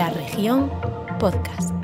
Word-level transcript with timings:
La 0.00 0.08
región 0.08 0.70
podcast. 1.18 1.74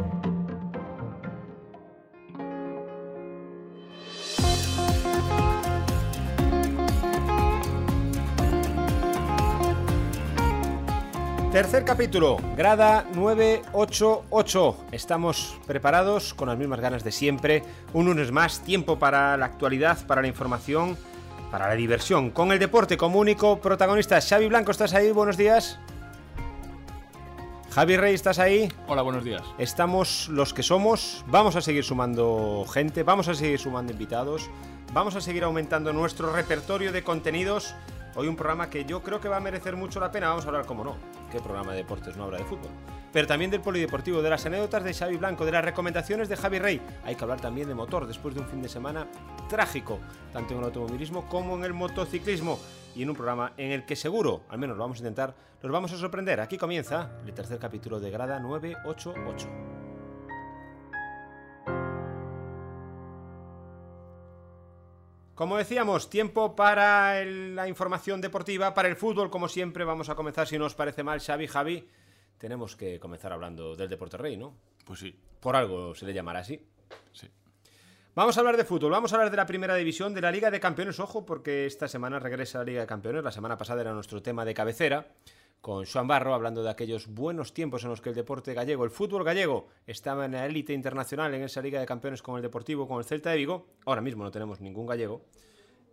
Tercer 11.53 11.85
capítulo, 11.85 12.39
grada 12.57 13.05
988. 13.15 14.77
Estamos 14.93 15.61
preparados 15.67 16.33
con 16.33 16.49
las 16.49 16.57
mismas 16.57 16.81
ganas 16.81 17.05
de 17.05 17.13
siempre. 17.13 17.65
Un 17.93 18.07
lunes 18.07 18.33
más, 18.33 18.63
tiempo 18.63 18.99
para 18.99 19.37
la 19.37 19.45
actualidad, 19.45 19.99
para 20.07 20.23
la 20.23 20.29
información, 20.29 20.97
para 21.51 21.69
la 21.69 21.75
diversión. 21.75 22.31
Con 22.31 22.51
el 22.51 22.59
deporte 22.59 22.97
como 22.97 23.19
único 23.19 23.61
protagonista. 23.61 24.19
Xavi 24.23 24.47
Blanco, 24.47 24.71
¿estás 24.71 24.95
ahí? 24.95 25.11
Buenos 25.11 25.37
días. 25.37 25.79
Javi 27.77 27.99
Rey, 27.99 28.15
¿estás 28.15 28.39
ahí? 28.39 28.73
Hola, 28.87 29.03
buenos 29.03 29.23
días. 29.23 29.43
Estamos 29.59 30.31
los 30.31 30.55
que 30.55 30.63
somos. 30.63 31.23
Vamos 31.27 31.57
a 31.57 31.61
seguir 31.61 31.85
sumando 31.85 32.65
gente, 32.73 33.03
vamos 33.03 33.29
a 33.29 33.35
seguir 33.35 33.59
sumando 33.59 33.93
invitados, 33.93 34.49
vamos 34.95 35.15
a 35.15 35.21
seguir 35.21 35.45
aumentando 35.45 35.93
nuestro 35.93 36.33
repertorio 36.33 36.91
de 36.91 37.05
contenidos. 37.05 37.75
Hoy 38.19 38.29
un 38.29 38.37
programa 38.37 38.71
que 38.71 38.87
yo 38.87 39.03
creo 39.03 39.21
que 39.21 39.29
va 39.29 39.37
a 39.37 39.41
merecer 39.41 39.77
mucho 39.77 40.01
la 40.01 40.11
pena. 40.11 40.31
Vamos 40.31 40.47
a 40.47 40.49
hablar, 40.49 40.65
como 40.65 40.83
no, 40.83 40.97
qué 41.31 41.39
programa 41.39 41.73
de 41.73 41.79
deportes 41.79 42.17
no 42.17 42.25
habla 42.25 42.39
de 42.39 42.45
fútbol. 42.45 42.71
Pero 43.13 43.27
también 43.27 43.51
del 43.51 43.61
polideportivo, 43.61 44.23
de 44.23 44.31
las 44.31 44.47
anécdotas 44.47 44.85
de 44.85 44.95
Xavi 44.95 45.19
Blanco, 45.19 45.45
de 45.45 45.53
las 45.53 45.63
recomendaciones 45.63 46.31
de 46.31 46.37
Javi 46.37 46.59
Rey. 46.59 46.81
Hay 47.05 47.15
que 47.15 47.25
hablar 47.25 47.43
también 47.43 47.69
de 47.69 47.75
motor 47.75 48.07
después 48.07 48.35
de 48.35 48.41
un 48.41 48.49
fin 48.49 48.63
de 48.63 48.71
semana 48.71 49.07
trágico, 49.51 49.99
tanto 50.33 50.55
en 50.55 50.61
el 50.61 50.65
automovilismo 50.65 51.29
como 51.29 51.57
en 51.57 51.65
el 51.65 51.75
motociclismo. 51.75 52.59
Y 52.95 53.03
en 53.03 53.11
un 53.11 53.17
programa 53.17 53.53
en 53.59 53.73
el 53.73 53.85
que 53.85 53.97
seguro, 53.97 54.45
al 54.49 54.57
menos 54.57 54.79
lo 54.79 54.85
vamos 54.85 54.97
a 54.97 55.01
intentar, 55.01 55.35
los 55.61 55.71
vamos 55.71 55.93
a 55.93 55.99
sorprender. 55.99 56.41
Aquí 56.41 56.57
comienza 56.57 57.11
el 57.27 57.35
tercer 57.35 57.59
capítulo 57.59 58.01
de 58.01 58.11
Grada 58.11 58.41
988. 58.41 59.76
Como 65.37 65.59
decíamos, 65.59 66.09
tiempo 66.11 66.57
para 66.57 67.21
el- 67.21 67.55
la 67.55 67.69
información 67.69 68.21
deportiva, 68.23 68.73
para 68.75 68.89
el 68.89 68.97
fútbol, 68.97 69.31
como 69.31 69.49
siempre. 69.49 69.85
Vamos 69.85 70.09
a 70.09 70.15
comenzar, 70.15 70.49
si 70.49 70.59
no 70.59 70.65
os 70.65 70.75
parece 70.75 71.03
mal, 71.05 71.21
Xavi, 71.21 71.47
Javi. 71.47 71.89
Tenemos 72.39 72.75
que 72.75 72.99
comenzar 72.99 73.33
hablando 73.35 73.77
del 73.77 73.89
Deporte 73.91 74.17
Rey, 74.17 74.37
¿no? 74.39 74.55
Pues 74.85 74.99
sí, 75.01 75.15
Por 75.41 75.55
algo 75.55 75.95
se 75.95 76.07
le 76.07 76.13
llamará 76.15 76.41
así. 76.41 76.61
sí. 77.13 77.29
Vamos 78.15 78.37
a 78.37 78.41
hablar 78.41 78.57
de 78.57 78.65
fútbol, 78.65 78.91
vamos 78.91 79.13
a 79.13 79.17
hablar 79.17 79.31
de 79.31 79.37
la 79.37 79.45
primera 79.45 79.75
división, 79.77 80.15
de 80.15 80.23
la 80.23 80.31
Liga 80.33 80.51
de 80.51 80.59
Campeones, 80.59 80.99
ojo, 81.01 81.27
porque 81.27 81.67
esta 81.67 81.87
semana 81.87 82.19
regresa 82.19 82.59
la 82.59 82.65
Liga 82.65 82.81
de 82.81 82.87
Campeones, 82.87 83.23
la 83.23 83.31
semana 83.31 83.59
pasada 83.59 83.83
era 83.83 83.93
nuestro 83.93 84.23
tema 84.23 84.47
de 84.47 84.55
cabecera, 84.55 85.07
con 85.61 85.85
Joan 85.85 86.07
Barro 86.07 86.33
hablando 86.35 86.63
de 86.63 86.71
aquellos 86.71 87.09
buenos 87.09 87.53
tiempos 87.53 87.83
en 87.85 87.91
los 87.91 88.01
que 88.01 88.11
el 88.11 88.15
deporte 88.15 88.55
gallego, 88.55 88.85
el 88.85 88.91
fútbol 88.91 89.25
gallego, 89.25 89.67
estaba 89.87 90.25
en 90.27 90.33
la 90.33 90.47
élite 90.47 90.73
internacional 90.73 91.35
en 91.35 91.43
esa 91.43 91.61
Liga 91.61 91.81
de 91.81 91.87
Campeones 91.87 92.23
con 92.23 92.37
el 92.37 92.43
Deportivo, 92.43 92.87
con 92.87 92.99
el 92.99 93.05
Celta 93.05 93.31
de 93.31 93.37
Vigo, 93.37 93.67
ahora 93.85 94.01
mismo 94.01 94.23
no 94.23 94.31
tenemos 94.31 94.61
ningún 94.61 94.87
gallego, 94.87 95.23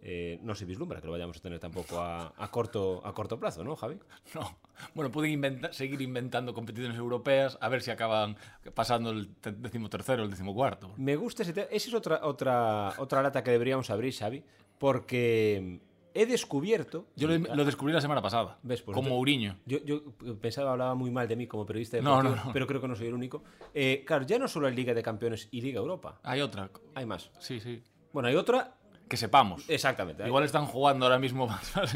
Eh, 0.06 0.38
no 0.42 0.54
se 0.54 0.66
vislumbra 0.66 1.00
que 1.00 1.08
lo 1.08 1.14
vayamos 1.14 1.38
a 1.38 1.40
tener 1.40 1.60
tampoco 1.60 1.98
a, 2.02 2.34
a 2.36 2.52
corto, 2.52 3.02
a 3.06 3.14
corto 3.14 3.40
plazo, 3.40 3.64
¿no, 3.64 3.74
Javi? 3.78 3.98
No. 4.36 4.60
Bueno, 4.94 5.10
pueden 5.10 5.62
seguir 5.72 6.02
inventando 6.02 6.54
competiciones 6.54 6.98
europeas 6.98 7.58
a 7.62 7.70
ver 7.70 7.82
si 7.82 7.90
acaban 7.90 8.36
pasando 8.74 9.12
el 9.12 9.30
te- 9.40 9.54
decimotercero 9.54 10.22
o 10.22 10.26
el 10.26 10.30
decimocuarto. 10.32 10.92
Me 10.98 11.16
gusta 11.16 11.44
ese 11.44 11.54
tema. 11.54 11.68
Esa 11.72 11.88
es 11.88 11.94
otra, 11.94 12.20
otra, 12.26 12.94
otra 12.98 13.22
lata 13.24 13.42
que 13.46 13.52
deberíamos 13.52 13.90
abrir, 13.92 14.14
Xavi, 14.14 14.44
porque 14.78 15.80
he 16.14 16.26
descubierto... 16.26 17.08
Yo 17.16 17.28
lo, 17.28 17.38
lo 17.56 17.66
descubrí 17.66 17.94
la 17.94 18.02
semana 18.02 18.22
pasada. 18.22 18.58
¿Ves? 18.64 18.82
Pues 18.82 18.96
como 18.96 19.18
Uriño. 19.18 19.58
Yo, 19.66 19.80
yo 19.84 20.02
pensaba 20.42 20.72
hablaba 20.72 20.96
muy 20.96 21.12
mal 21.12 21.28
de 21.28 21.36
mí 21.36 21.48
como 21.48 21.66
periodista 21.66 21.98
No, 22.02 22.18
deportivo, 22.18 22.36
no, 22.36 22.46
no. 22.46 22.54
pero 22.54 22.68
creo 22.68 22.82
que 22.82 22.88
no 22.88 22.96
soy 22.96 23.08
el 23.08 23.14
único. 23.14 23.44
Eh, 23.74 24.04
claro, 24.06 24.26
ya 24.26 24.38
no 24.40 24.48
solo 24.48 24.68
hay 24.68 24.76
Liga 24.76 24.94
de 24.94 25.02
Campeones 25.04 25.48
y 25.52 25.62
Liga 25.62 25.80
Europa, 25.80 26.20
Hay 26.24 26.42
otra. 26.42 26.70
hay 26.96 27.06
más. 27.06 27.32
Sí, 27.40 27.60
sí. 27.60 27.82
Bueno, 28.12 28.30
hay 28.30 28.36
otra, 28.36 28.76
Que 29.08 29.18
sepamos. 29.18 29.64
exactamente. 29.70 30.26
Igual 30.26 30.44
están 30.44 30.66
jugando 30.66 31.06
ahora 31.06 31.20
mismo. 31.20 31.48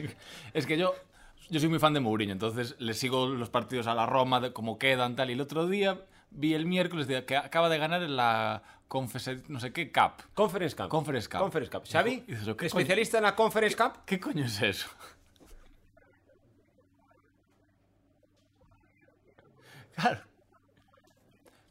es 0.53 0.66
que 0.66 0.78
yo, 0.78 0.94
yo 1.50 1.59
soy 1.59 1.69
muy 1.69 1.80
fan 1.80 1.94
de 1.94 2.00
Mourinho, 2.00 2.31
entonces 2.34 2.75
le 2.80 2.94
sigo 2.94 3.28
los 3.28 3.50
partidos 3.50 3.88
a 3.88 3.96
la 3.96 4.06
Roma, 4.06 4.40
de 4.40 4.52
cómo 4.53 4.78
quedan, 4.80 5.16
tal. 5.16 5.30
Y 5.30 5.34
el 5.34 5.42
otro 5.42 5.68
día 5.68 6.02
vi 6.31 6.53
el 6.53 6.66
miércoles 6.66 7.08
de- 7.08 7.24
que 7.25 7.38
acaba 7.38 7.69
de 7.69 7.78
ganar 7.78 8.03
en 8.03 8.16
la 8.18 8.63
Confes 8.88 9.50
no 9.50 9.59
sé 9.59 9.74
qué 9.74 9.92
Cup. 9.92 10.24
Conference 10.34 10.75
Cup. 10.75 10.88
Conference 10.88 11.28
Cup. 11.28 11.40
Conference 11.40 11.72
Cup. 11.72 11.84
Xavi, 11.86 12.24
dices, 12.28 12.56
¿qué 12.58 12.68
especialista 12.68 13.18
en 13.18 13.24
la 13.24 13.36
Conference 13.36 13.75
Cup. 13.75 14.06
¿Qué 14.06 14.20
coño 14.20 14.46
es 14.46 14.62
eso? 14.62 14.88
Claro. 19.96 20.22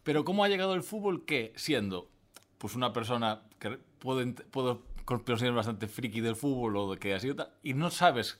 Pero 0.02 0.24
¿cómo 0.24 0.44
ha 0.44 0.48
llegado 0.48 0.74
el 0.74 0.82
fútbol 0.82 1.24
que, 1.24 1.52
siendo 1.56 2.10
pues 2.58 2.74
una 2.74 2.92
persona 2.92 3.42
que 3.58 3.78
puedo, 3.98 4.24
puedo 4.50 4.82
considerar 5.04 5.54
bastante 5.54 5.86
friki 5.86 6.20
del 6.20 6.36
fútbol 6.36 6.76
o 6.76 6.92
de 6.92 6.98
que 6.98 7.14
ha 7.14 7.20
sido 7.20 7.36
tal, 7.36 7.52
y 7.62 7.74
no 7.74 7.90
sabes 7.90 8.38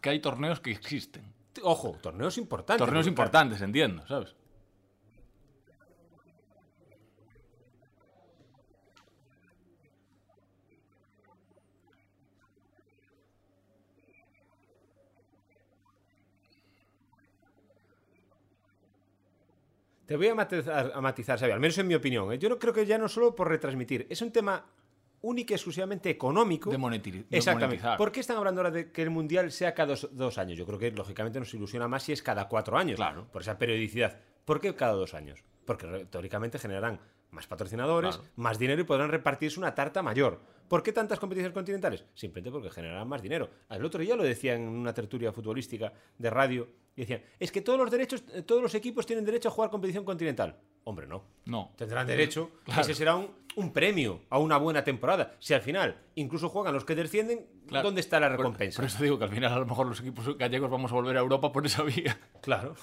que 0.00 0.10
hay 0.10 0.20
torneos 0.20 0.60
que 0.60 0.70
existen? 0.70 1.24
Ojo, 1.62 1.98
torneos 2.00 2.38
importantes. 2.38 2.84
Torneos 2.84 3.06
importantes, 3.06 3.60
entiendo, 3.60 4.06
¿sabes? 4.06 4.34
Te 20.14 20.18
voy 20.18 20.28
a 20.28 20.34
matizar, 20.36 20.92
a 20.94 21.00
matizar, 21.00 21.44
al 21.44 21.58
menos 21.58 21.76
en 21.76 21.88
mi 21.88 21.94
opinión. 21.96 22.32
¿eh? 22.32 22.38
Yo 22.38 22.48
no 22.48 22.56
creo 22.56 22.72
que 22.72 22.86
ya 22.86 22.96
no 22.98 23.08
solo 23.08 23.34
por 23.34 23.48
retransmitir, 23.48 24.06
es 24.08 24.22
un 24.22 24.30
tema 24.30 24.64
único 25.22 25.52
y 25.52 25.54
exclusivamente 25.54 26.08
económico. 26.08 26.70
De 26.70 26.78
de 26.78 27.24
Exactamente. 27.32 27.66
monetizar. 27.66 27.98
¿Por 27.98 28.12
qué 28.12 28.20
están 28.20 28.36
hablando 28.36 28.60
ahora 28.60 28.70
de 28.70 28.92
que 28.92 29.02
el 29.02 29.10
Mundial 29.10 29.50
sea 29.50 29.74
cada 29.74 29.88
dos, 29.88 30.08
dos 30.12 30.38
años? 30.38 30.56
Yo 30.56 30.66
creo 30.66 30.78
que 30.78 30.92
lógicamente 30.92 31.40
nos 31.40 31.52
ilusiona 31.52 31.88
más 31.88 32.04
si 32.04 32.12
es 32.12 32.22
cada 32.22 32.46
cuatro 32.46 32.78
años. 32.78 32.94
Claro. 32.94 33.26
Por 33.32 33.42
esa 33.42 33.58
periodicidad. 33.58 34.20
¿Por 34.44 34.60
qué 34.60 34.76
cada 34.76 34.92
dos 34.92 35.14
años? 35.14 35.42
Porque 35.64 36.06
teóricamente 36.08 36.60
generarán 36.60 37.00
más 37.34 37.46
patrocinadores, 37.46 38.16
Claro. 38.16 38.30
más 38.36 38.58
dinero 38.58 38.80
y 38.80 38.84
podrán 38.84 39.10
repartirse 39.10 39.58
una 39.58 39.74
tarta 39.74 40.02
mayor. 40.02 40.40
¿Por 40.68 40.82
qué 40.82 40.92
tantas 40.92 41.18
competiciones 41.20 41.52
continentales? 41.52 42.04
Simplemente 42.14 42.50
porque 42.50 42.70
generarán 42.70 43.06
más 43.06 43.20
dinero. 43.20 43.50
El 43.68 43.84
otro 43.84 44.00
día 44.00 44.16
lo 44.16 44.22
decían 44.22 44.62
en 44.62 44.68
una 44.68 44.94
tertulia 44.94 45.32
futbolística 45.32 45.92
de 46.16 46.30
radio 46.30 46.68
y 46.96 47.02
decían, 47.02 47.22
es 47.38 47.52
que 47.52 47.60
todos 47.60 47.78
los 47.78 47.90
derechos, 47.90 48.24
eh, 48.32 48.42
todos 48.42 48.62
los 48.62 48.74
equipos 48.74 49.04
tienen 49.04 49.24
derecho 49.24 49.48
a 49.48 49.52
jugar 49.52 49.68
competición 49.70 50.04
continental. 50.04 50.56
Hombre, 50.84 51.06
no. 51.06 51.24
No. 51.46 51.72
Tendrán 51.76 52.06
derecho. 52.06 52.50
Claro. 52.64 52.80
Ese 52.82 52.94
será 52.94 53.16
un, 53.16 53.30
un 53.56 53.72
premio 53.72 54.22
a 54.30 54.38
una 54.38 54.56
buena 54.58 54.84
temporada. 54.84 55.34
Si 55.38 55.52
al 55.54 55.60
final 55.62 55.96
incluso 56.14 56.48
juegan 56.48 56.72
los 56.74 56.84
que 56.84 56.94
descienden, 56.94 57.46
Claro. 57.66 57.84
¿dónde 57.88 58.00
está 58.00 58.20
la 58.20 58.28
Por- 58.28 58.38
recompensa? 58.38 58.76
Por, 58.76 58.84
eso 58.86 59.02
digo 59.02 59.18
que 59.18 59.24
al 59.24 59.30
final 59.30 59.52
a 59.52 59.58
lo 59.58 59.66
mejor 59.66 59.86
los 59.86 60.00
equipos 60.00 60.36
gallegos 60.38 60.70
vamos 60.70 60.92
a 60.92 60.94
volver 60.94 61.16
a 61.16 61.20
Europa 61.20 61.50
por 61.52 61.64
esa 61.66 61.82
vía. 61.82 62.18
Claro. 62.42 62.74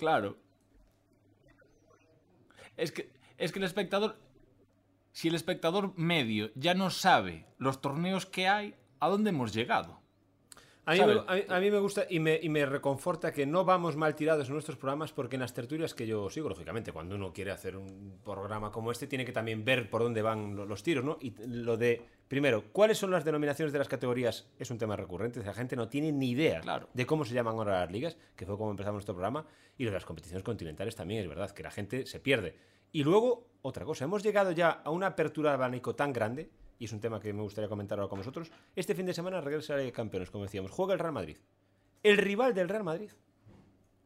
Claro. 0.00 0.38
Es 2.78 2.90
que, 2.90 3.12
es 3.36 3.52
que 3.52 3.58
el 3.58 3.66
espectador. 3.66 4.16
Si 5.12 5.28
el 5.28 5.34
espectador 5.34 5.92
medio 5.98 6.50
ya 6.54 6.72
no 6.72 6.88
sabe 6.88 7.46
los 7.58 7.82
torneos 7.82 8.24
que 8.24 8.48
hay, 8.48 8.74
¿a 8.98 9.08
dónde 9.08 9.28
hemos 9.28 9.52
llegado? 9.52 9.99
A 10.86 10.94
mí, 10.94 10.98
me, 11.04 11.12
a 11.26 11.34
mí- 11.34 11.42
a 11.48 11.60
mí 11.60 11.70
me 11.70 11.78
gusta 11.78 12.06
y 12.08 12.18
me, 12.18 12.38
y 12.42 12.48
me 12.48 12.64
reconforta 12.66 13.32
que 13.32 13.46
no 13.46 13.64
vamos 13.64 13.96
mal 13.96 14.14
tirados 14.16 14.48
en 14.48 14.54
nuestros 14.54 14.76
programas 14.78 15.12
porque 15.12 15.36
en 15.36 15.40
las 15.40 15.52
tertulias 15.54 15.94
que 15.94 16.06
yo 16.06 16.28
sigo, 16.30 16.48
lógicamente, 16.48 16.90
cuando 16.90 17.14
uno 17.14 17.32
quiere 17.32 17.50
hacer 17.50 17.76
un 17.76 18.18
programa 18.24 18.72
como 18.72 18.90
este, 18.90 19.06
tiene 19.06 19.24
que 19.24 19.32
también 19.32 19.64
ver 19.64 19.88
por 19.90 20.02
dónde 20.02 20.22
van 20.22 20.56
lo- 20.56 20.64
los 20.66 20.82
tiros, 20.82 21.04
¿no? 21.04 21.18
Y 21.20 21.34
lo 21.46 21.76
de, 21.76 22.02
primero, 22.28 22.64
¿cuáles 22.72 22.98
son 22.98 23.10
las 23.10 23.24
denominaciones 23.24 23.72
de 23.72 23.78
las 23.78 23.88
categorías? 23.88 24.48
Es 24.58 24.70
un 24.70 24.78
tema 24.78 24.96
recurrente, 24.96 25.44
la 25.44 25.52
gente 25.54 25.76
no 25.76 25.88
tiene 25.88 26.12
ni 26.12 26.30
idea 26.30 26.60
Claro. 26.60 26.88
de 26.94 27.06
cómo 27.06 27.24
se 27.24 27.34
llaman 27.34 27.56
ahora 27.56 27.80
las 27.80 27.92
ligas, 27.92 28.16
que 28.34 28.46
fue 28.46 28.56
como 28.56 28.70
empezamos 28.70 28.94
nuestro 28.96 29.14
programa, 29.14 29.46
y 29.76 29.84
lo 29.84 29.90
de 29.90 29.94
las 29.96 30.04
competiciones 30.06 30.42
continentales 30.42 30.96
también, 30.96 31.20
es 31.22 31.28
verdad, 31.28 31.50
que 31.50 31.62
la 31.62 31.70
gente 31.70 32.06
se 32.06 32.20
pierde. 32.20 32.56
Y 32.90 33.04
luego, 33.04 33.46
otra 33.62 33.84
cosa, 33.84 34.04
hemos 34.04 34.22
llegado 34.22 34.50
ya 34.50 34.70
a 34.70 34.90
una 34.90 35.08
apertura 35.08 35.50
de 35.50 35.54
abanico 35.54 35.94
tan 35.94 36.12
grande, 36.12 36.50
y 36.80 36.86
es 36.86 36.92
un 36.92 37.00
tema 37.00 37.20
que 37.20 37.32
me 37.32 37.42
gustaría 37.42 37.68
comentar 37.68 37.98
ahora 37.98 38.08
con 38.08 38.18
vosotros, 38.18 38.50
este 38.74 38.94
fin 38.94 39.04
de 39.04 39.12
semana 39.12 39.42
regresa 39.42 39.76
de 39.76 39.92
Campeones, 39.92 40.30
como 40.30 40.44
decíamos, 40.44 40.70
juega 40.70 40.94
el 40.94 40.98
Real 40.98 41.12
Madrid. 41.12 41.36
El 42.02 42.16
rival 42.16 42.54
del 42.54 42.70
Real 42.70 42.82
Madrid. 42.82 43.10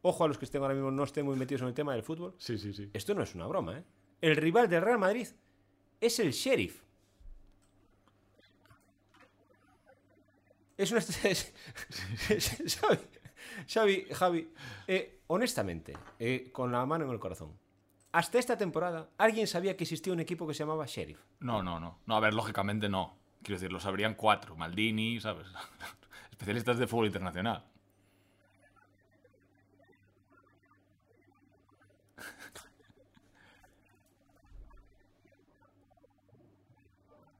Ojo 0.01 0.25
a 0.25 0.27
los 0.27 0.37
que 0.37 0.43
estén 0.43 0.61
ahora 0.61 0.73
mismo 0.73 0.91
no 0.91 1.05
estén 1.05 1.25
muy 1.25 1.37
metidos 1.37 1.61
en 1.61 1.69
el 1.69 1.73
tema 1.73 1.93
del 1.93 2.03
fútbol. 2.03 2.35
Sí, 2.37 2.57
sí, 2.57 2.73
sí. 2.73 2.91
Esto 2.93 3.15
no 3.15 3.23
es 3.23 3.33
una 3.33 3.47
broma, 3.47 3.77
¿eh? 3.77 3.83
El 4.19 4.35
rival 4.35 4.67
del 4.67 4.81
Real 4.81 4.99
Madrid 4.99 5.29
es 6.01 6.19
el 6.19 6.31
Sheriff. 6.31 6.83
Es 10.77 10.91
una... 10.91 10.99
Xavi, 12.67 12.99
Xavi, 13.69 14.07
Javi, 14.11 14.51
eh, 14.87 15.21
honestamente, 15.27 15.93
eh, 16.19 16.49
con 16.51 16.73
la 16.73 16.85
mano 16.85 17.05
en 17.05 17.11
el 17.11 17.19
corazón, 17.19 17.57
hasta 18.15 18.39
esta 18.39 18.55
temporada, 18.55 19.09
¿alguien 19.17 19.45
sabía 19.45 19.75
que 19.75 19.83
existía 19.83 20.13
un 20.13 20.21
equipo 20.21 20.47
que 20.47 20.53
se 20.53 20.59
llamaba 20.59 20.85
Sheriff? 20.85 21.19
No, 21.41 21.61
no, 21.61 21.81
no. 21.81 21.99
No, 22.05 22.15
a 22.15 22.21
ver, 22.21 22.33
lógicamente 22.33 22.87
no. 22.87 23.17
Quiero 23.43 23.59
decir, 23.59 23.73
lo 23.73 23.81
sabrían 23.81 24.15
cuatro. 24.15 24.55
Maldini, 24.55 25.19
¿sabes? 25.19 25.47
especialistas 26.31 26.77
de 26.77 26.87
fútbol 26.87 27.07
internacional. 27.07 27.65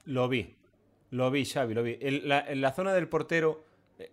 Lo 0.04 0.27
vi. 0.27 0.57
Lo 1.12 1.31
vi, 1.31 1.45
Xavi, 1.45 1.74
lo 1.74 1.83
vi. 1.83 1.98
En 2.01 2.27
la, 2.27 2.45
en 2.45 2.60
la 2.60 2.74
zona 2.74 2.92
del 2.92 3.07
portero 3.07 3.63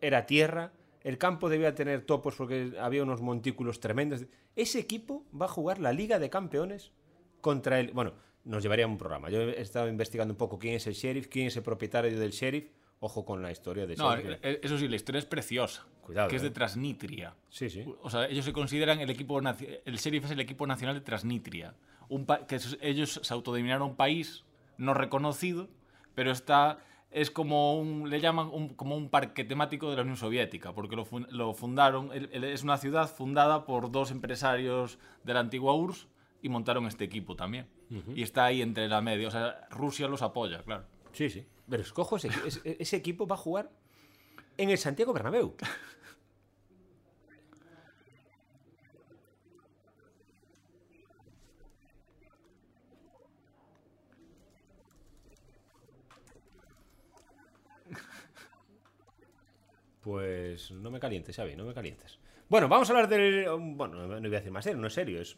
era 0.00 0.26
tierra. 0.26 0.70
El 1.04 1.19
campo 1.19 1.49
debía 1.49 1.75
tener 1.75 2.04
topos 2.04 2.34
porque 2.37 2.75
había 2.81 3.02
unos 3.02 3.20
montículos 3.20 3.81
tremendos. 3.81 4.25
Ese 4.56 4.78
equipo 4.78 5.25
va 5.38 5.46
a 5.46 5.49
jugar 5.49 5.78
la 5.78 5.93
Liga 5.93 6.19
de 6.19 6.31
Campeones 6.31 6.93
contra 7.40 7.81
el. 7.81 7.93
Bueno, 7.93 8.12
nos 8.44 8.62
llevaría 8.62 8.87
un 8.87 8.99
programa. 8.99 9.31
Yo 9.31 9.40
he 9.40 9.60
estado 9.60 9.88
investigando 9.88 10.32
un 10.32 10.38
poco 10.38 10.58
quién 10.58 10.75
es 10.75 10.87
el 10.87 10.94
sheriff, 10.94 11.28
quién 11.28 11.46
es 11.46 11.56
el 11.56 11.62
propietario 11.62 12.19
del 12.19 12.31
sheriff. 12.31 12.70
Ojo 13.00 13.25
con 13.25 13.43
la 13.43 13.50
historia 13.50 13.84
de 13.84 13.96
No, 13.96 14.14
sheriff. 14.16 14.38
eh, 14.43 14.60
eso 14.62 14.78
sí, 14.78 14.87
la 14.87 14.94
historia 14.94 15.19
es 15.19 15.26
preciosa. 15.26 15.84
Cuidado, 16.02 16.28
Que 16.28 16.37
es 16.37 16.43
de 16.43 16.49
eh. 16.49 16.52
Transnistria. 16.52 17.34
Sí, 17.48 17.69
sí. 17.69 17.84
O 18.00 18.10
sea, 18.10 18.26
ellos 18.26 18.44
se 18.44 18.52
consideran 18.52 19.00
el 19.00 19.10
equipo 19.10 19.40
el 19.40 19.96
sheriff 19.96 20.25
es 20.25 20.31
el 20.31 20.40
equipo 20.40 20.66
nacional 20.66 20.94
de 20.94 21.00
Transnistria, 21.00 21.75
un 22.08 22.26
que 22.46 22.60
ellos 22.81 23.20
se 23.22 23.34
autodenominaron 23.34 23.90
un 23.90 23.96
país 23.96 24.44
no 24.76 24.94
reconocido, 24.94 25.69
pero 26.14 26.31
está 26.31 26.78
es 27.12 27.30
como 27.30 27.78
un 27.78 28.08
le 28.10 28.20
llaman 28.20 28.48
un- 28.52 28.70
como 28.74 28.96
un 28.96 29.08
parque 29.10 29.44
temático 29.44 29.90
de 29.90 29.96
la 29.96 30.02
Unión 30.02 30.16
Soviética, 30.16 30.72
porque 30.72 30.96
lo, 30.96 31.04
fun- 31.04 31.26
lo 31.30 31.52
fundaron 31.54 32.10
es 32.12 32.62
una 32.62 32.78
ciudad 32.78 33.08
fundada 33.08 33.64
por 33.66 33.90
dos 33.90 34.10
empresarios 34.10 34.98
de 35.24 35.34
la 35.34 35.40
antigua 35.40 35.74
URSS 35.74 36.08
y 36.42 36.48
montaron 36.48 36.86
este 36.86 37.04
equipo 37.04 37.36
también. 37.36 37.66
Y 38.14 38.22
está 38.22 38.46
ahí 38.46 38.62
entre 38.62 38.88
la 38.88 39.02
media, 39.02 39.28
o 39.28 39.30
sea, 39.30 39.68
Rusia 39.70 40.08
los 40.08 40.22
apoya, 40.22 40.62
claro. 40.62 40.84
Sí, 41.12 41.28
sí. 41.28 41.44
Pero 41.68 41.82
escojo 41.82 42.16
ese, 42.16 42.28
ese, 42.46 42.76
ese 42.80 42.96
equipo 42.96 43.26
va 43.26 43.34
a 43.34 43.38
jugar 43.38 43.70
en 44.56 44.70
el 44.70 44.78
Santiago 44.78 45.12
Bernabéu. 45.12 45.54
Pues 60.02 60.70
no 60.70 60.90
me 60.90 61.00
calientes, 61.00 61.37
Xavi, 61.37 61.56
no 61.56 61.64
me 61.64 61.75
calientes. 61.75 62.19
Bueno, 62.49 62.69
vamos 62.69 62.90
a 62.90 62.93
hablar 62.93 63.08
del... 63.08 63.46
Bueno, 63.49 64.06
no 64.06 64.20
voy 64.20 64.26
a 64.26 64.38
decir 64.38 64.50
más 64.52 64.64
serio, 64.64 64.81
no 64.81 64.88
es 64.88 64.94
serio, 64.94 65.20
es 65.20 65.37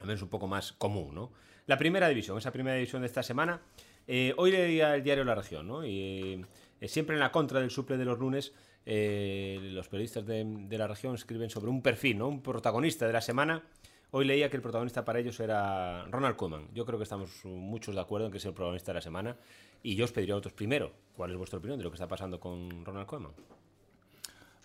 al 0.00 0.06
menos 0.06 0.22
un 0.22 0.28
poco 0.28 0.46
más 0.48 0.72
común, 0.72 1.14
¿no? 1.14 1.30
La 1.66 1.78
primera 1.78 2.08
división, 2.08 2.38
esa 2.38 2.50
primera 2.50 2.74
división 2.76 3.02
de 3.02 3.06
esta 3.06 3.22
semana. 3.22 3.60
eh, 4.06 4.34
hoy 4.38 4.50
leía 4.50 4.96
el 4.96 5.02
diario 5.04 5.24
La 5.24 5.34
Región, 5.34 5.68
¿no? 5.68 5.84
Y 5.84 6.44
eh, 6.80 6.88
siempre 6.88 7.14
en 7.14 7.20
la 7.20 7.30
contra 7.30 7.60
del 7.60 7.70
suple 7.70 7.96
de 7.96 8.04
los 8.04 8.18
lunes, 8.18 8.52
eh, 8.86 9.58
los 9.62 9.88
periodistas 9.88 10.26
de, 10.26 10.66
La 10.70 10.88
Región 10.88 11.14
escriben 11.14 11.50
sobre 11.50 11.70
un 11.70 11.82
perfil, 11.82 12.18
¿no? 12.18 12.28
Un 12.28 12.42
protagonista 12.42 13.06
de 13.06 13.12
la 13.12 13.20
semana. 13.20 13.62
Hoy 14.10 14.24
leía 14.24 14.50
que 14.50 14.56
el 14.56 14.62
protagonista 14.62 15.04
para 15.04 15.20
ellos 15.20 15.38
era 15.38 16.04
Ronald 16.06 16.34
Koeman. 16.34 16.68
Yo 16.74 16.84
creo 16.84 16.98
que 16.98 17.04
estamos 17.04 17.44
muchos 17.44 17.94
de 17.94 18.00
acuerdo 18.00 18.26
en 18.26 18.32
que 18.32 18.38
es 18.38 18.44
el 18.44 18.54
protagonista 18.54 18.90
de 18.90 18.96
la 18.96 19.02
semana. 19.02 19.36
Y 19.82 19.94
yo 19.94 20.04
os 20.04 20.12
pediría 20.12 20.34
a 20.34 20.38
otros 20.38 20.54
primero, 20.54 20.92
¿cuál 21.14 21.30
es 21.30 21.36
vuestra 21.36 21.58
opinión 21.58 21.78
de 21.78 21.84
lo 21.84 21.90
que 21.90 21.94
está 21.94 22.08
pasando 22.08 22.40
con 22.40 22.84
Ronald 22.84 23.06
Koeman? 23.06 23.32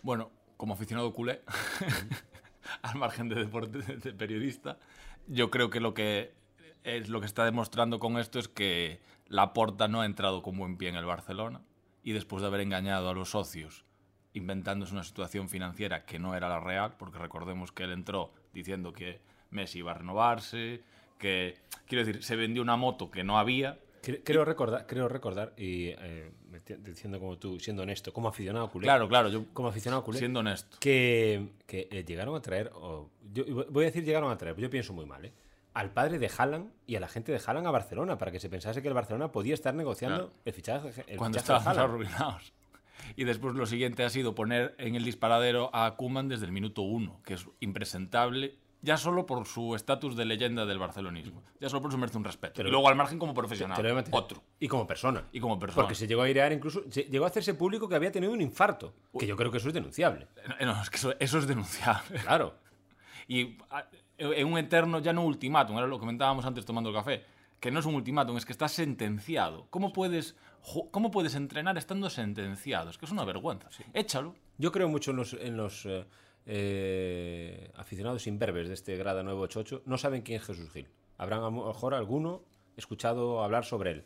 Bueno, 0.06 0.30
como 0.56 0.76
aficionado 0.76 1.12
culé, 1.14 1.42
al 2.84 2.96
margen 2.96 3.28
de 3.28 3.36
deporte, 3.36 3.80
de 3.98 4.14
periodista, 4.14 4.78
yo 5.28 5.50
creo 5.50 5.72
que 5.72 5.80
lo 5.80 5.96
que 5.96 6.32
es 6.84 7.10
lo 7.10 7.20
que 7.20 7.26
está 7.26 7.44
demostrando 7.44 7.98
con 7.98 8.20
esto 8.20 8.38
es 8.38 8.48
que 8.48 9.00
Laporta 9.28 9.88
no 9.88 10.02
ha 10.02 10.06
entrado 10.06 10.44
con 10.44 10.58
buen 10.60 10.78
pie 10.78 10.90
en 10.90 10.96
el 10.96 11.06
Barcelona 11.06 11.62
y 12.04 12.12
después 12.12 12.42
de 12.42 12.48
haber 12.50 12.62
engañado 12.62 13.10
a 13.10 13.16
los 13.16 13.32
socios 13.32 13.84
inventándose 14.34 14.94
una 14.94 15.04
situación 15.04 15.50
financiera 15.50 16.06
que 16.06 16.20
no 16.20 16.36
era 16.36 16.50
la 16.50 16.60
real, 16.60 16.94
porque 17.00 17.18
recordemos 17.18 17.72
que 17.72 17.84
él 17.86 17.92
entró 17.94 18.32
diciendo 18.54 18.94
que 18.94 19.22
Messi 19.50 19.80
iba 19.80 19.90
a 19.92 19.96
renovarse, 19.96 20.84
que 21.18 21.58
quiero 21.88 22.06
decir, 22.06 22.22
se 22.24 22.36
vendió 22.36 22.62
una 22.62 22.76
moto 22.76 23.10
que 23.10 23.24
no 23.24 23.40
había. 23.40 23.80
Cre- 24.04 24.22
Creo 24.24 24.46
recordar, 24.46 24.86
creo 24.86 25.08
recordar 25.08 25.54
y 25.58 25.88
eh, 25.88 26.32
diciendo 26.80 27.20
como 27.20 27.38
tú, 27.38 27.60
siendo 27.60 27.84
honesto, 27.84 28.12
como 28.14 28.28
aficionado 28.30 28.70
culé. 28.72 28.86
Claro, 28.86 29.08
claro, 29.08 29.30
yo 29.30 29.46
Como 29.54 29.70
aficionado 29.70 30.04
culé. 30.04 30.20
siendo 30.20 30.40
honesto. 30.42 30.78
que, 30.80 31.50
que, 31.68 31.88
eh, 31.92 32.04
llegaron 32.06 32.36
a 32.36 32.42
traer, 32.42 32.72
o, 32.74 33.10
yo 33.34 33.44
voy 33.70 33.84
a 33.84 33.88
decir 33.88 34.04
llegaron 34.04 34.32
a 34.32 34.38
traer, 34.38 34.56
pero 34.56 34.68
yo 34.68 34.72
pienso 34.72 34.94
muy 34.94 35.06
mal, 35.06 35.26
¿eh? 35.26 35.34
al 35.74 35.92
padre 35.92 36.20
de 36.20 36.30
Haaland 36.38 36.72
y 36.88 36.96
a 36.96 37.00
la 37.02 37.08
gente 37.10 37.32
de 37.34 37.42
Haaland 37.46 37.68
a 37.68 37.72
Barcelona 37.72 38.18
para 38.18 38.32
que 38.32 38.40
se 38.40 38.50
pensase 38.50 38.82
que 38.82 38.88
el 38.88 38.94
Barcelona 38.94 39.32
podía 39.32 39.54
estar 39.54 39.74
negociando 39.74 40.18
Claro. 40.30 40.32
el 40.46 40.54
fichaje, 40.54 41.04
el 41.08 41.18
cuando 41.18 41.40
fichaje 41.40 41.68
Haaland. 41.70 41.90
arruinados. 41.90 42.54
Y 43.18 43.26
después 43.26 43.56
lo 43.56 43.66
siguiente 43.66 44.04
ha 44.06 44.10
sido 44.10 44.34
poner 44.36 44.74
en 44.78 44.96
el 44.96 45.04
disparadero 45.04 45.70
a 45.74 45.96
Kuman 45.98 46.30
desde 46.30 46.46
el 46.46 46.52
minuto 46.54 46.82
uno, 46.82 47.20
que 47.26 47.34
es 47.36 47.46
impresentable, 47.60 48.56
ya 48.86 48.96
solo 48.98 49.26
por 49.26 49.46
su 49.48 49.76
estatus 49.76 50.16
de 50.16 50.24
leyenda 50.26 50.66
del 50.66 50.80
barcelonismo. 50.80 51.44
Ya 51.60 51.68
solo 51.68 51.82
por 51.82 51.92
eso 51.92 51.98
merece 51.98 52.18
un 52.18 52.24
respeto. 52.24 52.54
Pero- 52.56 52.70
y 52.70 52.72
luego 52.72 52.88
al 52.88 52.96
margen 52.96 53.20
como 53.20 53.34
profesional. 53.34 53.78
Otro. 54.12 54.42
Y 54.60 54.68
como 54.68 54.88
persona. 54.88 55.26
Y 55.34 55.40
como 55.40 55.60
persona. 55.60 55.82
Porque 55.82 55.96
se 55.96 56.08
llegó 56.08 56.22
a 56.22 56.26
airear 56.26 56.54
incluso, 56.54 56.84
se- 56.90 57.04
llegó 57.04 57.26
a 57.26 57.28
hacerse 57.28 57.54
público 57.56 57.90
que 57.90 57.96
había 57.96 58.12
tenido 58.12 58.32
un 58.32 58.42
infarto, 58.42 58.94
que 59.20 59.28
yo 59.28 59.36
creo 59.36 59.52
que 59.52 59.58
eso 59.58 59.68
es 59.68 59.74
denunciable. 59.74 60.28
Eh, 60.60 60.66
No, 60.66 60.82
es 60.82 60.90
que 60.90 60.98
eso, 60.98 61.14
eso 61.20 61.38
es 61.40 61.48
denunciable. 61.48 62.20
Claro. 62.20 62.56
Y 63.28 63.58
a- 63.70 63.86
en 64.18 64.48
un 64.48 64.58
eterno, 64.58 65.00
ya 65.00 65.12
no 65.12 65.26
ultimátum, 65.26 65.78
era 65.78 65.88
lo 65.88 65.98
que 65.98 66.02
comentábamos 66.02 66.46
antes 66.46 66.64
tomando 66.66 66.90
el 66.90 66.96
café, 66.96 67.26
que 67.60 67.72
no 67.72 67.80
es 67.80 67.86
un 67.86 67.96
ultimátum, 67.96 68.38
es 68.38 68.46
que 68.46 68.52
estás 68.54 68.72
sentenciado. 68.72 69.68
¿Cómo 69.72 69.92
puedes, 69.92 70.36
cómo 70.92 71.12
puedes 71.12 71.36
entrenar 71.36 71.78
estando 71.78 72.10
sentenciado? 72.10 72.90
Es 72.92 72.98
que 72.98 73.06
es 73.06 73.12
una 73.12 73.26
vergüenza. 73.26 73.68
Échalo. 73.94 74.36
Yo 74.58 74.72
creo 74.72 74.88
mucho 74.88 75.12
en 75.12 75.18
los, 75.18 75.34
en 75.34 75.58
los 75.58 75.86
eh, 75.86 76.06
eh, 76.46 77.72
aficionados 77.76 78.28
imberbes 78.28 78.68
de 78.68 78.74
este 78.74 78.96
grado 78.98 79.24
988. 79.24 79.84
No 79.86 79.98
saben 79.98 80.22
quién 80.22 80.40
es 80.40 80.46
Jesús 80.46 80.70
Gil. 80.72 80.88
Habrán 81.18 81.40
a 81.40 81.50
lo 81.50 81.68
mejor 81.68 81.94
alguno 81.94 82.44
escuchado 82.78 83.44
hablar 83.44 83.66
sobre 83.66 83.92
él. 83.92 84.04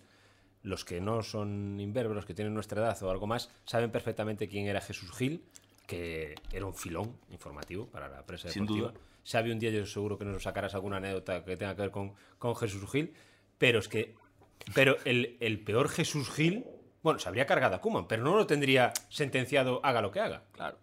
Los 0.62 0.86
que 0.86 1.00
no 1.00 1.24
son 1.24 1.80
imberbes, 1.80 2.16
los 2.16 2.26
que 2.26 2.34
tienen 2.34 2.54
nuestra 2.54 2.82
edad 2.82 3.02
o 3.04 3.10
algo 3.10 3.28
más, 3.28 3.50
saben 3.66 3.92
perfectamente 3.92 4.48
quién 4.48 4.68
era 4.68 4.82
Jesús 4.82 5.12
Gil, 5.12 5.44
que 5.88 6.36
era 6.52 6.66
un 6.66 6.76
filón 6.76 7.16
informativo 7.32 7.88
para 7.88 8.08
la 8.10 8.26
prensa 8.26 8.50
Sin 8.50 8.64
deportiva. 8.64 8.92
duda. 8.92 9.00
Sabe 9.24 9.52
un 9.52 9.60
día 9.60 9.70
yo 9.72 9.86
seguro 9.86 10.18
que 10.18 10.26
nos 10.26 10.44
sacarás 10.44 10.76
alguna 10.76 10.98
anécdota 10.98 11.44
que 11.44 11.58
tenga 11.58 11.76
que 11.76 11.82
ver 11.82 11.92
con, 11.92 12.14
con 12.38 12.56
Jesús 12.56 12.90
Gil, 12.92 13.14
pero 13.58 13.80
es 13.80 13.88
que 13.88 14.16
pero 14.74 14.98
el, 15.06 15.38
el 15.40 15.60
peor 15.64 15.90
Jesús 15.90 16.30
Gil, 16.30 16.66
bueno, 17.02 17.20
se 17.20 17.28
habría 17.28 17.46
cargado 17.46 17.76
a 17.76 17.82
Koeman, 17.82 18.08
pero 18.08 18.24
no 18.24 18.36
lo 18.36 18.46
tendría 18.46 18.94
sentenciado 19.10 19.80
haga 19.84 20.02
lo 20.02 20.12
que 20.12 20.20
haga. 20.20 20.44
Claro. 20.52 20.78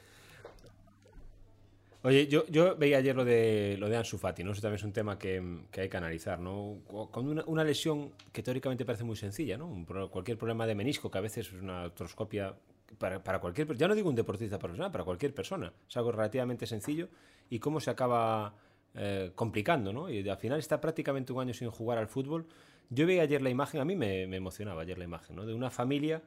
Oye, 2.03 2.29
yo, 2.29 2.47
yo 2.47 2.77
veía 2.77 2.99
ayer 2.99 3.17
lo 3.17 3.25
de, 3.25 3.77
lo 3.79 3.89
de 3.89 3.97
Ansu 3.97 4.19
Fati, 4.19 4.45
¿no? 4.45 4.53
Eso 4.53 4.63
también 4.63 4.77
es 4.77 4.85
un 4.85 4.93
tema 4.93 5.19
que, 5.19 5.65
que 5.73 5.81
hay 5.81 5.89
que 5.89 5.97
analizar, 5.97 6.39
¿no? 6.39 6.79
Con 7.11 7.27
una, 7.27 7.43
una 7.47 7.65
lesión 7.65 8.13
que 8.33 8.43
teóricamente 8.43 8.85
parece 8.85 9.03
muy 9.03 9.17
sencilla, 9.17 9.59
¿no? 9.59 9.67
Un 9.67 9.85
cualquier 9.85 10.39
problema 10.39 10.65
de 10.67 10.77
menisco, 10.77 11.11
que 11.11 11.19
a 11.19 11.21
veces 11.21 11.49
es 11.49 11.55
una 11.55 11.83
artroscopia 11.83 12.55
para, 12.99 13.23
para 13.23 13.41
cualquier... 13.41 13.77
Ya 13.77 13.89
no 13.89 13.97
digo 13.97 14.09
un 14.09 14.15
deportista 14.15 14.59
profesional, 14.61 14.93
para 14.93 15.03
cualquier 15.03 15.35
persona. 15.35 15.73
Es 15.89 15.97
algo 15.97 16.13
relativamente 16.13 16.67
sencillo 16.67 17.09
y 17.51 17.59
cómo 17.59 17.81
se 17.81 17.91
acaba 17.91 18.55
eh, 18.95 19.33
complicando, 19.35 19.93
¿no? 19.93 20.09
Y 20.09 20.27
al 20.29 20.39
final 20.39 20.61
está 20.61 20.81
prácticamente 20.81 21.33
un 21.33 21.41
año 21.41 21.53
sin 21.53 21.69
jugar 21.69 21.99
al 21.99 22.07
fútbol. 22.07 22.47
Yo 22.91 23.07
veía 23.07 23.23
ayer 23.23 23.43
la 23.43 23.51
imagen, 23.51 23.81
a 23.81 23.85
mí 23.85 23.97
me, 23.97 24.27
me 24.29 24.37
emocionaba 24.37 24.83
ayer 24.83 24.97
la 24.99 25.05
imagen, 25.05 25.35
¿no? 25.35 25.45
De 25.45 25.53
una 25.53 25.71
familia 25.71 26.23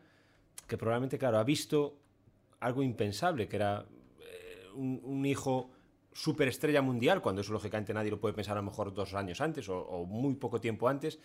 que 0.68 0.78
probablemente, 0.78 1.18
claro, 1.18 1.38
ha 1.38 1.44
visto 1.44 1.98
algo 2.62 2.82
impensable, 2.82 3.48
que 3.48 3.58
era 3.58 3.86
eh, 4.20 4.70
un, 4.74 5.02
un 5.04 5.26
hijo 5.26 5.72
superestrella 6.14 6.82
mundial, 6.82 7.22
cuando 7.22 7.42
eso 7.42 7.54
lógicamente 7.54 7.94
nadie 7.94 8.12
lo 8.12 8.20
puede 8.20 8.34
pensar 8.34 8.58
a 8.58 8.62
lo 8.62 8.66
mejor 8.66 8.94
dos 8.94 9.14
años 9.14 9.42
antes 9.42 9.68
o, 9.70 9.80
o 9.80 10.06
muy 10.06 10.36
poco 10.36 10.60
tiempo 10.60 10.88
antes, 10.88 11.20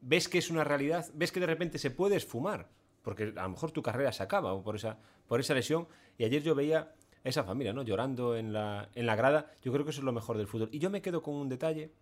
ves 0.00 0.28
que 0.28 0.38
es 0.38 0.50
una 0.50 0.64
realidad, 0.64 1.06
ves 1.14 1.32
que 1.32 1.40
de 1.40 1.46
repente 1.46 1.78
se 1.78 1.90
puede 1.90 2.16
esfumar, 2.16 2.68
porque 3.02 3.32
a 3.36 3.42
lo 3.42 3.50
mejor 3.50 3.70
tu 3.70 3.82
carrera 3.82 4.12
se 4.12 4.22
acaba 4.22 4.60
por 4.62 4.76
esa, 4.76 4.98
por 5.26 5.40
esa 5.40 5.54
lesión. 5.54 5.86
Y 6.18 6.24
ayer 6.24 6.42
yo 6.42 6.54
veía 6.54 6.92
a 7.24 7.28
esa 7.28 7.44
familia, 7.44 7.72
¿no? 7.72 7.82
Llorando 7.82 8.36
en 8.36 8.52
la, 8.52 8.88
en 8.94 9.06
la 9.06 9.14
grada. 9.14 9.52
Yo 9.62 9.72
creo 9.72 9.84
que 9.84 9.92
eso 9.92 10.00
es 10.00 10.04
lo 10.04 10.12
mejor 10.12 10.36
del 10.38 10.48
fútbol. 10.48 10.70
Y 10.72 10.80
yo 10.80 10.90
me 10.90 11.02
quedo 11.02 11.22
con 11.22 11.34
un 11.34 11.48
detalle 11.48 11.92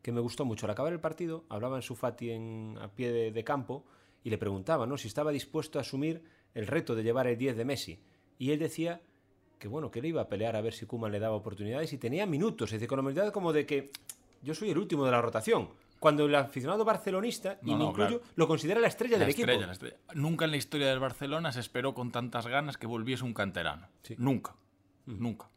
que 0.00 0.12
me 0.12 0.20
gustó 0.20 0.46
mucho. 0.46 0.64
Al 0.64 0.70
acabar 0.70 0.94
el 0.94 1.00
partido, 1.00 1.44
hablaba 1.50 1.76
en 1.76 1.82
su 1.82 1.94
Fati 1.94 2.30
en, 2.30 2.78
a 2.80 2.88
pie 2.88 3.12
de, 3.12 3.32
de 3.32 3.44
campo 3.44 3.84
y 4.24 4.30
le 4.30 4.38
preguntaba, 4.38 4.86
¿no? 4.86 4.96
Si 4.96 5.08
estaba 5.08 5.30
dispuesto 5.30 5.78
a 5.78 5.82
asumir 5.82 6.22
el 6.54 6.66
reto 6.66 6.94
de 6.94 7.02
llevar 7.02 7.26
el 7.26 7.36
10 7.36 7.54
de 7.54 7.64
Messi. 7.66 8.00
Y 8.38 8.50
él 8.50 8.58
decía 8.58 9.00
que 9.58 9.68
bueno, 9.68 9.90
que 9.90 10.00
él 10.00 10.06
iba 10.06 10.22
a 10.22 10.28
pelear 10.28 10.54
a 10.56 10.60
ver 10.60 10.74
si 10.74 10.86
Kuman 10.86 11.10
le 11.12 11.18
daba 11.18 11.34
oportunidades 11.36 11.92
y 11.92 11.98
tenía 11.98 12.26
minutos, 12.26 12.68
es 12.68 12.72
decir, 12.74 12.88
con 12.88 12.98
la 12.98 13.02
humildad 13.02 13.32
como 13.32 13.52
de 13.52 13.64
que 13.66 13.90
yo 14.42 14.54
soy 14.54 14.70
el 14.70 14.78
último 14.78 15.04
de 15.04 15.10
la 15.10 15.20
rotación. 15.22 15.70
Cuando 15.98 16.26
el 16.26 16.34
aficionado 16.34 16.84
barcelonista, 16.84 17.58
y 17.62 17.70
No, 17.70 17.78
me 17.78 17.84
no, 17.84 17.90
incluyo, 17.90 18.18
claro. 18.20 18.32
lo 18.36 18.46
considera 18.48 18.80
la 18.80 18.88
estrella 18.88 19.14
La 19.16 19.20
del 19.20 19.30
estrella, 19.30 19.52
equipo. 19.54 19.66
la 19.66 19.72
estrella. 19.72 19.96
Nunca 20.12 20.44
en 20.44 20.50
la 20.50 20.56
historia 20.58 20.88
del 20.88 20.98
Barcelona 20.98 21.52
se 21.52 21.60
esperó 21.60 21.94
con 21.94 22.12
tantas 22.12 22.46
ganas 22.46 22.76
que 22.76 22.86
volviese 22.86 23.24
un 23.24 23.32
canterano. 23.32 23.88
Sí. 24.02 24.14
Nunca. 24.18 24.54
Nunca. 25.06 25.48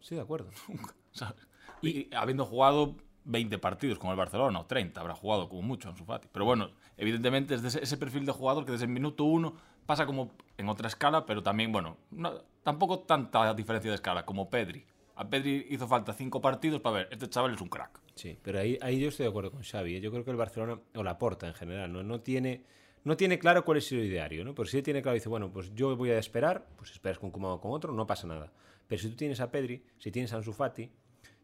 Sí, 0.00 0.14
de 0.14 0.20
acuerdo. 0.20 0.50
Nunca. 0.68 0.94
¿sabes? 1.12 1.48
Y, 1.80 2.14
habiendo 2.14 2.44
jugado 2.44 2.94
20 3.24 3.58
partidos 3.58 3.98
con 3.98 4.10
el 4.10 4.16
Barcelona, 4.16 4.60
o 4.60 4.66
30, 4.66 5.00
habrá 5.00 5.14
jugado 5.14 5.48
como 5.48 5.62
mucho 5.62 5.88
en 5.88 5.96
su 5.96 6.04
Fati. 6.04 6.28
Pero 6.30 6.44
bueno, 6.44 6.70
evidentemente 6.98 7.54
es 7.54 7.62
de 7.62 7.68
ese, 7.68 7.82
ese 7.82 7.96
perfil 7.96 8.26
de 8.26 8.32
jugador 8.32 8.66
que 8.66 8.72
desde 8.72 8.84
el 8.84 8.90
minuto 8.90 9.24
uno 9.24 9.54
pasa 9.86 10.04
como 10.04 10.30
en 10.58 10.68
otra 10.68 10.88
escala, 10.88 11.26
pero 11.26 11.42
también, 11.42 11.72
bueno, 11.72 11.96
no- 12.10 12.42
tampoco 12.62 13.00
tanta 13.00 13.52
diferencia 13.54 13.90
de 13.90 13.94
escala 13.96 14.24
como 14.24 14.48
Pedri. 14.50 14.84
A 15.16 15.28
Pedri 15.28 15.66
hizo 15.70 15.86
falta 15.88 16.12
cinco 16.12 16.40
partidos 16.40 16.80
para 16.80 16.96
ver, 16.98 17.08
este 17.10 17.28
chaval 17.28 17.54
es 17.54 17.60
un 17.60 17.68
crack. 17.68 18.00
Sí, 18.14 18.38
pero 18.42 18.58
ahí, 18.60 18.78
ahí 18.82 18.98
yo 19.00 19.08
estoy 19.08 19.24
de 19.24 19.30
acuerdo 19.30 19.50
con 19.50 19.62
Xavi. 19.62 19.96
¿eh? 19.96 20.00
Yo 20.00 20.10
creo 20.10 20.24
que 20.24 20.30
el 20.30 20.36
Barcelona, 20.36 20.78
o 20.94 21.02
la 21.02 21.18
Porta 21.18 21.46
en 21.46 21.54
general, 21.54 21.92
¿no? 21.92 22.02
No, 22.02 22.20
tiene, 22.20 22.64
no 23.04 23.16
tiene 23.16 23.38
claro 23.38 23.64
cuál 23.64 23.78
es 23.78 23.90
el 23.92 24.04
ideario, 24.04 24.44
¿no? 24.44 24.54
Pero 24.54 24.66
si 24.68 24.82
tiene 24.82 25.02
claro, 25.02 25.14
dice, 25.14 25.28
bueno, 25.28 25.50
pues 25.52 25.74
yo 25.74 25.96
voy 25.96 26.10
a 26.10 26.18
esperar, 26.18 26.66
pues 26.76 26.90
esperas 26.92 27.18
con 27.18 27.30
Koeman 27.30 27.52
o 27.52 27.60
con 27.60 27.72
otro, 27.72 27.92
no 27.92 28.06
pasa 28.06 28.26
nada. 28.26 28.52
Pero 28.88 29.00
si 29.02 29.08
tú 29.10 29.16
tienes 29.16 29.40
a 29.40 29.50
Pedri, 29.50 29.82
si 29.98 30.10
tienes 30.10 30.32
a 30.32 30.36
Ansu 30.36 30.52
Fati, 30.52 30.90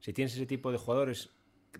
si 0.01 0.13
tienes 0.13 0.35
ese 0.35 0.47
tipo 0.47 0.71
de 0.73 0.79
jugadores 0.79 1.31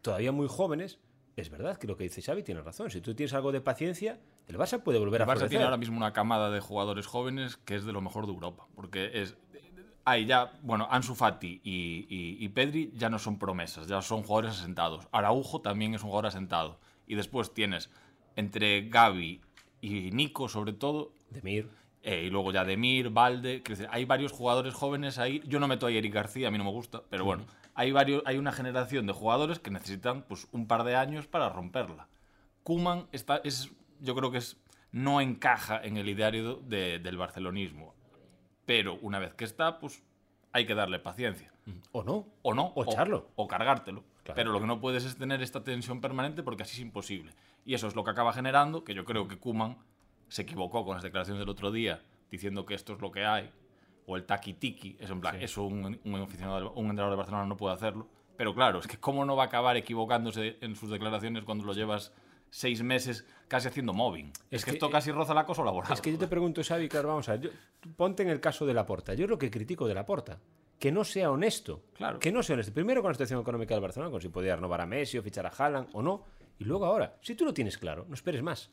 todavía 0.01 0.33
muy 0.33 0.49
jóvenes, 0.49 0.99
es 1.37 1.51
verdad 1.51 1.79
que 1.79 1.87
lo 1.87 1.97
que 1.97 2.05
dice 2.05 2.21
Xavi 2.23 2.43
tiene 2.43 2.61
razón. 2.63 2.91
Si 2.91 3.01
tú 3.01 3.15
tienes 3.15 3.33
algo 3.35 3.53
de 3.53 3.61
paciencia, 3.61 4.19
el 4.49 4.57
Barça 4.59 4.83
puede 4.83 4.99
volver 4.99 5.21
El 5.21 5.23
a 5.23 5.27
Barça 5.27 5.37
florecer. 5.39 5.49
tiene 5.51 5.65
ahora 5.65 5.77
mismo 5.77 5.97
una 5.97 6.13
camada 6.13 6.51
de 6.51 6.61
jugadores 6.61 7.07
jóvenes 7.07 7.57
que 7.57 7.75
es 7.77 7.85
de 7.85 7.93
lo 7.93 8.01
mejor 8.01 8.27
de 8.27 8.33
Europa. 8.33 8.67
Porque 8.75 9.11
es. 9.23 9.37
Hay 10.05 10.27
ya, 10.27 10.53
bueno, 10.63 10.89
Ansu 10.91 11.15
Fati 11.15 11.61
y, 11.63 12.07
y- 12.09 12.45
y 12.45 12.49
Pedri 12.49 12.91
ya 12.97 13.09
no 13.09 13.21
son 13.21 13.39
promesas, 13.39 13.87
ya 13.87 14.03
son 14.03 14.23
jugadores 14.25 14.59
asentados. 14.59 15.07
Araujo 15.13 15.61
también 15.61 15.95
es 15.95 16.03
un 16.03 16.09
jugador 16.09 16.27
asentado. 16.27 16.81
Y 17.07 17.15
después 17.15 17.55
tienes 17.55 17.89
entre 18.35 18.89
Gaby 18.89 19.41
y 19.81 20.11
Nico, 20.11 20.49
sobre 20.49 20.73
todo, 20.73 21.13
Demir. 21.31 21.71
eh, 22.03 22.25
y 22.27 22.31
luego 22.31 22.51
ya 22.51 22.65
Demir, 22.65 23.11
Valde, 23.11 23.61
decir, 23.61 23.87
hay 23.93 24.05
varios 24.05 24.33
jugadores 24.33 24.75
jóvenes 24.75 25.19
ahí. 25.19 25.41
Yo 25.47 25.61
no 25.61 25.69
meto 25.69 25.87
a 25.87 25.93
Eric 25.93 26.13
García, 26.13 26.49
a 26.49 26.51
mí 26.51 26.59
no 26.59 26.65
me 26.65 26.71
gusta, 26.71 27.03
pero 27.09 27.25
bueno, 27.25 27.45
hay 27.75 27.93
varios, 27.93 28.25
hay 28.27 28.39
una 28.39 28.51
generación 28.51 29.07
de 29.07 29.13
jugadores 29.13 29.61
que 29.61 29.71
necesitan 29.71 30.23
pues 30.23 30.49
un 30.51 30.67
par 30.67 30.83
de 30.83 30.97
años 30.97 31.29
para 31.29 31.49
romperla. 31.49 32.09
Kuman 32.65 33.07
está, 33.13 33.41
es, 33.45 33.71
yo 34.03 34.15
creo 34.15 34.31
que 34.31 34.39
es, 34.39 34.59
no 34.93 35.21
encaja 35.21 35.81
en 35.83 35.97
el 35.97 36.09
ideario 36.09 36.57
de- 36.57 36.99
del 36.99 37.17
barcelonismo, 37.17 37.95
pero 38.67 38.95
una 39.03 39.19
vez 39.19 39.35
que 39.35 39.45
está, 39.45 39.79
pues 39.79 40.03
hay 40.53 40.67
que 40.67 40.75
darle 40.75 40.99
paciencia. 40.99 41.51
O 41.93 42.03
no. 42.03 42.27
O 42.43 42.55
no, 42.55 42.73
O 42.75 42.85
echarlo. 42.85 43.31
O, 43.37 43.47
cargártelo. 43.49 44.05
Claro. 44.25 44.37
Pero 44.37 44.53
lo 44.53 44.61
que 44.61 44.67
no 44.67 44.81
puedes 44.81 45.05
es 45.05 45.17
tener 45.17 45.43
esta 45.43 45.65
tensión 45.65 46.01
permanente 46.01 46.43
porque 46.43 46.63
así 46.65 46.75
es 46.77 46.81
imposible. 46.81 47.33
Y 47.65 47.75
eso 47.75 47.87
es 47.89 47.95
lo 47.97 48.05
que 48.05 48.11
acaba 48.11 48.33
generando, 48.33 48.85
que 48.85 48.95
yo 48.95 49.05
creo 49.05 49.27
que 49.29 49.39
Kuman 49.39 49.79
se 50.29 50.43
equivocó 50.43 50.85
con 50.85 50.95
las 50.95 51.03
declaraciones 51.03 51.41
del 51.41 51.49
otro 51.49 51.71
día, 51.71 52.03
diciendo 52.31 52.67
que 52.67 52.75
esto 52.75 52.93
es 52.95 53.01
lo 53.01 53.11
que 53.13 53.25
hay, 53.25 53.51
o 54.07 54.17
el 54.17 54.25
taki-tiki, 54.27 54.97
es 54.99 55.11
en 55.11 55.21
plan, 55.21 55.37
eso 55.41 55.63
un, 55.65 56.01
un 56.05 56.15
aficionado, 56.17 56.73
un 56.73 56.87
entrenador 56.87 57.11
de 57.13 57.17
Barcelona 57.17 57.47
no 57.47 57.57
puede 57.57 57.75
hacerlo. 57.75 58.09
Pero 58.37 58.55
claro, 58.55 58.79
es 58.81 58.87
que 58.87 58.97
cómo 58.99 59.25
no 59.25 59.37
va 59.37 59.45
a 59.45 59.47
acabar 59.47 59.77
equivocándose 59.77 60.57
en 60.61 60.75
sus 60.75 60.91
declaraciones 60.91 61.45
cuando 61.45 61.65
lo 61.65 61.73
llevas 61.73 62.13
seis 62.55 62.83
meses 62.83 63.25
casi 63.49 63.69
haciendo 63.69 63.95
mobbing. 63.95 64.27
Es, 64.51 64.61
Es 64.61 64.65
que, 64.67 64.73
que- 64.73 64.77
esto 64.77 64.91
casi 64.91 65.11
roza 65.11 65.33
el 65.33 65.39
acoso 65.39 65.65
laboral. 65.65 65.91
Es 65.93 66.01
que 66.03 66.13
yo 66.13 66.19
te 66.19 66.29
pregunto, 66.29 66.63
Xavi, 66.63 66.87
claro, 66.89 67.09
vamos 67.09 67.29
a 67.31 67.33
ver. 67.33 67.41
yo- 67.41 67.51
ponte 67.97 68.23
en 68.23 68.29
el 68.29 68.41
caso 68.41 68.67
de 68.67 68.75
la 68.75 68.85
Porta. 68.85 69.15
Yo 69.15 69.25
es 69.25 69.31
lo 69.31 69.39
que 69.39 69.51
critico 69.51 69.89
de 69.89 69.95
la 69.95 70.05
Porta. 70.05 70.39
Que 70.79 70.93
no 70.93 71.03
sea 71.05 71.31
honesto. 71.31 71.83
Claro. 71.95 72.19
Que 72.19 72.31
no 72.31 72.43
sea 72.43 72.55
honesto. 72.55 72.75
Primero 72.75 73.01
con 73.03 73.09
la 73.11 73.15
situación 73.15 73.41
económica 73.41 73.75
del 73.75 73.81
Barcelona, 73.83 74.11
con 74.11 74.21
si 74.21 74.29
podía 74.29 74.55
renovar 74.57 74.81
a 74.81 74.87
Messi 74.87 75.17
o 75.17 75.23
fichar 75.23 75.47
a 75.47 75.49
Haaland 75.57 75.89
o 75.93 76.03
no. 76.03 76.25
Y 76.59 76.65
luego 76.65 76.85
ahora, 76.85 77.17
si 77.23 77.35
tú 77.35 77.45
lo 77.45 77.55
tienes 77.55 77.79
claro, 77.79 78.05
no 78.09 78.15
esperes 78.15 78.43
más. 78.43 78.71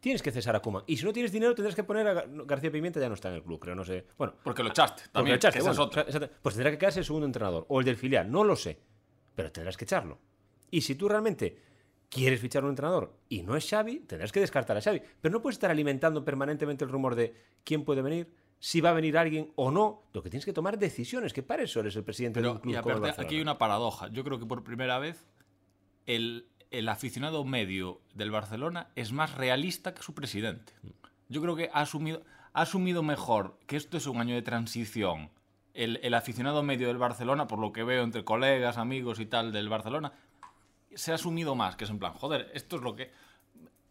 Tienes 0.00 0.20
que 0.22 0.30
cesar 0.32 0.54
a 0.56 0.60
Koeman. 0.60 0.82
Y 0.86 0.96
si 0.96 1.04
no 1.04 1.12
tienes 1.12 1.30
dinero, 1.32 1.54
tendrás 1.54 1.74
que 1.76 1.84
poner 1.84 2.06
a 2.08 2.14
Gar- 2.14 2.46
García 2.46 2.70
Pimienta, 2.72 2.98
ya 3.00 3.08
no 3.08 3.14
está 3.14 3.28
en 3.28 3.36
el 3.36 3.42
club, 3.42 3.60
creo, 3.60 3.74
no 3.74 3.84
sé. 3.84 4.04
Bueno, 4.18 4.34
Porque 4.42 4.62
lo 4.62 4.70
echaste. 4.70 5.02
porque 5.02 5.12
También, 5.12 5.34
lo 5.34 5.36
echaste, 5.36 5.58
que 5.58 5.58
es 5.60 5.64
bueno, 5.66 5.82
otra. 5.84 6.02
o 6.02 6.04
sea, 6.10 6.16
exacto. 6.18 6.36
Pues 6.42 6.54
tendrá 6.56 6.70
que 6.72 6.78
quedarse 6.78 6.98
el 7.00 7.04
segundo 7.04 7.26
entrenador. 7.26 7.64
O 7.68 7.78
el 7.80 7.84
del 7.86 7.96
filial, 7.96 8.30
no 8.30 8.42
lo 8.44 8.56
sé. 8.56 8.78
Pero 9.36 9.50
tendrás 9.52 9.76
que 9.76 9.84
echarlo. 9.84 10.18
Y 10.70 10.80
si 10.80 10.96
tú 10.96 11.08
realmente 11.08 11.56
quieres 12.12 12.40
fichar 12.40 12.62
un 12.62 12.70
entrenador 12.70 13.16
y 13.28 13.42
no 13.42 13.56
es 13.56 13.68
Xavi, 13.68 14.00
tendrás 14.00 14.30
que 14.30 14.40
descartar 14.40 14.76
a 14.76 14.82
Xavi. 14.82 15.00
Pero 15.20 15.32
no 15.32 15.40
puedes 15.40 15.56
estar 15.56 15.70
alimentando 15.70 16.24
permanentemente 16.24 16.84
el 16.84 16.90
rumor 16.90 17.14
de 17.14 17.34
quién 17.64 17.84
puede 17.84 18.02
venir, 18.02 18.30
si 18.58 18.80
va 18.80 18.90
a 18.90 18.92
venir 18.92 19.16
alguien 19.16 19.50
o 19.56 19.70
no. 19.70 20.02
Lo 20.12 20.22
que 20.22 20.28
tienes 20.28 20.44
que 20.44 20.52
tomar 20.52 20.78
decisiones, 20.78 21.32
que 21.32 21.42
para 21.42 21.62
eso 21.62 21.80
eres 21.80 21.96
el 21.96 22.04
presidente 22.04 22.42
de 22.42 22.48
un 22.48 22.54
Pero, 22.54 22.62
club 22.62 22.74
y 22.74 22.76
aparte, 22.76 23.22
aquí 23.22 23.36
hay 23.36 23.40
una 23.40 23.56
paradoja. 23.56 24.08
Yo 24.08 24.22
creo 24.24 24.38
que 24.38 24.46
por 24.46 24.62
primera 24.62 24.98
vez 24.98 25.26
el, 26.06 26.48
el 26.70 26.88
aficionado 26.88 27.44
medio 27.44 28.02
del 28.14 28.30
Barcelona 28.30 28.90
es 28.94 29.12
más 29.12 29.34
realista 29.34 29.94
que 29.94 30.02
su 30.02 30.14
presidente. 30.14 30.74
Yo 31.28 31.40
creo 31.40 31.56
que 31.56 31.70
ha 31.72 31.80
asumido, 31.80 32.22
ha 32.52 32.60
asumido 32.60 33.02
mejor 33.02 33.58
que 33.66 33.76
esto 33.76 33.96
es 33.96 34.06
un 34.06 34.20
año 34.20 34.34
de 34.34 34.42
transición. 34.42 35.30
El, 35.72 35.98
el 36.02 36.12
aficionado 36.12 36.62
medio 36.62 36.88
del 36.88 36.98
Barcelona, 36.98 37.46
por 37.46 37.58
lo 37.58 37.72
que 37.72 37.82
veo 37.82 38.02
entre 38.04 38.22
colegas, 38.22 38.76
amigos 38.76 39.18
y 39.18 39.24
tal 39.24 39.52
del 39.52 39.70
Barcelona, 39.70 40.12
se 40.96 41.12
ha 41.12 41.14
asumido 41.16 41.54
más, 41.54 41.76
que 41.76 41.84
es 41.84 41.90
en 41.90 41.98
plan, 41.98 42.12
joder, 42.14 42.50
esto 42.54 42.76
es 42.76 42.82
lo 42.82 42.94
que... 42.96 43.10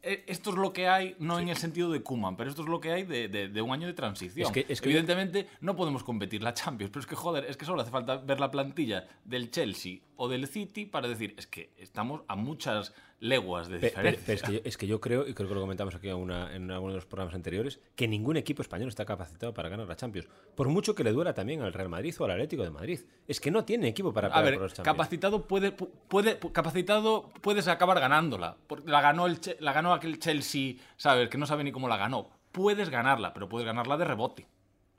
eh, 0.04 0.24
Esto 0.28 0.50
es 0.52 0.56
lo 0.58 0.74
que 0.74 0.88
hay, 0.88 1.16
no 1.20 1.40
en 1.40 1.50
el 1.50 1.58
sentido 1.58 1.92
de 1.92 2.02
Kuman, 2.02 2.36
pero 2.36 2.50
esto 2.50 2.64
es 2.64 2.68
lo 2.70 2.80
que 2.80 2.92
hay 2.92 3.04
de, 3.04 3.28
de- 3.28 3.50
de 3.50 3.62
un 3.62 3.72
año 3.72 3.86
de 3.88 3.94
transición. 3.94 4.48
Es 4.48 4.52
que- 4.52 4.66
es 4.68 4.82
que- 4.82 4.90
Evidentemente 4.90 5.48
no 5.62 5.76
podemos 5.76 6.04
competir 6.04 6.42
la 6.42 6.54
Champions, 6.54 6.90
pero 6.92 7.02
es 7.02 7.08
que 7.08 7.16
joder, 7.16 7.46
es 7.46 7.56
que 7.58 7.66
solo 7.66 7.82
hace 7.82 7.92
falta 7.92 8.18
ver 8.18 8.40
la 8.40 8.50
plantilla 8.50 9.08
del 9.26 9.52
Chelsea 9.52 10.00
o 10.22 10.28
del 10.30 10.46
City 10.48 10.86
para 10.86 11.08
decir, 11.08 11.34
es 11.38 11.48
que 11.48 11.72
estamos 11.78 12.22
a 12.28 12.36
muchas 12.36 12.94
leguas 13.20 13.68
de 13.70 13.80
diferencia. 13.80 14.24
pero 14.26 14.36
es, 14.36 14.44
que 14.44 14.54
yo, 14.54 14.60
es 14.64 14.78
que 14.78 14.88
yo 14.88 15.02
creo, 15.02 15.28
y 15.28 15.34
creo 15.34 15.48
que 15.50 15.56
lo 15.56 15.62
comentamos 15.62 15.96
aquí 15.96 16.10
en, 16.10 16.16
una- 16.16 16.56
en 16.56 16.70
alguno 16.70 16.94
de 16.94 16.98
los 16.98 17.06
programas 17.08 17.34
anteriores, 17.34 17.80
que 17.96 18.08
ningún 18.08 18.38
equipo 18.38 18.62
español 18.62 18.88
está 18.90 19.04
capacitado 19.06 19.52
para 19.54 19.70
ganar 19.70 19.88
la 19.88 19.96
Champions. 19.96 20.28
Por 20.56 20.70
mucho 20.70 20.94
que 20.94 21.04
le 21.04 21.12
duela 21.12 21.34
también 21.34 21.62
al 21.64 21.74
Real 21.74 21.90
Madrid 21.90 22.14
o 22.20 22.26
al 22.26 22.32
Atlético 22.32 22.64
de 22.64 22.70
Madrid. 22.70 23.00
Es 23.28 23.40
que 23.40 23.50
no 23.52 23.66
tiene 23.66 23.88
equipo 23.88 24.14
para 24.14 24.28
A 24.28 24.32
pelear 24.32 24.46
ver, 24.46 24.54
por 24.56 24.64
los 24.64 24.74
Champions. 24.74 24.96
capacitado 24.96 25.48
puede, 25.48 25.76
pu- 25.76 25.90
puede, 26.08 26.40
pu- 26.40 26.52
capacitado 26.52 27.30
puedes 27.42 27.68
acabar 27.68 28.00
ganándola. 28.00 28.58
La 28.86 29.02
ganó 29.02 29.26
el 29.26 29.40
la 29.60 29.74
ganó 29.74 29.94
aquel 29.94 30.20
Chelsea, 30.20 30.76
sabes, 30.98 31.30
que 31.30 31.38
no 31.40 31.46
sabe 31.48 31.64
ni 31.64 31.72
cómo 31.72 31.88
la 31.88 31.98
ganó. 31.98 32.30
Puedes 32.52 32.90
ganarla, 32.90 33.34
pero 33.34 33.50
puedes 33.50 33.66
ganarla 33.66 33.98
de 33.98 34.06
rebote. 34.06 34.48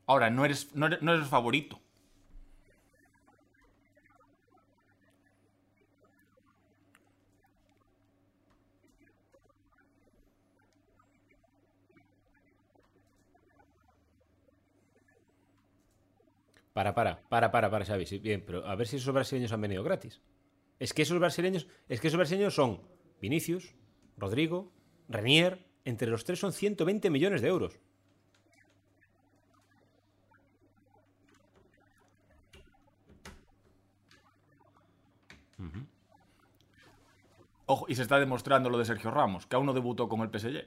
Ahora, 0.06 0.30
no 0.30 0.44
eres, 0.44 0.74
no 0.74 0.86
eres, 0.86 1.00
no 1.02 1.14
eres 1.14 1.28
favorito. 1.28 1.80
Para, 16.72 16.94
para, 16.94 17.22
para, 17.28 17.50
para, 17.50 17.70
para, 17.70 17.84
Xavi. 17.84 18.06
Sí, 18.06 18.18
bien, 18.18 18.42
pero 18.46 18.66
a 18.66 18.74
ver 18.76 18.86
si 18.86 18.96
esos 18.96 19.12
brasileños 19.12 19.52
han 19.52 19.60
venido 19.60 19.82
gratis. 19.82 20.20
Es 20.78 20.94
que 20.94 21.02
esos 21.02 21.18
brasileños, 21.18 21.66
es 21.88 22.00
que 22.00 22.08
esos 22.08 22.18
brasileños 22.18 22.54
son 22.54 22.80
Vinicius, 23.20 23.74
Rodrigo, 24.16 24.72
Renier, 25.08 25.66
entre 25.84 26.08
los 26.08 26.24
tres 26.24 26.38
son 26.38 26.52
120 26.52 27.10
millones 27.10 27.42
de 27.42 27.48
euros. 27.48 27.78
Ojo, 37.66 37.86
y 37.88 37.94
se 37.94 38.02
está 38.02 38.18
demostrando 38.18 38.68
lo 38.68 38.78
de 38.78 38.84
Sergio 38.84 39.10
Ramos, 39.10 39.46
que 39.46 39.56
aún 39.56 39.66
no 39.66 39.72
debutó 39.72 40.08
con 40.08 40.20
el 40.20 40.28
PSG. 40.28 40.66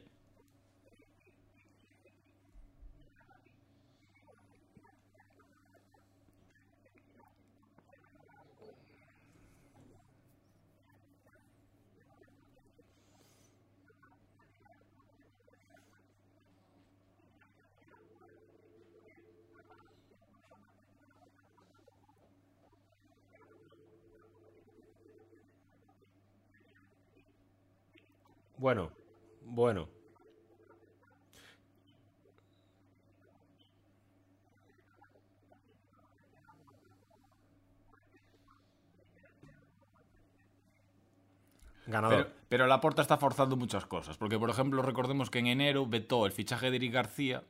Pero, 42.56 42.64
pero 42.64 42.70
Laporta 42.70 43.02
está 43.02 43.18
forzando 43.18 43.58
muchas 43.58 43.86
cosas. 43.86 44.18
Porque, 44.18 44.40
por 44.40 44.50
ejemplo, 44.50 44.82
recordemos 44.82 45.30
que 45.30 45.40
en 45.40 45.48
enero 45.48 45.86
vetó 45.88 46.26
el 46.26 46.32
fichaje 46.32 46.72
de 46.72 46.78
Eric 46.78 46.94
García 46.94 47.44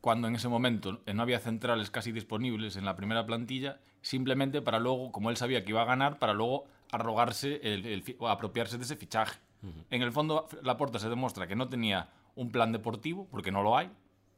cuando 0.00 0.28
en 0.28 0.34
ese 0.34 0.48
momento 0.48 1.00
no 1.12 1.22
había 1.22 1.40
centrales 1.40 1.90
casi 1.90 2.10
disponibles 2.10 2.76
en 2.76 2.86
la 2.86 2.96
primera 2.96 3.26
plantilla, 3.26 3.80
simplemente 4.00 4.62
para 4.62 4.78
luego, 4.78 5.12
como 5.12 5.28
él 5.28 5.36
sabía 5.36 5.62
que 5.62 5.72
iba 5.72 5.82
a 5.82 5.84
ganar, 5.84 6.18
para 6.18 6.32
luego 6.32 6.64
arrogarse 6.90 7.60
el, 7.64 7.84
el 7.84 8.16
o 8.18 8.28
apropiarse 8.28 8.78
de 8.78 8.84
ese 8.84 8.96
fichaje. 8.96 9.38
En 9.90 10.00
el 10.00 10.10
fondo, 10.12 10.48
Laporta 10.62 10.98
se 10.98 11.10
demuestra 11.10 11.46
que 11.46 11.56
no 11.56 11.68
tenía 11.68 12.08
un 12.34 12.50
plan 12.50 12.72
deportivo, 12.72 13.26
porque 13.30 13.50
no 13.52 13.62
lo 13.62 13.76
hay. 13.76 13.90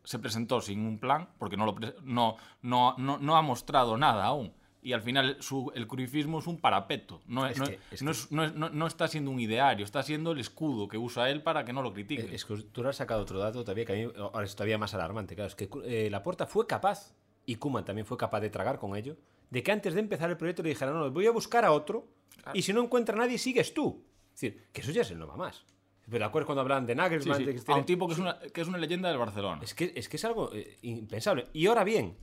Se 0.03 0.19
presentó 0.19 0.61
sin 0.61 0.85
un 0.85 0.99
plan, 0.99 1.29
porque 1.39 1.57
no, 1.57 1.65
lo 1.65 1.75
pre- 1.77 1.95
no, 2.03 2.37
no, 2.63 2.95
no, 2.99 3.19
no 3.19 3.37
ha 3.37 3.43
mostrado 3.43 3.97
nada 3.97 4.25
aún. 4.25 4.53
Y 4.81 4.93
al 4.93 5.03
final 5.03 5.37
su, 5.41 5.73
el 5.75 5.87
cruifismo 5.89 6.39
es 6.39 6.47
un 6.47 6.59
parapeto. 6.61 7.21
No, 7.27 7.47
es- 7.47 7.59
no, 7.59 7.67
que- 7.67 7.79
es 7.91 8.03
no 8.03 8.13
es- 8.13 8.93
está 8.93 9.09
siendo 9.09 9.31
un 9.31 9.41
ideario, 9.41 9.85
está 9.85 10.03
siendo 10.03 10.33
el 10.33 10.39
escudo 10.39 10.87
que 10.89 10.97
usa 10.99 11.29
él 11.31 11.43
para 11.43 11.65
que 11.65 11.73
no 11.73 11.83
lo 11.83 11.93
critiquen. 11.93 12.33
Es 12.33 12.45
que 12.45 12.57
tú 12.57 12.87
has 12.87 12.97
sacado 12.97 13.23
otro 13.23 13.39
dato 13.41 13.63
todavía 13.63 13.85
que 13.85 13.93
a 13.93 13.97
mí 14.07 14.13
ahora 14.17 14.45
es 14.45 14.55
todavía 14.55 14.79
más 14.79 14.95
alarmante. 14.95 15.35
Claro, 15.35 15.49
es 15.49 15.55
que 15.57 15.69
eh, 15.85 16.09
Laporta 16.11 16.47
fue 16.47 16.67
capaz, 16.67 17.13
y 17.45 17.57
Kuman 17.57 17.85
también 17.85 18.07
fue 18.07 18.17
capaz 18.17 18.41
de 18.41 18.51
tragar 18.51 18.79
con 18.79 18.95
ello, 18.97 19.17
de 19.51 19.63
que 19.63 19.73
antes 19.73 19.95
de 19.95 20.01
empezar 20.01 20.31
el 20.31 20.37
proyecto 20.37 20.63
le 20.63 20.69
dijera, 20.71 20.93
no, 20.93 21.11
voy 21.11 21.27
a 21.27 21.31
buscar 21.33 21.65
a 21.65 21.73
otro, 21.73 22.07
y 22.55 22.63
si 22.63 22.73
no 22.73 22.83
encuentra 22.83 23.15
a 23.17 23.19
nadie, 23.19 23.37
sigues 23.39 23.75
tú. 23.75 24.05
Es 24.35 24.41
decir, 24.41 24.65
que 24.73 24.81
eso 24.83 24.93
ya 24.93 25.03
es 25.03 25.11
el 25.11 25.19
no 25.19 25.27
va 25.27 25.37
más. 25.37 25.65
Pero 26.07 26.19
¿te 26.21 26.25
acuerdas 26.25 26.47
cuando 26.47 26.61
hablan 26.63 26.87
de 26.87 26.93
Sí, 26.95 26.97
Nagelsmann? 26.97 27.37
sí, 27.39 27.45
de 27.45 27.55
que 27.57 27.73
a 27.73 27.75
un 27.75 27.85
tipo 27.85 28.07
que 28.07 28.13
es, 28.15 28.19
una, 28.21 28.39
que 28.39 28.61
es 28.61 28.69
una 28.69 28.79
leyenda 28.79 29.09
del 29.11 29.19
Barcelona. 29.19 29.61
Es 29.63 29.75
que, 29.75 29.93
es 29.97 30.09
que 30.09 30.17
es 30.17 30.25
algo 30.25 30.51
eh, 30.55 30.79
impensable. 30.83 31.47
Y 31.53 31.67
ahora 31.67 31.85
bien, 31.85 32.17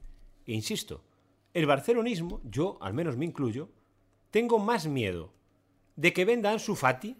insisto, 0.47 1.03
el 1.55 1.65
barcelonismo, 1.65 2.41
yo 2.43 2.77
al 2.81 2.93
menos 2.93 3.17
me 3.17 3.25
incluyo, 3.25 3.69
tengo 4.29 4.59
más 4.59 4.85
miedo 4.85 5.33
de 5.95 6.13
que 6.13 6.25
venda 6.25 6.51
Ansu 6.51 6.75
Fati 6.75 7.17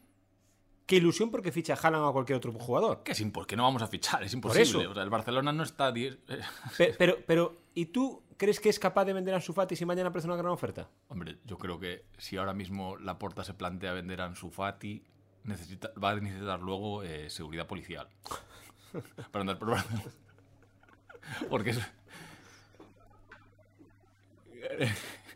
que 0.85 0.97
ilusión 0.97 1.31
porque 1.31 1.51
ficha 1.51 1.73
a 1.73 1.77
Haaland 1.77 2.03
o 2.03 2.07
a 2.09 2.13
cualquier 2.13 2.37
otro 2.37 2.51
jugador. 2.51 3.01
Que 3.01 3.13
es 3.13 3.21
impo- 3.25 3.45
que 3.47 3.55
no 3.55 3.63
vamos 3.63 3.81
a 3.81 3.87
fichar, 3.87 4.21
es 4.23 4.33
imposible. 4.35 4.61
eso. 4.83 4.91
O 4.91 4.93
sea, 4.93 5.01
el 5.01 5.09
Barcelona 5.09 5.51
no 5.51 5.63
está. 5.63 5.91
Pero, 6.99 7.17
pero, 7.25 7.57
¿y 7.73 7.85
tú 7.87 8.21
crees 8.37 8.59
que 8.59 8.69
es 8.69 8.77
capaz 8.77 9.05
de 9.05 9.13
vender 9.13 9.33
a 9.33 9.37
Ansu 9.37 9.51
Fati 9.53 9.75
si 9.75 9.83
mañana 9.85 10.09
aparece 10.09 10.27
una 10.27 10.35
gran 10.37 10.51
oferta? 10.51 10.87
Hombre, 11.07 11.39
yo 11.45 11.57
creo 11.57 11.79
que 11.79 12.05
si 12.19 12.37
ahora 12.37 12.53
mismo 12.53 12.97
la 12.97 13.17
Porta 13.17 13.43
se 13.43 13.55
plantea 13.55 13.93
vender 13.93 14.21
a 14.21 14.25
Ansu 14.25 14.51
Fati, 14.51 15.01
necesita, 15.45 15.91
va 16.01 16.11
a 16.11 16.15
necesitar 16.19 16.59
luego 16.59 17.01
eh, 17.01 17.31
seguridad 17.31 17.65
policial. 17.65 18.07
Para 19.31 19.41
andar 19.41 19.57
por. 19.57 19.75
Porque 21.49 21.71
es, 21.71 21.79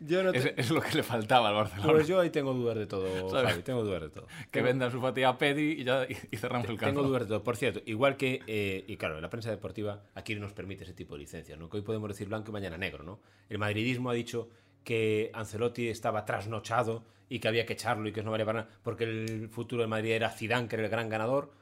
Yo 0.00 0.22
no 0.22 0.30
es, 0.30 0.52
es 0.56 0.70
lo 0.70 0.80
que 0.80 0.94
le 0.94 1.02
faltaba 1.02 1.50
al 1.50 1.54
Barcelona. 1.54 1.92
Pues 1.92 2.08
yo 2.08 2.20
ahí 2.20 2.30
tengo 2.30 2.54
dudas 2.54 2.76
de 2.76 2.86
todo. 2.86 3.28
Javi, 3.28 3.62
tengo 3.62 3.84
dudas 3.84 4.00
de 4.00 4.08
todo. 4.08 4.26
que 4.50 4.62
venda 4.62 4.86
Ansu 4.86 4.98
Fati 5.00 5.22
a 5.24 5.36
Pedri 5.36 5.72
y 5.72 5.84
ya 5.84 6.06
y, 6.08 6.36
cerramos 6.38 6.68
el 6.68 6.78
caso. 6.78 6.92
Tengo 6.92 7.06
dudas 7.06 7.22
de 7.22 7.28
todo. 7.28 7.44
Por 7.44 7.56
cierto, 7.56 7.82
igual 7.84 8.16
que, 8.16 8.40
eh, 8.46 8.84
y 8.86 8.96
claro, 8.96 9.20
la 9.20 9.28
prensa 9.28 9.50
deportiva 9.50 10.02
aquí 10.14 10.34
no 10.34 10.40
nos 10.40 10.54
permite 10.54 10.84
ese 10.84 10.94
tipo 10.94 11.14
de 11.14 11.20
licencias, 11.20 11.58
¿no? 11.58 11.68
Que 11.68 11.76
hoy 11.76 11.82
podemos 11.82 12.08
decir 12.08 12.28
blanco 12.28 12.50
y 12.50 12.52
mañana 12.52 12.78
negro, 12.78 13.04
¿no? 13.04 13.20
El 13.50 13.58
madridismo 13.58 14.08
ha 14.08 14.14
dicho 14.14 14.48
que 14.84 15.30
Ancelotti 15.34 15.88
estaba 15.88 16.24
trasnochado 16.24 17.04
y 17.28 17.38
que 17.38 17.48
había 17.48 17.66
que 17.66 17.74
echarlo 17.74 18.08
y 18.08 18.12
que 18.12 18.22
no 18.22 18.30
valía 18.30 18.46
para 18.46 18.62
nada, 18.62 18.74
porque 18.82 19.04
el 19.04 19.48
futuro 19.50 19.82
de 19.82 19.88
Madrid 19.88 20.12
era 20.12 20.30
Zidane, 20.30 20.66
que 20.66 20.76
era 20.76 20.84
el 20.84 20.90
gran 20.90 21.10
ganador. 21.10 21.52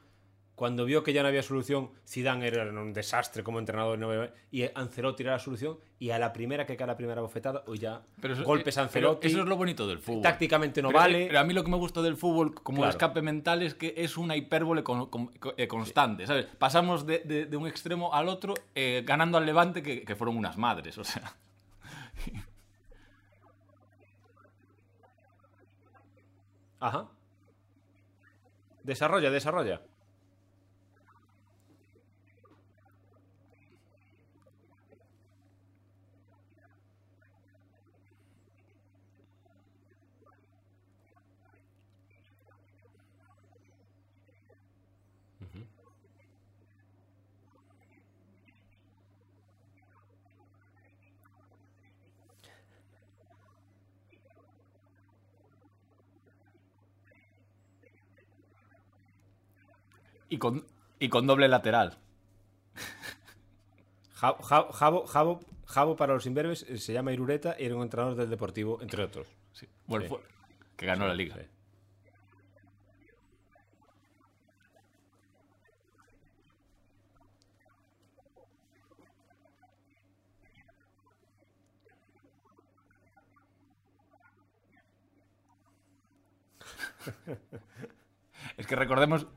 Cuando 0.59 0.83
vio 0.83 1.03
que 1.05 1.13
ya 1.13 1.21
no 1.21 1.29
había 1.29 1.41
solución, 1.41 1.89
Zidane 2.05 2.45
era 2.47 2.63
un 2.69 2.91
desastre 2.91 3.43
como 3.43 3.59
entrenador 3.59 3.97
y 3.97 4.03
había- 4.03 4.33
y 4.51 4.63
Ancelotti 4.77 5.23
era 5.23 5.31
la 5.31 5.39
solución 5.39 5.77
y 5.99 6.09
a 6.09 6.19
la 6.19 6.33
primera 6.33 6.65
que 6.65 6.75
cae 6.75 6.85
la 6.85 6.97
primera 6.97 7.21
bofetada, 7.21 7.63
hoy 7.65 7.79
ya 7.79 8.01
eso- 8.21 8.43
golpes 8.43 8.77
a 8.77 8.81
eh, 8.81 8.83
Ancelotti. 8.83 9.27
Eso 9.27 9.39
es 9.39 9.45
lo 9.45 9.55
bonito 9.55 9.87
del 9.87 9.99
fútbol. 9.99 10.21
Tácticamente 10.21 10.81
no 10.81 10.89
Pero- 10.89 10.99
vale. 10.99 11.27
Pero 11.27 11.39
a 11.39 11.45
mí 11.45 11.53
lo 11.53 11.63
que 11.63 11.71
me 11.71 11.77
gusta 11.77 12.01
del 12.01 12.17
fútbol 12.17 12.53
como 12.55 12.79
Claro. 12.79 12.89
escape 12.89 13.21
mental 13.21 13.61
es 13.61 13.73
que 13.73 13.93
es 13.95 14.17
una 14.17 14.35
hipérbole 14.35 14.83
con- 14.83 15.05
con- 15.09 15.31
eh, 15.55 15.69
constante, 15.69 16.27
¿sabes? 16.27 16.47
Pasamos 16.57 17.05
de, 17.05 17.19
de- 17.19 17.45
de 17.45 17.55
un 17.55 17.65
extremo 17.65 18.13
al 18.13 18.27
otro 18.27 18.53
eh, 18.75 19.03
ganando 19.05 19.37
al 19.37 19.45
Levante 19.45 19.81
que, 19.81 20.01
que 20.03 20.15
fueron 20.17 20.35
unas 20.35 20.57
madres, 20.57 20.97
o 20.97 21.05
sea. 21.05 21.37
Ajá. 26.81 27.07
Desarrolla, 28.83 29.29
desarrolla. 29.31 29.81
Y 60.39 60.41
con, 60.41 60.65
y 60.99 61.09
con 61.09 61.27
doble 61.27 61.49
lateral. 61.49 61.97
Ja- 64.13 64.37
Ja- 64.41 64.67
Jabo, 64.71 65.05
Jabo, 65.05 65.39
Jabo 65.65 65.95
para 65.97 66.13
los 66.13 66.25
imberbes 66.25 66.63
eh, 66.69 66.77
se 66.77 66.93
llama 66.93 67.11
Irureta 67.11 67.57
y 67.59 67.65
era 67.65 67.75
un 67.75 67.81
entrenador 67.83 68.15
del 68.15 68.29
Deportivo, 68.29 68.81
entre 68.81 69.03
otros. 69.03 69.27
Sí. 69.51 69.67
Bueno, 69.85 70.03
Sí. 70.05 70.09
fue- 70.09 70.21
que 70.77 70.85
ganó 70.85 71.05
la 71.07 71.13
liga. 71.13 71.35
Es 88.57 88.67
que 88.67 88.75
recordemos. 88.75 89.27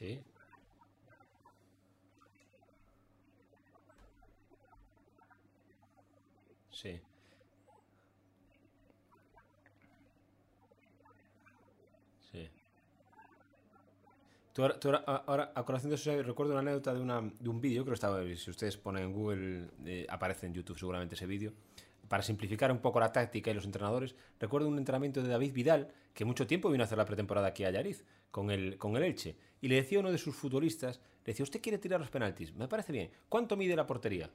Sí. 0.00 0.24
Sí. 6.70 7.00
Sí. 12.32 12.48
Tú 14.52 14.62
ahora, 14.62 14.74
ahora- 15.06 15.24
ahora, 15.26 15.52
a 15.54 15.64
colación 15.64 15.90
de 15.90 15.94
eso, 15.96 16.10
recuerdo 16.22 16.52
una 16.52 16.60
anécdota 16.60 16.92
de, 16.92 17.00
una, 17.00 17.20
de 17.22 17.48
un 17.48 17.60
vídeo, 17.60 17.82
creo 17.84 17.92
que 17.92 17.94
estaba, 17.94 18.20
si 18.36 18.50
ustedes 18.50 18.76
ponen 18.76 19.04
en 19.04 19.12
Google, 19.12 19.68
eh, 19.86 20.06
aparece 20.08 20.46
en 20.46 20.54
YouTube 20.54 20.78
seguramente 20.78 21.14
ese 21.14 21.26
vídeo. 21.26 21.52
para 22.08 22.24
simplificar 22.24 22.72
un 22.72 22.80
poco 22.80 22.98
la 22.98 23.12
táctica 23.12 23.52
y 23.52 23.54
los 23.54 23.64
entrenadores, 23.64 24.16
recuerdo 24.40 24.66
un 24.68 24.78
entrenamiento 24.78 25.22
de 25.22 25.28
David 25.28 25.52
Vidal, 25.54 25.92
que 26.12 26.24
mucho 26.24 26.44
tiempo 26.44 26.68
vino 26.68 26.82
a 26.82 26.86
hacer 26.86 26.98
la 26.98 27.04
pretemporada 27.04 27.46
aquí 27.48 27.64
a 27.64 27.70
Yariz, 27.70 28.04
con 28.30 28.50
el, 28.50 28.78
con 28.78 28.96
el 28.96 29.02
Elche, 29.02 29.36
y 29.60 29.68
le 29.68 29.76
decía 29.76 29.98
a 29.98 30.00
uno 30.00 30.12
de 30.12 30.18
sus 30.18 30.34
futbolistas, 30.34 31.00
le 31.24 31.32
decía, 31.32 31.44
¿usted 31.44 31.60
quiere 31.60 31.78
tirar 31.78 32.00
los 32.00 32.10
penaltis? 32.10 32.54
Me 32.54 32.68
parece 32.68 32.92
bien. 32.92 33.10
¿Cuánto 33.28 33.56
mide 33.56 33.76
la 33.76 33.86
portería? 33.86 34.30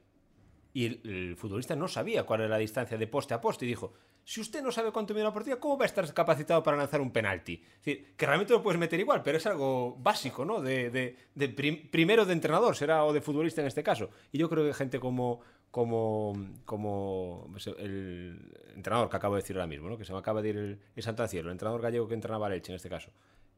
Y 0.72 0.84
el, 0.86 1.00
el 1.04 1.36
futbolista 1.36 1.74
no 1.74 1.88
sabía 1.88 2.24
cuál 2.24 2.40
era 2.40 2.50
la 2.50 2.58
distancia 2.58 2.98
de 2.98 3.06
poste 3.06 3.34
a 3.34 3.40
poste 3.40 3.64
y 3.64 3.68
dijo, 3.68 3.94
si 4.24 4.40
usted 4.40 4.62
no 4.62 4.70
sabe 4.70 4.92
cuánto 4.92 5.14
mide 5.14 5.24
la 5.24 5.32
portería, 5.32 5.58
¿cómo 5.58 5.78
va 5.78 5.84
a 5.84 5.86
estar 5.86 6.12
capacitado 6.12 6.62
para 6.62 6.76
lanzar 6.76 7.00
un 7.00 7.10
penalti? 7.10 7.54
Es 7.54 7.84
decir, 7.84 8.14
que 8.16 8.26
realmente 8.26 8.52
lo 8.52 8.62
puedes 8.62 8.78
meter 8.78 9.00
igual, 9.00 9.22
pero 9.22 9.38
es 9.38 9.46
algo 9.46 9.96
básico, 9.98 10.44
¿no? 10.44 10.60
De, 10.60 10.90
de, 10.90 11.16
de 11.34 11.48
prim- 11.48 11.88
primero 11.90 12.26
de 12.26 12.34
entrenador, 12.34 12.76
será, 12.76 13.04
o 13.04 13.12
de 13.12 13.20
futbolista 13.20 13.62
en 13.62 13.68
este 13.68 13.82
caso. 13.82 14.10
Y 14.32 14.38
yo 14.38 14.50
creo 14.50 14.64
que 14.66 14.74
gente 14.74 15.00
como, 15.00 15.40
como, 15.70 16.34
como 16.64 17.48
pues, 17.52 17.68
el 17.68 18.52
entrenador 18.74 19.08
que 19.08 19.16
acabo 19.16 19.36
de 19.36 19.42
decir 19.42 19.56
ahora 19.56 19.66
mismo, 19.68 19.88
¿no? 19.88 19.96
Que 19.96 20.04
se 20.04 20.12
me 20.12 20.18
acaba 20.18 20.42
de 20.42 20.48
ir 20.50 20.56
el, 20.56 20.80
el 20.94 21.02
Santancielo, 21.02 21.48
el 21.48 21.52
entrenador 21.52 21.80
gallego 21.80 22.06
que 22.06 22.14
entrenaba 22.14 22.46
al 22.46 22.52
Elche 22.52 22.72
en 22.72 22.76
este 22.76 22.90
caso. 22.90 23.10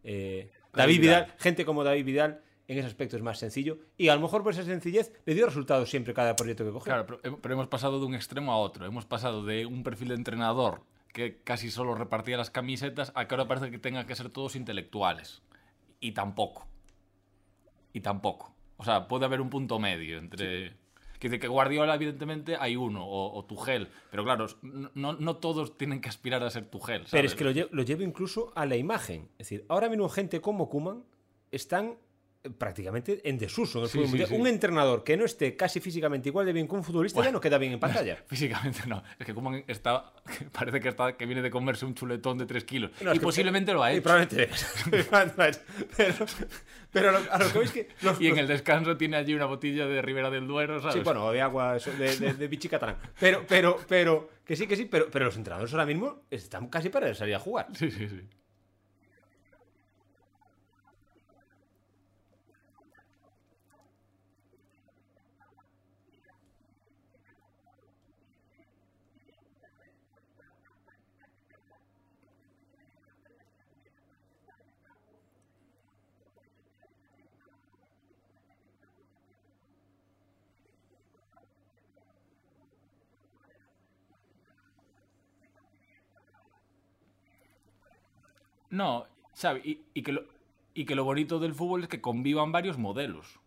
Eh, 0.05 0.51
David 0.73 1.01
Vidal. 1.01 1.25
Vidal, 1.25 1.39
gente 1.39 1.65
como 1.65 1.85
David 1.85 2.05
Vidal, 2.05 2.43
en 2.69 2.79
ese 2.79 2.87
aspecto 2.87 3.17
es 3.17 3.23
más 3.23 3.39
sencillo. 3.39 3.79
Y 3.97 4.09
a 4.09 4.15
lo 4.15 4.21
mejor 4.21 4.43
por 4.43 4.53
esa 4.53 4.63
sencillez 4.63 5.13
le 5.25 5.35
dio 5.35 5.47
resultados 5.47 5.89
siempre 5.89 6.15
cada 6.15 6.37
proyecto 6.37 6.65
que 6.65 6.71
cogió. 6.71 6.93
Claro, 6.93 7.21
pero 7.41 7.55
hemos 7.55 7.69
pasado 7.69 7.99
de 7.99 8.07
un 8.07 8.15
extremo 8.15 8.53
a 8.53 8.59
otro. 8.59 8.87
Hemos 8.87 9.07
pasado 9.07 9.45
de 9.45 9.67
un 9.67 9.83
perfil 9.83 10.09
de 10.09 10.15
entrenador 10.15 10.83
que 11.13 11.41
casi 11.43 11.71
solo 11.71 11.95
repartía 11.95 12.37
las 12.37 12.51
camisetas 12.51 13.13
a 13.15 13.27
que 13.27 13.35
ahora 13.35 13.49
parece 13.49 13.71
que 13.71 13.79
tengan 13.79 14.07
que 14.07 14.15
ser 14.15 14.29
todos 14.29 14.55
intelectuales. 14.55 15.43
Y 16.01 16.13
tampoco. 16.13 16.69
Y 17.93 18.01
tampoco. 18.01 18.55
O 18.77 18.85
sea, 18.85 19.09
puede 19.09 19.25
haber 19.25 19.41
un 19.41 19.51
punto 19.51 19.79
medio 19.79 20.19
entre... 20.19 20.77
Que 21.19 21.29
dice 21.29 21.41
que 21.41 21.49
Guardiola, 21.49 21.95
evidentemente, 21.95 22.57
hay 22.59 22.77
uno, 22.77 23.05
o, 23.05 23.39
o. 23.39 23.47
Pero 24.11 24.25
claro, 24.25 24.47
no, 24.95 25.15
no 25.15 25.37
todos 25.37 25.77
tienen 25.77 26.01
que 26.01 26.09
aspirar 26.09 26.43
a 26.45 26.51
ser. 26.51 26.69
Pero 27.03 27.09
¿sabes? 27.09 27.33
es 27.33 27.35
que 27.37 27.45
lo, 27.45 27.51
lle- 27.51 27.69
lo 27.73 27.83
llevo 27.83 28.03
incluso 28.03 28.53
a 28.55 28.67
la 28.67 28.77
imagen. 28.77 29.29
Es 29.33 29.49
decir, 29.49 29.65
ahora 29.69 29.89
mismo 29.89 30.09
gente 30.09 30.41
como 30.41 30.69
Kuman 30.69 31.03
están 31.51 31.97
prácticamente 32.57 33.21
en 33.29 33.37
desuso 33.37 33.79
en 33.79 33.85
el 33.85 33.91
Sí, 33.91 33.99
fútbol 33.99 34.07
sí, 34.07 34.11
mundial. 34.11 34.29
sí. 34.29 34.35
Un 34.37 34.47
entrenador 34.47 35.05
que 35.05 35.17
no 35.17 35.25
esté 35.25 35.57
casi 35.57 35.81
físicamente 35.81 36.29
igual 36.29 36.47
de 36.47 36.53
bien 36.53 36.69
que 36.69 36.75
un 36.77 36.85
futbolista 36.85 37.23
ya 37.23 37.33
no 37.33 37.41
queda 37.41 37.59
bien 37.59 37.73
en 37.73 37.81
pantalla. 37.81 38.17
Físicamente 38.27 38.81
no. 38.87 39.03
Es 39.19 39.27
que 39.27 39.35
como 39.35 39.55
está... 39.67 40.13
Parece 40.53 40.81
que, 40.81 40.89
está, 40.89 41.17
que 41.17 41.27
viene 41.27 41.43
de 41.43 41.51
comerse 41.51 41.85
un 41.85 41.95
chuletón 41.95 42.39
de 42.39 42.47
3 42.47 42.65
kilos. 42.65 42.91
No, 43.01 43.13
y 43.13 43.19
que- 43.19 43.25
posiblemente 43.25 43.73
lo 43.73 43.83
ha 43.83 43.93
Y 43.93 43.97
hecho. 43.97 44.05
probablemente 44.05 44.49
pero, 45.97 46.27
pero 46.93 47.13
lo- 47.13 47.33
a 47.33 47.39
lo 47.39 47.53
que 47.53 47.59
veis 47.59 47.73
que 47.73 47.89
los- 48.03 48.21
Y 48.21 48.29
en 48.29 48.39
el 48.39 48.47
descanso 48.47 48.97
tiene 48.97 49.17
allí 49.17 49.35
una 49.35 49.47
botella 49.47 49.87
de 49.87 50.01
Ribera 50.03 50.31
del 50.31 50.47
Duero, 50.47 50.81
¿sabes? 50.81 50.95
Sí, 50.95 51.01
bueno, 51.01 51.31
de 51.33 51.41
agua 51.41 51.77
eso, 51.77 51.91
de, 51.93 52.17
de, 52.17 52.35
de 52.35 52.49
bichi 52.49 52.69
catalán. 52.69 52.97
Pero, 53.19 53.45
pero, 53.49 53.79
pero, 53.89 54.31
que 54.45 54.57
sí, 54.57 54.67
que 54.67 54.77
sí, 54.77 54.85
pero, 54.87 55.09
pero 55.11 55.27
los 55.27 55.37
entrenadores 55.37 55.73
ahora 55.73 55.87
mismo 55.87 56.23
están 56.31 56.69
casi 56.69 56.89
para 56.89 57.13
salir 57.15 57.35
a 57.35 57.39
jugar. 57.41 57.67
Sí, 57.75 57.91
sí, 57.91 58.09
sí. 58.09 58.21
No, 88.71 89.07
¿sabes? 89.33 89.65
Y, 89.65 89.81
y 89.95 90.03
que 90.03 90.13
lo, 90.13 90.23
y 90.75 90.85
que 90.85 90.95
lo 90.95 91.05
bonito 91.05 91.39
del 91.39 91.55
fútbol 91.55 91.83
es 91.83 91.89
que 91.89 92.01
convivan 92.01 92.53
varios 92.53 92.79
modelos. 92.79 93.39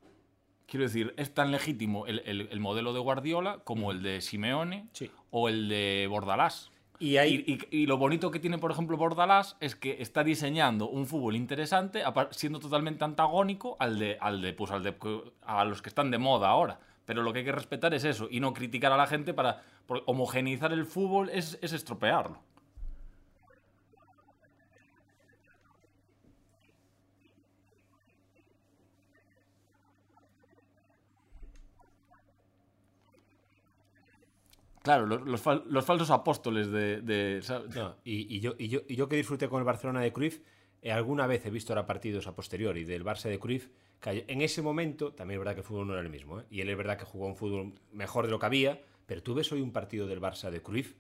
Quiero 0.68 0.86
decir, 0.86 1.14
es 1.18 1.34
tan 1.34 1.52
legítimo 1.52 2.08
el, 2.08 2.20
el- 2.26 2.48
el 2.52 2.60
modelo 2.60 2.94
de 2.94 3.00
Guardiola 3.00 3.60
como 3.64 3.92
el 3.92 4.02
de 4.02 4.22
Simeone 4.22 4.88
Sí. 4.94 5.12
o 5.30 5.50
el 5.50 5.68
de 5.68 6.08
Bordalás. 6.10 6.72
Y 6.98 7.18
ahí- 7.18 7.44
y, 7.48 7.54
y- 7.76 7.82
y 7.84 7.86
lo 7.88 7.98
bonito 7.98 8.32
que 8.32 8.40
tiene, 8.40 8.58
por 8.58 8.72
ejemplo, 8.72 8.96
Bordalás 8.96 9.58
es 9.60 9.76
que 9.76 10.02
está 10.02 10.24
diseñando 10.24 10.88
un 10.88 11.08
fútbol 11.08 11.36
interesante, 11.36 12.04
siendo 12.32 12.60
totalmente 12.60 13.04
antagónico 13.04 13.76
al 13.80 14.00
de, 14.00 14.18
al 14.22 14.42
de, 14.42 14.54
pues, 14.54 14.72
al 14.72 14.84
de, 14.84 14.96
a 15.42 15.66
los 15.66 15.82
que 15.82 15.90
están 15.90 16.10
de 16.12 16.20
moda 16.20 16.48
ahora. 16.50 16.80
Pero 17.06 17.24
lo 17.24 17.34
que 17.34 17.40
hay 17.40 17.46
que 17.46 17.52
respetar 17.52 17.94
es 17.94 18.04
eso 18.06 18.28
y 18.32 18.40
no 18.40 18.54
criticar 18.54 18.92
a 18.94 18.98
la 18.98 19.08
gente 19.08 19.34
para 19.34 19.64
homogeneizar 20.06 20.72
el 20.72 20.86
fútbol 20.86 21.30
es, 21.30 21.58
es 21.62 21.74
estropearlo. 21.74 22.38
Claro, 34.84 35.06
los, 35.06 35.22
los 35.28 35.44
fal- 35.46 35.64
los 35.68 35.86
falsos 35.86 36.10
apóstoles 36.10 36.72
de... 36.72 37.02
de-. 37.02 37.42
No, 37.76 37.96
y, 38.04 38.40
yo, 38.40 38.56
y, 38.58 38.68
yo, 38.68 39.08
que 39.08 39.16
disfruté 39.16 39.48
con 39.48 39.60
el 39.60 39.66
Barcelona 39.66 40.02
de 40.02 40.12
Cruyff, 40.12 40.40
eh, 40.82 40.92
alguna 40.92 41.28
vez 41.28 41.46
he 41.46 41.52
visto 41.52 41.74
ahora 41.74 41.86
partidos 41.86 42.26
a 42.28 42.36
posteriori 42.36 42.84
del 42.84 43.04
Barça 43.06 43.30
de 43.30 43.38
Cruyff, 43.40 43.68
que 44.00 44.26
en 44.28 44.42
ese 44.42 44.62
momento, 44.64 45.14
también 45.14 45.36
es 45.36 45.40
verdad 45.40 45.54
que 45.54 45.60
el 45.62 45.66
fútbol 45.68 45.86
no 45.88 45.94
era 45.94 46.02
el 46.02 46.10
mismo, 46.10 46.40
¿eh? 46.40 46.46
y 46.50 46.62
él 46.62 46.70
es 46.70 46.78
verdad 46.78 46.98
que 46.98 47.06
jugó 47.06 47.28
un 47.28 47.36
fútbol 47.36 47.74
mejor 47.92 48.26
de 48.26 48.32
lo 48.32 48.40
que 48.40 48.46
había, 48.48 48.82
pero 49.06 49.22
tú 49.22 49.36
ves 49.36 49.52
hoy 49.52 49.62
un 49.62 49.72
partido 49.72 50.08
del 50.08 50.20
Barça 50.20 50.50
de 50.50 50.62
Cruyff, 50.64 50.96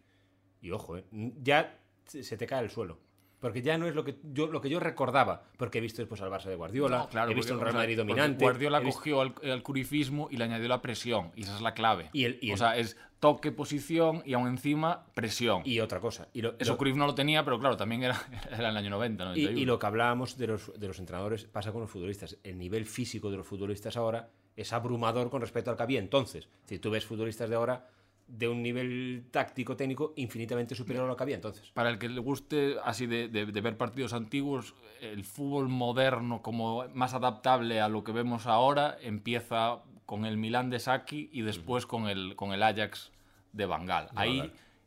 y 0.62 0.70
ojo, 0.70 0.98
¿eh? 0.98 1.04
ya 1.42 1.80
se 2.06 2.38
te 2.38 2.46
cae 2.46 2.64
el 2.64 2.70
suelo. 2.70 3.00
Porque 3.42 3.62
ya 3.62 3.78
no 3.78 3.88
es 3.88 3.96
lo 3.96 4.06
que 4.06 4.16
yo, 4.32 4.48
lo 4.48 4.62
que 4.62 4.70
yo 4.70 4.80
recordaba, 4.80 5.44
porque 5.58 5.80
he 5.80 5.82
visto 5.82 6.02
después 6.02 6.22
al 6.22 6.30
Barça 6.30 6.46
de 6.46 6.56
Guardiola, 6.56 7.00
No, 7.00 7.10
claro, 7.10 7.32
he 7.32 7.34
visto 7.34 7.54
un 7.54 7.60
porque, 7.60 7.72
Real 7.72 7.76
o 7.76 7.80
sea, 7.80 7.82
Madrid 7.88 7.98
dominante. 7.98 8.44
Guardiola 8.46 8.80
visto- 8.80 9.00
cogió 9.00 9.22
al, 9.22 9.34
al 9.44 9.64
curifismo 9.64 10.28
y 10.32 10.38
le 10.38 10.44
añadió 10.46 10.68
la 10.70 10.82
presión, 10.82 11.32
y 11.36 11.42
esa 11.44 11.56
es 11.56 11.62
la 11.62 11.74
clave. 11.74 12.10
Y 12.14 12.24
el- 12.26 12.38
y 12.42 12.52
o 12.52 12.54
el- 12.54 12.60
sea, 12.60 12.78
es 12.78 12.96
toque, 13.20 13.52
posición 13.52 14.22
y 14.26 14.34
aún 14.34 14.48
encima 14.48 15.06
presión. 15.14 15.62
Y 15.66 15.80
otra 15.80 16.00
cosa. 16.00 16.28
Y 16.34 16.42
lo, 16.42 16.56
Eso 16.60 16.74
lo- 16.74 16.78
Cruyff 16.78 16.96
no 16.96 17.06
lo 17.08 17.16
tenía, 17.16 17.44
pero 17.44 17.60
claro, 17.60 17.78
también 17.78 18.04
era, 18.04 18.16
era 18.52 18.70
el 18.70 18.78
año 18.78 18.90
90, 18.92 19.24
Y, 19.24 19.28
91. 19.28 19.60
y 19.60 19.66
lo 19.66 19.80
que 19.80 19.86
hablábamos 19.88 20.38
de 20.38 20.48
los, 20.48 20.80
de 20.80 20.88
los 20.88 21.00
entrenadores 21.00 21.46
pasa 21.46 21.72
con 21.72 21.82
los 21.82 21.90
futbolistas. 21.90 22.38
El 22.44 22.58
nivel 22.60 22.86
físico 22.86 23.32
de 23.32 23.38
los 23.38 23.48
futbolistas 23.48 23.98
ahora 23.98 24.30
es 24.56 24.72
abrumador 24.74 25.30
con 25.32 25.42
respecto 25.42 25.72
al 25.72 25.78
que 25.78 25.84
había 25.84 26.00
entonces. 26.00 26.48
Si 26.66 26.78
tú 26.78 26.92
ves 26.92 27.06
futbolistas 27.06 27.50
de 27.50 27.56
ahora 27.56 27.88
de 28.38 28.48
un 28.48 28.64
nivel 28.64 29.26
táctico, 29.32 29.76
técnico, 29.76 30.14
infinitamente 30.16 30.74
superior 30.74 31.06
a 31.06 31.08
lo 31.08 31.18
que 31.18 31.24
había 31.24 31.36
entonces. 31.36 31.70
Para 31.72 31.90
el 31.90 32.00
que 32.00 32.08
le 32.10 32.20
guste 32.22 32.78
así 32.84 33.06
de, 33.06 33.28
de- 33.28 33.46
de 33.46 33.62
ver 33.62 33.78
partidos 33.78 34.14
antiguos, 34.14 34.74
el 35.02 35.24
fútbol 35.24 35.68
moderno 35.68 36.42
como 36.42 36.88
más 36.94 37.14
adaptable 37.14 37.82
a 37.82 37.90
lo 37.90 38.04
que 38.04 38.12
vemos 38.14 38.48
ahora 38.48 38.98
empieza 39.02 39.82
con 40.06 40.26
el 40.26 40.38
Milán 40.38 40.70
de 40.70 40.80
Saki 40.80 41.30
y 41.32 41.42
después 41.42 41.86
con, 41.86 42.08
el, 42.08 42.36
con 42.36 42.52
el 42.54 42.64
Ajax 42.64 43.12
de 43.54 43.66
Bangal. 43.66 44.10
Ahí 44.16 44.40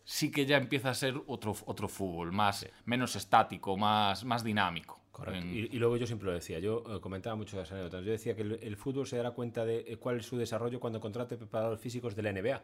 sí 0.05 0.31
que 0.31 0.47
ya 0.47 0.57
empieza 0.57 0.91
a 0.91 0.95
ser 0.95 1.15
otro, 1.27 1.55
otro 1.67 1.89
fútbol, 1.89 2.33
más, 2.33 2.67
menos 2.85 3.15
estático, 3.17 3.77
más, 3.77 4.25
más 4.25 4.43
dinámico. 4.45 5.01
En- 5.39 5.55
Y, 5.55 5.59
y 5.77 5.79
luego 5.79 5.97
yo 5.97 6.07
siempre 6.07 6.27
lo 6.27 6.33
decía, 6.33 6.59
yo 6.59 6.83
eh, 6.89 7.01
comentaba 7.01 7.37
mucho 7.37 7.57
las 7.57 7.71
anécdotas. 7.71 8.05
Yo 8.05 8.11
decía 8.13 8.35
que 8.35 8.43
el, 8.43 8.59
el 8.63 8.77
fútbol 8.77 9.07
se 9.07 9.17
dará 9.17 9.31
cuenta 9.31 9.65
de 9.65 9.85
eh, 9.87 9.97
cuál 9.97 10.19
es 10.19 10.27
su 10.27 10.37
desarrollo 10.37 10.81
cuando 10.81 11.01
contrate 11.01 11.37
preparadores 11.37 11.81
físicos 11.81 12.17
de 12.17 12.23
la 12.23 12.31
NBA. 12.33 12.63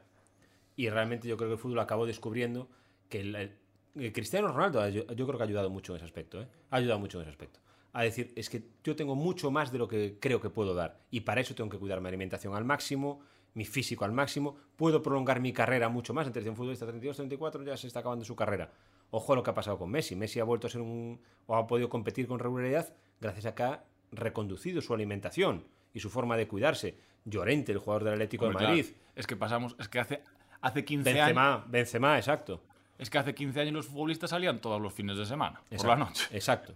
Y 0.81 0.89
realmente 0.89 1.29
yo 1.29 1.37
creo 1.37 1.49
que 1.51 1.55
el 1.55 1.59
fútbol 1.59 1.79
acabó 1.81 2.07
descubriendo 2.07 2.69
que 3.09 3.21
el, 3.21 3.35
el- 3.37 3.57
el 3.97 4.13
Cristiano 4.13 4.49
Ronaldo, 4.49 4.89
yo 4.89 5.05
creo 5.07 5.37
que 5.37 5.43
ha 5.43 5.47
ayudado 5.47 5.69
mucho 5.69 5.93
en 5.93 5.97
ese 5.97 6.05
aspecto. 6.07 6.41
¿eh? 6.41 6.47
Ha 6.71 6.77
ayudado 6.77 6.99
mucho 7.01 7.19
en 7.19 7.23
ese 7.23 7.31
aspecto. 7.31 7.59
A 7.93 8.03
decir, 8.05 8.33
es 8.37 8.49
que 8.49 8.63
yo 8.85 8.95
tengo 8.95 9.15
mucho 9.17 9.51
más 9.51 9.73
de 9.73 9.79
lo 9.79 9.89
que 9.89 10.17
creo 10.21 10.41
que 10.41 10.49
puedo 10.49 10.75
dar. 10.75 11.01
Y 11.11 11.21
para 11.21 11.41
eso 11.41 11.55
tengo 11.57 11.69
que 11.69 11.77
cuidar 11.79 12.01
mi 12.01 12.07
alimentación 12.09 12.55
al 12.55 12.65
máximo, 12.65 13.21
mi 13.55 13.65
físico 13.65 14.05
al 14.05 14.13
máximo. 14.13 14.57
Puedo 14.77 15.03
prolongar 15.03 15.41
mi 15.41 15.53
carrera 15.53 15.89
mucho 15.89 16.15
más. 16.15 16.27
Entre 16.29 16.49
un 16.49 16.55
futbolista 16.57 16.87
32, 16.87 17.17
34 17.17 17.65
ya 17.65 17.77
se 17.77 17.89
está 17.89 17.99
acabando 17.99 18.25
su 18.25 18.37
carrera. 18.37 18.71
Ojo 19.11 19.33
a 19.33 19.37
lo 19.37 19.43
que 19.43 19.51
ha 19.51 19.55
pasado 19.55 19.77
con 19.77 19.91
Messi. 19.91 20.15
Messi 20.15 20.39
ha 20.39 20.45
vuelto 20.45 20.69
a 20.69 20.71
ser 20.71 20.81
un. 20.83 21.21
o 21.47 21.57
ha 21.57 21.67
podido 21.67 21.89
competir 21.89 22.29
con 22.29 22.39
regularidad 22.39 22.95
gracias 23.21 23.45
a 23.47 23.55
que 23.57 23.63
ha 23.65 23.85
reconducido 24.13 24.81
su 24.81 24.95
alimentación 24.95 25.65
y 25.93 25.99
su 26.01 26.11
forma 26.11 26.37
de 26.37 26.47
cuidarse. 26.47 26.97
Llorente, 27.25 27.73
el 27.73 27.79
jugador 27.79 28.05
del 28.05 28.13
Atlético 28.15 28.47
Hombre, 28.47 28.63
de 28.65 28.69
Madrid. 28.69 28.85
claro, 28.87 29.01
es 29.17 29.27
que 29.27 29.37
pasamos, 29.37 29.77
es 29.79 29.89
que 29.89 29.99
hace, 29.99 30.23
hace 30.61 30.85
15 30.85 31.21
años. 31.21 31.63
Benzema, 31.71 32.17
exacto. 32.19 32.63
Es 32.99 33.09
que 33.11 33.19
hace 33.19 33.35
15 33.35 33.61
años 33.61 33.73
los 33.73 33.87
futbolistas 33.87 34.31
salían 34.31 34.61
todos 34.61 34.81
los 34.81 34.93
fines 34.93 35.17
de 35.17 35.25
semana, 35.27 35.61
por 35.77 35.87
la 35.87 35.97
noche. 35.97 36.27
Exacto. 36.33 36.75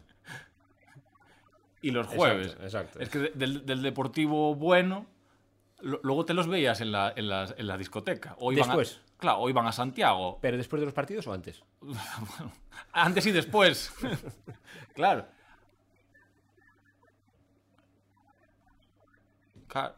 Y 1.82 1.90
los 1.90 2.06
jueves. 2.06 2.56
exacto. 2.62 2.98
Es 2.98 3.10
que 3.10 3.18
de- 3.18 3.30
del, 3.34 3.66
del 3.66 3.82
deportivo 3.82 4.54
bueno, 4.54 5.04
lo- 5.80 6.00
luego 6.02 6.24
te 6.24 6.32
los 6.32 6.46
veías 6.48 6.80
en 6.80 6.92
la, 6.92 7.12
en 7.14 7.28
la, 7.28 7.52
en 7.56 7.66
la 7.66 7.76
discoteca. 7.76 8.36
O 8.38 8.52
iban 8.52 8.70
a- 8.70 8.76
Después. 8.76 9.02
claro, 9.18 9.40
o 9.40 9.50
iban 9.50 9.66
a 9.66 9.72
Santiago. 9.72 10.38
¿Pero 10.40 10.56
después 10.56 10.80
de 10.80 10.86
los 10.86 10.94
partidos 10.94 11.26
o 11.26 11.32
antes? 11.34 11.62
Antes 12.92 13.26
y 13.26 13.32
después. 13.32 13.92
claro. 14.94 15.26
Claro. 19.68 19.94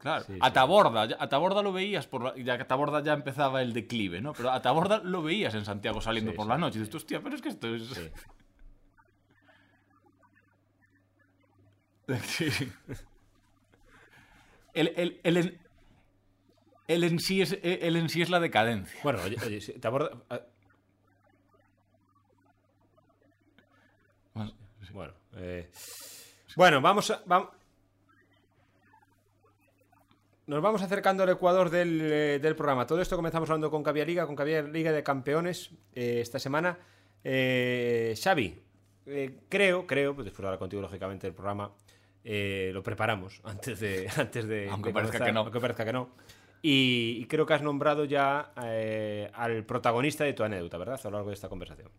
Claro, 0.00 0.24
Sí, 0.24 0.32
sí. 0.32 0.38
a 0.42 0.52
Taborda, 0.52 1.04
ya- 1.04 1.16
a 1.20 1.28
Taborda 1.28 1.60
lo 1.62 1.72
veías, 1.72 2.06
por 2.06 2.22
la- 2.24 2.34
ya 2.42 2.56
que 2.56 2.62
a 2.62 2.66
Taborda 2.66 3.02
ya 3.02 3.12
empezaba 3.12 3.60
el 3.60 3.72
declive, 3.74 4.20
¿no? 4.22 4.32
Pero 4.32 4.50
a 4.50 4.62
Taborda 4.62 4.98
lo 5.04 5.22
veías 5.22 5.54
en 5.54 5.64
Santiago 5.66 6.00
saliendo 6.00 6.30
Sí, 6.30 6.36
por 6.36 6.46
sí. 6.46 6.48
la 6.48 6.56
noche. 6.58 6.78
Y 6.78 6.80
dices, 6.80 6.94
hostia, 6.94 7.20
pero 7.22 7.36
es 7.36 7.42
que 7.42 7.50
esto 7.50 7.74
es... 7.74 7.82
Sí. 7.88 8.10
Sí, 12.24 12.50
sí. 12.50 12.72
El, 14.72 14.88
el, 14.96 15.20
el, 15.22 15.36
en- 15.36 15.58
el 16.88 17.04
en 17.04 17.18
sí 17.20 17.42
es, 17.42 17.58
el 17.62 17.96
en 17.96 18.08
sí 18.08 18.22
es 18.22 18.30
la 18.30 18.40
decadencia. 18.40 18.98
Bueno, 19.02 19.20
oye, 19.22 19.36
oye, 19.46 19.60
sí, 19.60 19.72
te 19.74 19.86
aborda- 19.88 20.12
ah, 20.30 20.40
Bueno, 24.92 25.12
eh, 25.36 25.70
bueno, 26.56 26.80
vamos 26.80 27.10
a. 27.12 27.24
vam- 27.24 27.48
Nos 30.50 30.62
vamos 30.62 30.82
acercando 30.82 31.22
al 31.22 31.28
Ecuador 31.28 31.70
del, 31.70 32.00
eh, 32.02 32.38
del 32.40 32.56
programa. 32.56 32.84
Todo 32.84 33.00
esto 33.00 33.14
comenzamos 33.14 33.48
hablando 33.48 33.70
con 33.70 33.84
Caviar 33.84 34.08
Liga, 34.08 34.26
con 34.26 34.34
Caviar 34.34 34.64
Liga 34.64 34.90
de 34.90 35.04
Campeones 35.04 35.70
eh, 35.94 36.18
esta 36.20 36.40
semana. 36.40 36.76
Eh, 37.22 38.16
Xavi, 38.20 38.58
creo, 39.48 39.86
creo, 39.86 40.12
pues 40.12 40.24
después 40.24 40.42
de 40.42 40.48
hablar 40.48 40.58
contigo, 40.58 40.82
lógicamente, 40.82 41.28
el 41.28 41.34
programa 41.34 41.70
lo 42.24 42.82
preparamos 42.82 43.40
antes 43.44 43.78
de. 43.78 44.08
Antes 44.16 44.48
de 44.48 44.68
Aunque 44.68 44.88
de 44.88 44.92
parezca 44.92 45.18
comenzar, 45.18 45.26
que 45.28 45.32
no. 45.32 45.40
Aunque 45.42 45.60
parezca 45.60 45.84
que 45.84 45.92
no. 45.92 46.08
Y, 46.62 47.18
y 47.20 47.26
creo 47.26 47.46
que 47.46 47.54
has 47.54 47.62
nombrado 47.62 48.04
ya 48.04 48.52
al 49.32 49.64
protagonista 49.64 50.24
de 50.24 50.32
tu 50.32 50.42
anécdota, 50.42 50.78
¿verdad? 50.78 50.98
A 51.00 51.10
lo 51.10 51.18
largo 51.18 51.28
de 51.28 51.34
esta 51.34 51.48
conversación. 51.48 51.92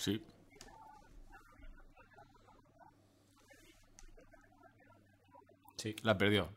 Sí. 0.00 0.22
Sí. 5.76 5.94
La 6.02 6.16
perdió. 6.16 6.48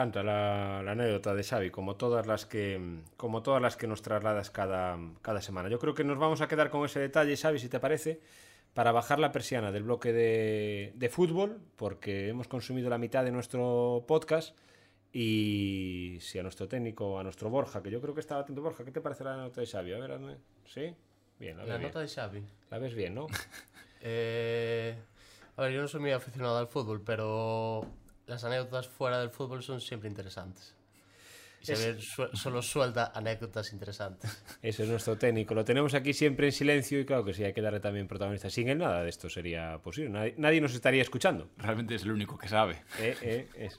Encanta 0.00 0.22
la, 0.22 0.82
la 0.82 0.92
anécdota 0.92 1.34
de 1.34 1.42
Xavi, 1.44 1.70
como 1.70 1.96
todas 1.96 2.26
las 2.26 2.46
que, 2.46 3.00
como 3.16 3.42
todas 3.42 3.60
las 3.60 3.76
que 3.76 3.86
nos 3.86 4.00
trasladas 4.02 4.50
cada, 4.50 4.98
cada 5.20 5.42
semana. 5.42 5.68
Yo 5.68 5.78
creo 5.78 5.94
que 5.94 6.04
nos 6.04 6.18
vamos 6.18 6.40
a 6.40 6.48
quedar 6.48 6.70
con 6.70 6.84
ese 6.86 7.00
detalle, 7.00 7.36
Xavi, 7.36 7.58
si 7.58 7.68
te 7.68 7.78
parece, 7.80 8.20
para 8.72 8.92
bajar 8.92 9.18
la 9.18 9.30
persiana 9.32 9.70
del 9.72 9.82
bloque 9.82 10.12
de, 10.12 10.92
de 10.94 11.08
fútbol, 11.10 11.60
porque 11.76 12.28
hemos 12.28 12.48
consumido 12.48 12.88
la 12.88 12.98
mitad 12.98 13.24
de 13.24 13.30
nuestro 13.32 14.04
podcast. 14.08 14.56
Y 15.12 16.18
si 16.20 16.38
a 16.38 16.42
nuestro 16.42 16.68
técnico, 16.68 17.18
a 17.18 17.22
nuestro 17.24 17.50
Borja, 17.50 17.82
que 17.82 17.90
yo 17.90 18.00
creo 18.00 18.14
que 18.14 18.20
estaba 18.20 18.40
atento 18.42 18.62
Borja, 18.62 18.84
¿qué 18.84 18.92
te 18.92 19.00
parece 19.00 19.24
la 19.24 19.36
nota 19.36 19.60
de 19.60 19.66
Xavi? 19.66 19.92
A 19.92 19.98
ver, 19.98 20.10
hazme- 20.12 20.38
¿sí? 20.66 20.94
Bien, 21.38 21.56
la, 21.58 21.64
La 21.66 21.78
nota 21.78 22.00
de 22.00 22.08
Xavi. 22.08 22.42
La 22.70 22.78
ves 22.78 22.94
bien, 22.94 23.14
¿no? 23.14 23.26
Eh, 24.02 24.96
a 25.58 25.62
ver, 25.62 25.72
yo 25.72 25.82
no 25.82 25.86
soy 25.88 26.00
muy 26.00 26.12
aficionado 26.12 26.56
al 26.56 26.68
fútbol, 26.68 27.02
pero 27.04 27.84
las 28.30 28.44
anécdotas 28.44 28.88
fuera 28.88 29.18
del 29.20 29.30
fútbol 29.30 29.62
son 29.62 29.80
siempre 29.80 30.08
interesantes. 30.08 30.74
Su- 31.62 32.28
solo 32.32 32.62
suelta 32.62 33.12
anécdotas 33.14 33.72
interesantes. 33.74 34.42
Ese 34.62 34.84
es 34.84 34.88
nuestro 34.88 35.18
técnico. 35.18 35.54
Lo 35.54 35.62
tenemos 35.62 35.92
aquí 35.92 36.14
siempre 36.14 36.46
en 36.46 36.52
silencio 36.52 36.98
y 36.98 37.04
claro 37.04 37.22
que 37.22 37.34
sí, 37.34 37.44
hay 37.44 37.52
que 37.52 37.60
darle 37.60 37.80
también 37.80 38.08
protagonista. 38.08 38.48
Sin 38.48 38.70
él 38.70 38.78
nada 38.78 39.02
de 39.02 39.10
esto 39.10 39.28
sería 39.28 39.76
posible. 39.82 40.08
Nadie, 40.08 40.34
nadie 40.38 40.60
nos 40.62 40.74
estaría 40.74 41.02
escuchando. 41.02 41.50
Realmente 41.58 41.96
es 41.96 42.02
el 42.04 42.12
único 42.12 42.38
que 42.38 42.48
sabe. 42.48 42.82
Eh, 42.98 43.14
eh, 43.20 43.48
es- 43.56 43.78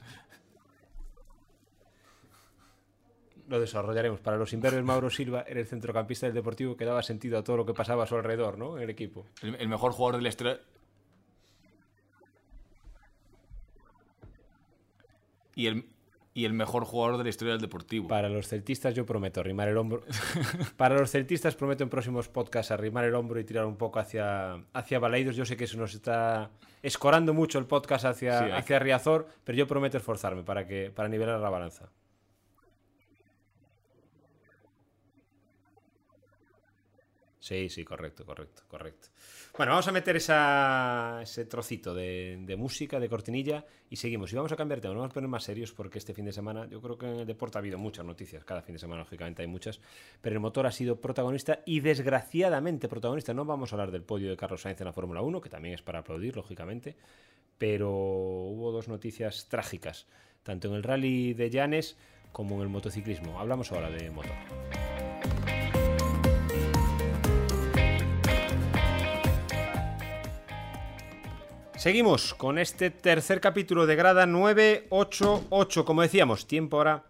Lo 3.48 3.58
desarrollaremos. 3.60 4.20
Para 4.20 4.36
los 4.36 4.52
imberbes, 4.52 4.82
Mauro 4.84 5.10
Silva 5.10 5.44
era 5.48 5.58
el 5.60 5.66
centrocampista 5.66 6.26
del 6.26 6.34
Deportivo 6.36 6.76
que 6.76 6.84
daba 6.84 7.02
sentido 7.02 7.38
a 7.38 7.42
todo 7.44 7.56
lo 7.56 7.66
que 7.66 7.74
pasaba 7.74 8.04
a 8.04 8.06
su 8.06 8.14
alrededor, 8.16 8.56
¿no? 8.56 8.76
En 8.76 8.84
el 8.84 8.90
equipo. 8.90 9.26
El, 9.42 9.56
el 9.56 9.68
mejor 9.68 9.92
jugador 9.92 10.16
de 10.16 10.22
la 10.22 10.28
historia. 10.28 10.60
Y 15.54 15.66
el, 15.66 15.86
y 16.34 16.44
el 16.44 16.52
mejor 16.52 16.84
jugador 16.84 17.18
de 17.18 17.24
la 17.24 17.30
historia 17.30 17.52
del 17.52 17.60
Deportivo. 17.60 18.08
Para 18.08 18.28
los 18.28 18.48
celtistas 18.48 18.94
yo 18.94 19.04
prometo 19.04 19.40
arrimar 19.40 19.68
el 19.68 19.76
hombro. 19.76 20.02
Para 20.76 20.98
los 20.98 21.10
celtistas 21.10 21.54
prometo 21.54 21.84
en 21.84 21.90
próximos 21.90 22.28
podcasts 22.28 22.70
arrimar 22.70 23.04
el 23.04 23.14
hombro 23.14 23.38
y 23.38 23.44
tirar 23.44 23.66
un 23.66 23.76
poco 23.76 23.98
hacia, 23.98 24.54
hacia 24.72 24.98
Baleidos. 24.98 25.36
Yo 25.36 25.44
sé 25.44 25.56
que 25.56 25.64
eso 25.64 25.76
nos 25.76 25.94
está 25.94 26.50
escorando 26.82 27.34
mucho 27.34 27.58
el 27.58 27.66
podcast 27.66 28.04
hacia, 28.06 28.38
Sí, 28.38 28.50
hacia 28.50 28.78
Riazor, 28.78 29.28
pero 29.44 29.58
yo 29.58 29.66
prometo 29.66 29.98
esforzarme 29.98 30.42
para, 30.42 30.66
que, 30.66 30.90
para 30.90 31.08
nivelar 31.08 31.38
la 31.38 31.50
balanza. 31.50 31.90
Sí, 37.42 37.68
sí, 37.68 37.84
correcto, 37.84 38.24
correcto, 38.24 38.62
correcto. 38.68 39.08
Bueno, 39.56 39.72
vamos 39.72 39.88
a 39.88 39.90
meter 39.90 40.14
esa, 40.14 41.18
ese 41.20 41.44
trocito 41.46 41.92
de, 41.92 42.38
de 42.40 42.54
música, 42.54 43.00
de 43.00 43.08
cortinilla, 43.08 43.66
y 43.90 43.96
seguimos. 43.96 44.32
Y 44.32 44.36
vamos 44.36 44.52
a 44.52 44.56
cambiar 44.56 44.80
tema, 44.80 44.94
nos 44.94 45.00
vamos 45.00 45.10
a 45.10 45.14
poner 45.14 45.28
más 45.28 45.42
serios 45.42 45.72
porque 45.72 45.98
este 45.98 46.14
fin 46.14 46.24
de 46.24 46.32
semana, 46.32 46.68
yo 46.68 46.80
creo 46.80 46.96
que 46.96 47.06
en 47.06 47.16
el 47.16 47.26
deporte 47.26 47.58
ha 47.58 47.60
habido 47.60 47.78
muchas 47.78 48.06
noticias, 48.06 48.44
cada 48.44 48.62
fin 48.62 48.74
de 48.74 48.78
semana 48.78 49.00
lógicamente 49.00 49.42
hay 49.42 49.48
muchas, 49.48 49.80
pero 50.20 50.34
el 50.34 50.40
motor 50.40 50.68
ha 50.68 50.70
sido 50.70 51.00
protagonista 51.00 51.62
y 51.66 51.80
desgraciadamente 51.80 52.86
protagonista. 52.88 53.34
No 53.34 53.44
vamos 53.44 53.72
a 53.72 53.74
hablar 53.74 53.90
del 53.90 54.04
podio 54.04 54.30
de 54.30 54.36
Carlos 54.36 54.62
Sainz 54.62 54.80
en 54.80 54.86
la 54.86 54.92
Fórmula 54.92 55.20
1, 55.20 55.40
que 55.40 55.50
también 55.50 55.74
es 55.74 55.82
para 55.82 55.98
aplaudir, 55.98 56.36
lógicamente, 56.36 56.94
pero 57.58 57.90
hubo 57.90 58.70
dos 58.70 58.86
noticias 58.86 59.48
trágicas, 59.48 60.06
tanto 60.44 60.68
en 60.68 60.74
el 60.74 60.84
rally 60.84 61.34
de 61.34 61.50
Llanes 61.50 61.96
como 62.30 62.54
en 62.54 62.62
el 62.62 62.68
motociclismo. 62.68 63.40
Hablamos 63.40 63.72
ahora 63.72 63.90
de 63.90 64.12
motor. 64.12 64.91
Seguimos 71.82 72.32
con 72.34 72.60
este 72.60 72.90
tercer 72.90 73.40
capítulo 73.40 73.86
de 73.86 73.96
grada 73.96 74.24
988. 74.24 75.84
Como 75.84 76.02
decíamos, 76.02 76.46
tiempo 76.46 76.76
ahora 76.76 77.02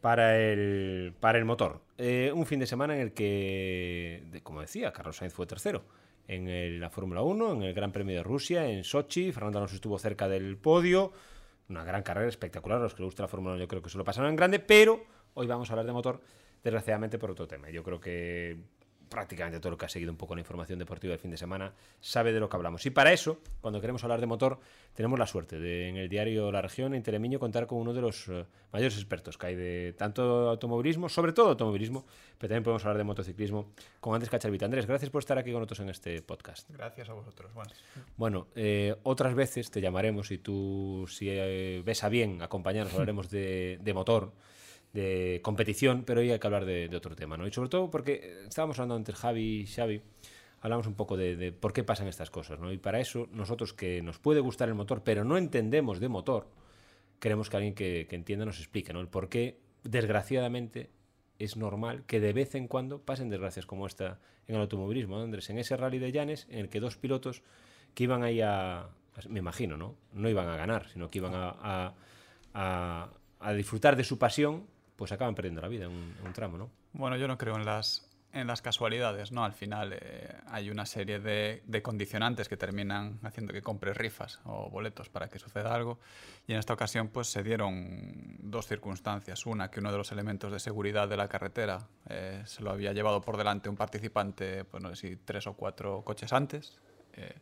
para 0.00 0.36
el, 0.40 1.14
para 1.20 1.38
el 1.38 1.44
motor. 1.44 1.82
Eh, 1.98 2.32
un 2.34 2.44
fin 2.44 2.58
de 2.58 2.66
semana 2.66 2.96
en 2.96 3.00
el 3.00 3.12
que, 3.12 4.40
como 4.42 4.60
decía, 4.60 4.92
Carlos 4.92 5.18
Sainz 5.18 5.32
fue 5.32 5.46
tercero 5.46 5.84
en 6.26 6.80
la 6.80 6.90
Fórmula 6.90 7.22
1, 7.22 7.52
en 7.52 7.62
el 7.62 7.72
Gran 7.72 7.92
Premio 7.92 8.16
de 8.16 8.24
Rusia, 8.24 8.68
en 8.68 8.82
Sochi. 8.82 9.30
Fernando 9.30 9.58
Alonso 9.58 9.76
estuvo 9.76 9.96
cerca 10.00 10.26
del 10.26 10.56
podio. 10.56 11.12
Una 11.68 11.84
gran 11.84 12.02
carrera 12.02 12.28
espectacular. 12.28 12.80
A 12.80 12.82
los 12.82 12.94
que 12.94 13.02
les 13.02 13.06
gusta 13.06 13.22
la 13.22 13.28
Fórmula 13.28 13.54
1 13.54 13.60
yo 13.60 13.68
creo 13.68 13.82
que 13.82 13.88
se 13.88 13.98
lo 13.98 14.02
pasaron 14.02 14.30
en 14.30 14.34
grande. 14.34 14.58
Pero 14.58 15.00
hoy 15.34 15.46
vamos 15.46 15.70
a 15.70 15.74
hablar 15.74 15.86
de 15.86 15.92
motor, 15.92 16.20
desgraciadamente 16.64 17.20
por 17.20 17.30
otro 17.30 17.46
tema. 17.46 17.70
Yo 17.70 17.84
creo 17.84 18.00
que 18.00 18.58
prácticamente 19.08 19.60
todo 19.60 19.70
lo 19.70 19.78
que 19.78 19.86
ha 19.86 19.88
seguido 19.88 20.10
un 20.10 20.16
poco 20.16 20.34
la 20.34 20.40
información 20.40 20.78
deportiva 20.78 21.12
del 21.12 21.20
fin 21.20 21.30
de 21.30 21.36
semana 21.36 21.72
sabe 22.00 22.32
de 22.32 22.40
lo 22.40 22.48
que 22.48 22.56
hablamos. 22.56 22.84
Y 22.86 22.90
para 22.90 23.12
eso, 23.12 23.40
cuando 23.60 23.80
queremos 23.80 24.02
hablar 24.04 24.20
de 24.20 24.26
motor, 24.26 24.58
tenemos 24.94 25.18
la 25.18 25.26
suerte 25.26 25.58
de 25.58 25.88
en 25.88 25.96
el 25.96 26.08
diario 26.08 26.50
La 26.52 26.62
Región, 26.62 26.94
en 26.94 27.02
Telemiño, 27.02 27.38
contar 27.38 27.66
con 27.66 27.78
uno 27.78 27.92
de 27.92 28.00
los 28.00 28.28
eh, 28.28 28.44
mayores 28.72 28.96
expertos 28.96 29.38
que 29.38 29.46
hay 29.46 29.54
de 29.56 29.94
tanto 29.96 30.48
automovilismo, 30.48 31.08
sobre 31.08 31.32
todo 31.32 31.50
automovilismo, 31.50 32.04
pero 32.38 32.48
también 32.48 32.62
podemos 32.64 32.84
hablar 32.84 32.98
de 32.98 33.04
motociclismo 33.04 33.72
con 34.00 34.14
Andrés 34.14 34.30
Cacharvita. 34.30 34.66
Andrés, 34.66 34.86
gracias 34.86 35.10
por 35.10 35.20
estar 35.20 35.38
aquí 35.38 35.50
con 35.50 35.60
nosotros 35.60 35.80
en 35.80 35.88
este 35.90 36.22
podcast. 36.22 36.68
Gracias 36.70 37.08
a 37.08 37.12
vosotros. 37.12 37.52
Bueno, 37.54 37.70
Bueno, 38.16 38.46
eh, 38.54 38.96
otras 39.02 39.34
veces 39.34 39.70
te 39.70 39.80
llamaremos 39.80 40.30
y 40.30 40.38
tú, 40.38 41.06
si 41.08 41.28
eh, 41.30 41.82
ves 41.84 42.04
a 42.04 42.08
bien 42.08 42.42
acompañarnos, 42.42 42.92
hablaremos 42.92 43.30
de, 43.30 43.78
de 43.80 43.94
motor, 43.94 44.32
de 44.92 45.40
competición, 45.42 46.04
pero 46.04 46.20
hoy 46.20 46.30
hay 46.30 46.38
que 46.38 46.46
hablar 46.46 46.64
de, 46.64 46.88
otro 46.96 47.14
tema, 47.14 47.36
¿no? 47.36 47.46
Y 47.46 47.52
sobre 47.52 47.68
todo 47.68 47.90
porque 47.90 48.20
eh, 48.22 48.44
estábamos 48.48 48.78
hablando 48.78 48.96
entre 48.96 49.14
Javi 49.14 49.60
y 49.60 49.66
Xavi, 49.66 50.00
hablamos 50.60 50.86
un 50.86 50.94
poco 50.94 51.16
de, 51.16 51.52
por 51.52 51.72
qué 51.72 51.84
pasan 51.84 52.08
estas 52.08 52.30
cosas, 52.30 52.58
¿no? 52.58 52.72
Y 52.72 52.78
para 52.78 53.00
eso, 53.00 53.28
nosotros 53.32 53.72
que 53.74 54.02
nos 54.02 54.18
puede 54.18 54.40
gustar 54.40 54.68
el 54.68 54.74
motor, 54.74 55.02
pero 55.04 55.24
no 55.24 55.36
entendemos 55.36 56.00
de 56.00 56.08
motor, 56.08 56.48
queremos 57.20 57.50
que 57.50 57.56
alguien 57.56 57.74
que, 57.74 58.06
entienda 58.10 58.44
nos 58.44 58.58
explique, 58.58 58.92
¿no? 58.92 59.00
El 59.00 59.08
por 59.08 59.28
qué, 59.28 59.58
desgraciadamente, 59.84 60.90
es 61.38 61.56
normal 61.56 62.04
que 62.06 62.18
de 62.18 62.32
vez 62.32 62.54
en 62.56 62.66
cuando 62.66 63.00
pasen 63.00 63.28
desgracias 63.28 63.66
como 63.66 63.86
esta 63.86 64.18
en 64.48 64.56
el 64.56 64.60
automovilismo, 64.62 65.16
¿no, 65.18 65.22
Andrés? 65.22 65.50
En 65.50 65.58
ese 65.58 65.76
rally 65.76 65.98
de 65.98 66.10
Llanes, 66.10 66.46
en 66.50 66.58
el 66.60 66.68
que 66.68 66.80
dos 66.80 66.96
pilotos 66.96 67.42
que 67.94 68.04
iban 68.04 68.22
ahí 68.24 68.40
a, 68.40 68.80
a- 68.80 68.88
me 69.28 69.38
imagino, 69.38 69.76
¿no? 69.76 69.94
No 70.12 70.28
iban 70.28 70.48
a 70.48 70.56
ganar, 70.56 70.88
sino 70.88 71.10
que 71.10 71.18
iban 71.18 71.34
a- 71.34 71.94
a- 72.54 73.10
a 73.40 73.52
disfrutar 73.52 73.94
de 73.94 74.02
su 74.04 74.18
pasión, 74.18 74.66
pues 74.98 75.12
acaban 75.12 75.36
perdiendo 75.36 75.60
la 75.60 75.68
vida 75.68 75.84
en 75.84 75.92
un, 75.92 76.14
en 76.20 76.26
un 76.26 76.32
tramo, 76.32 76.58
¿no? 76.58 76.70
bueno, 76.92 77.16
yo 77.16 77.28
no 77.28 77.38
creo 77.38 77.54
en 77.54 77.64
las, 77.64 78.04
en 78.32 78.48
las 78.48 78.62
casualidades, 78.62 79.30
¿no? 79.30 79.44
Al 79.44 79.52
final 79.52 79.92
eh, 79.92 80.34
hay 80.48 80.70
una 80.70 80.86
serie 80.86 81.20
de, 81.20 81.62
de 81.64 81.82
condicionantes 81.82 82.48
que 82.48 82.56
terminan 82.56 83.20
haciendo 83.22 83.52
que 83.52 83.62
compres 83.62 83.96
rifas 83.96 84.40
o 84.44 84.68
boletos 84.68 85.08
para 85.08 85.28
que 85.28 85.38
suceda 85.38 85.72
algo. 85.72 86.00
Y 86.48 86.52
en 86.54 86.58
esta 86.58 86.74
ocasión, 86.74 87.08
pues 87.08 87.28
se 87.28 87.44
dieron 87.44 88.36
dos 88.40 88.66
circunstancias. 88.66 89.46
Una, 89.46 89.70
que 89.70 89.78
uno 89.78 89.92
de 89.92 89.98
los 89.98 90.10
elementos 90.10 90.50
de 90.50 90.58
seguridad 90.58 91.08
de 91.08 91.16
la 91.16 91.28
carretera 91.28 91.78
eh, 92.08 92.42
se 92.44 92.64
lo 92.64 92.72
había 92.72 92.92
llevado 92.92 93.20
por 93.20 93.36
delante 93.36 93.68
un 93.68 93.76
participante, 93.76 94.64
pues 94.64 94.82
no 94.82 94.88
sé 94.90 94.96
si 94.96 95.16
tres 95.16 95.46
o 95.46 95.54
cuatro 95.54 96.02
coches 96.02 96.32
antes. 96.32 96.76
eh, 97.12 97.38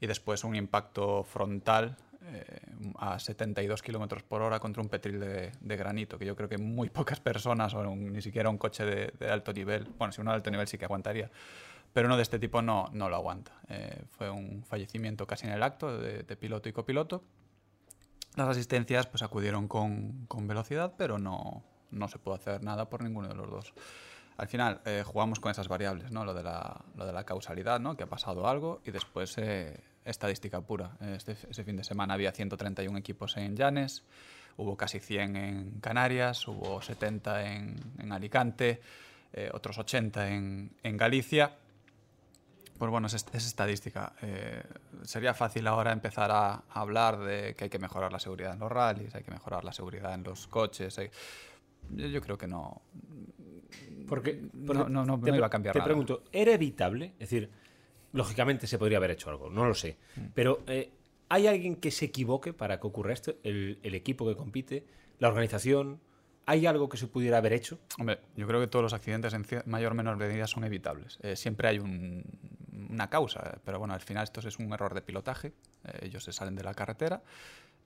y 0.00 0.06
después 0.06 0.44
un 0.44 0.54
impacto 0.54 1.24
frontal 1.24 1.96
eh, 2.30 2.60
a 2.98 3.18
72 3.18 3.82
kilómetros 3.82 4.22
por 4.22 4.42
hora 4.42 4.58
contra 4.60 4.82
un 4.82 4.88
petril 4.88 5.20
de, 5.20 5.76
granito, 5.76 6.18
que 6.18 6.26
yo 6.26 6.36
creo 6.36 6.48
que 6.48 6.58
muy 6.58 6.90
pocas 6.90 7.20
personas, 7.20 7.74
ni 7.74 8.22
siquiera 8.22 8.50
un 8.50 8.58
coche 8.58 8.84
de, 8.84 9.30
alto 9.30 9.52
nivel, 9.52 9.88
bueno, 9.98 10.12
si 10.12 10.20
uno 10.20 10.30
de 10.30 10.36
alto 10.36 10.50
nivel 10.50 10.68
sí 10.68 10.78
que 10.78 10.84
aguantaría, 10.84 11.30
pero 11.92 12.06
uno 12.06 12.16
de 12.16 12.22
este 12.22 12.38
tipo 12.38 12.62
no, 12.62 12.88
no 12.92 13.08
lo 13.08 13.16
aguanta. 13.16 13.52
Eh, 13.68 14.02
fue 14.10 14.30
un 14.30 14.62
fallecimiento 14.64 15.26
casi 15.26 15.46
en 15.46 15.52
el 15.52 15.62
acto 15.62 15.98
de, 15.98 16.22
de 16.22 16.36
piloto 16.36 16.68
y 16.68 16.72
copiloto. 16.72 17.24
Las 18.36 18.48
asistencias 18.48 19.06
pues 19.06 19.22
acudieron 19.22 19.66
con, 19.66 20.26
con 20.26 20.46
velocidad, 20.46 20.94
pero 20.96 21.18
no, 21.18 21.64
no 21.90 22.08
se 22.08 22.18
pudo 22.18 22.34
hacer 22.34 22.62
nada 22.62 22.88
por 22.88 23.02
ninguno 23.02 23.28
de 23.28 23.34
los 23.34 23.50
dos. 23.50 23.74
Al 24.36 24.46
final 24.46 24.80
eh, 24.84 25.02
jugamos 25.04 25.40
con 25.40 25.50
esas 25.50 25.66
variables, 25.66 26.12
¿no? 26.12 26.24
Lo 26.24 26.32
de 26.32 26.44
la, 26.44 26.84
lo 26.94 27.04
de 27.04 27.12
la 27.12 27.24
causalidad, 27.24 27.80
¿no? 27.80 27.96
Que 27.96 28.04
ha 28.04 28.08
pasado 28.08 28.46
algo 28.46 28.80
y 28.84 28.92
después 28.92 29.36
eh, 29.38 29.80
estadística 30.10 30.60
pura. 30.60 30.96
Este, 31.00 31.32
ese 31.32 31.64
fin 31.64 31.76
de 31.76 31.84
semana 31.84 32.14
había 32.14 32.32
131 32.32 32.98
equipos 32.98 33.36
en 33.36 33.56
Llanes, 33.56 34.04
hubo 34.56 34.76
casi 34.76 34.98
100 35.00 35.36
en 35.36 35.70
Canarias, 35.80 36.46
hubo 36.48 36.80
70 36.82 37.52
en, 37.54 37.76
en 37.98 38.12
Alicante, 38.12 38.80
eh, 39.32 39.50
otros 39.52 39.78
80 39.78 40.28
en, 40.30 40.70
en 40.82 40.96
Galicia. 40.96 41.52
Pues 42.78 42.90
bueno, 42.92 43.08
es, 43.08 43.14
es 43.14 43.46
estadística. 43.46 44.12
Eh, 44.22 44.62
sería 45.02 45.34
fácil 45.34 45.66
ahora 45.66 45.92
empezar 45.92 46.30
a, 46.30 46.54
a 46.54 46.62
hablar 46.80 47.18
de 47.18 47.54
que 47.56 47.64
hay 47.64 47.70
que 47.70 47.78
mejorar 47.80 48.12
la 48.12 48.20
seguridad 48.20 48.52
en 48.52 48.60
los 48.60 48.70
rallies, 48.70 49.14
hay 49.16 49.22
que 49.24 49.32
mejorar 49.32 49.64
la 49.64 49.72
seguridad 49.72 50.14
en 50.14 50.22
los 50.22 50.46
coches. 50.46 50.96
hay- 50.98 51.10
Yo, 51.90 52.06
yo 52.06 52.20
creo 52.20 52.38
que 52.38 52.46
no. 52.46 52.80
Porque, 54.08 54.40
No, 54.54 54.88
no, 54.88 55.04
no, 55.04 55.20
te, 55.20 55.30
no 55.30 55.36
iba 55.36 55.46
a 55.46 55.50
cambiar 55.50 55.72
Te 55.72 55.80
nada. 55.80 55.86
pregunto, 55.86 56.22
¿era 56.32 56.52
evitable? 56.52 57.06
Es 57.18 57.30
decir, 57.30 57.50
lógicamente 58.12 58.66
se 58.66 58.78
podría 58.78 58.98
haber 58.98 59.10
hecho 59.12 59.30
algo, 59.30 59.50
no 59.50 59.66
lo 59.66 59.74
sé. 59.74 59.96
Mm. 60.16 60.20
Pero, 60.34 60.62
eh, 60.66 60.90
¿hay 61.28 61.46
alguien 61.46 61.76
que 61.76 61.90
se 61.90 62.06
equivoque 62.06 62.52
para 62.52 62.80
que 62.80 62.86
ocurra 62.86 63.12
esto? 63.12 63.34
¿El, 63.42 63.78
el 63.82 63.94
equipo 63.94 64.26
que 64.26 64.36
compite? 64.36 64.86
¿La 65.18 65.28
organización? 65.28 66.00
¿Hay 66.46 66.64
algo 66.66 66.88
que 66.88 66.96
se 66.96 67.06
pudiera 67.06 67.36
haber 67.38 67.52
hecho? 67.52 67.78
Hombre, 67.98 68.20
yo 68.34 68.46
creo 68.46 68.58
que 68.60 68.66
todos 68.68 68.82
los 68.82 68.92
accidentes 68.94 69.34
en 69.34 69.44
mayor 69.66 69.92
o 69.92 69.94
menor 69.94 70.16
medida 70.16 70.46
son 70.46 70.64
evitables. 70.64 71.18
Eh, 71.22 71.36
siempre 71.36 71.68
hay 71.68 71.78
un- 71.78 72.24
una 72.90 73.10
causa, 73.10 73.58
pero 73.64 73.78
bueno, 73.78 73.92
al 73.92 74.00
final 74.00 74.24
esto 74.24 74.40
es 74.46 74.58
un 74.58 74.72
error 74.72 74.94
de 74.94 75.02
pilotaje. 75.02 75.52
Eh, 75.84 76.06
ellos 76.06 76.24
se 76.24 76.32
salen 76.32 76.54
de 76.54 76.62
la 76.64 76.72
carretera 76.72 77.22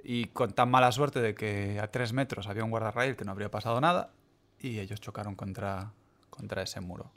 y 0.04 0.26
con 0.26 0.52
tan 0.52 0.70
mala 0.70 0.92
suerte 0.92 1.20
de 1.20 1.34
que 1.34 1.80
a 1.80 1.88
tres 1.90 2.12
metros 2.12 2.46
había 2.46 2.62
un 2.62 2.70
guardarraíl 2.70 3.16
que 3.16 3.24
no 3.24 3.32
habría 3.32 3.50
pasado 3.50 3.80
nada 3.80 4.12
y 4.60 4.78
ellos 4.78 5.00
chocaron 5.00 5.34
contra, 5.34 5.92
contra 6.30 6.62
ese 6.62 6.80
muro. 6.80 7.10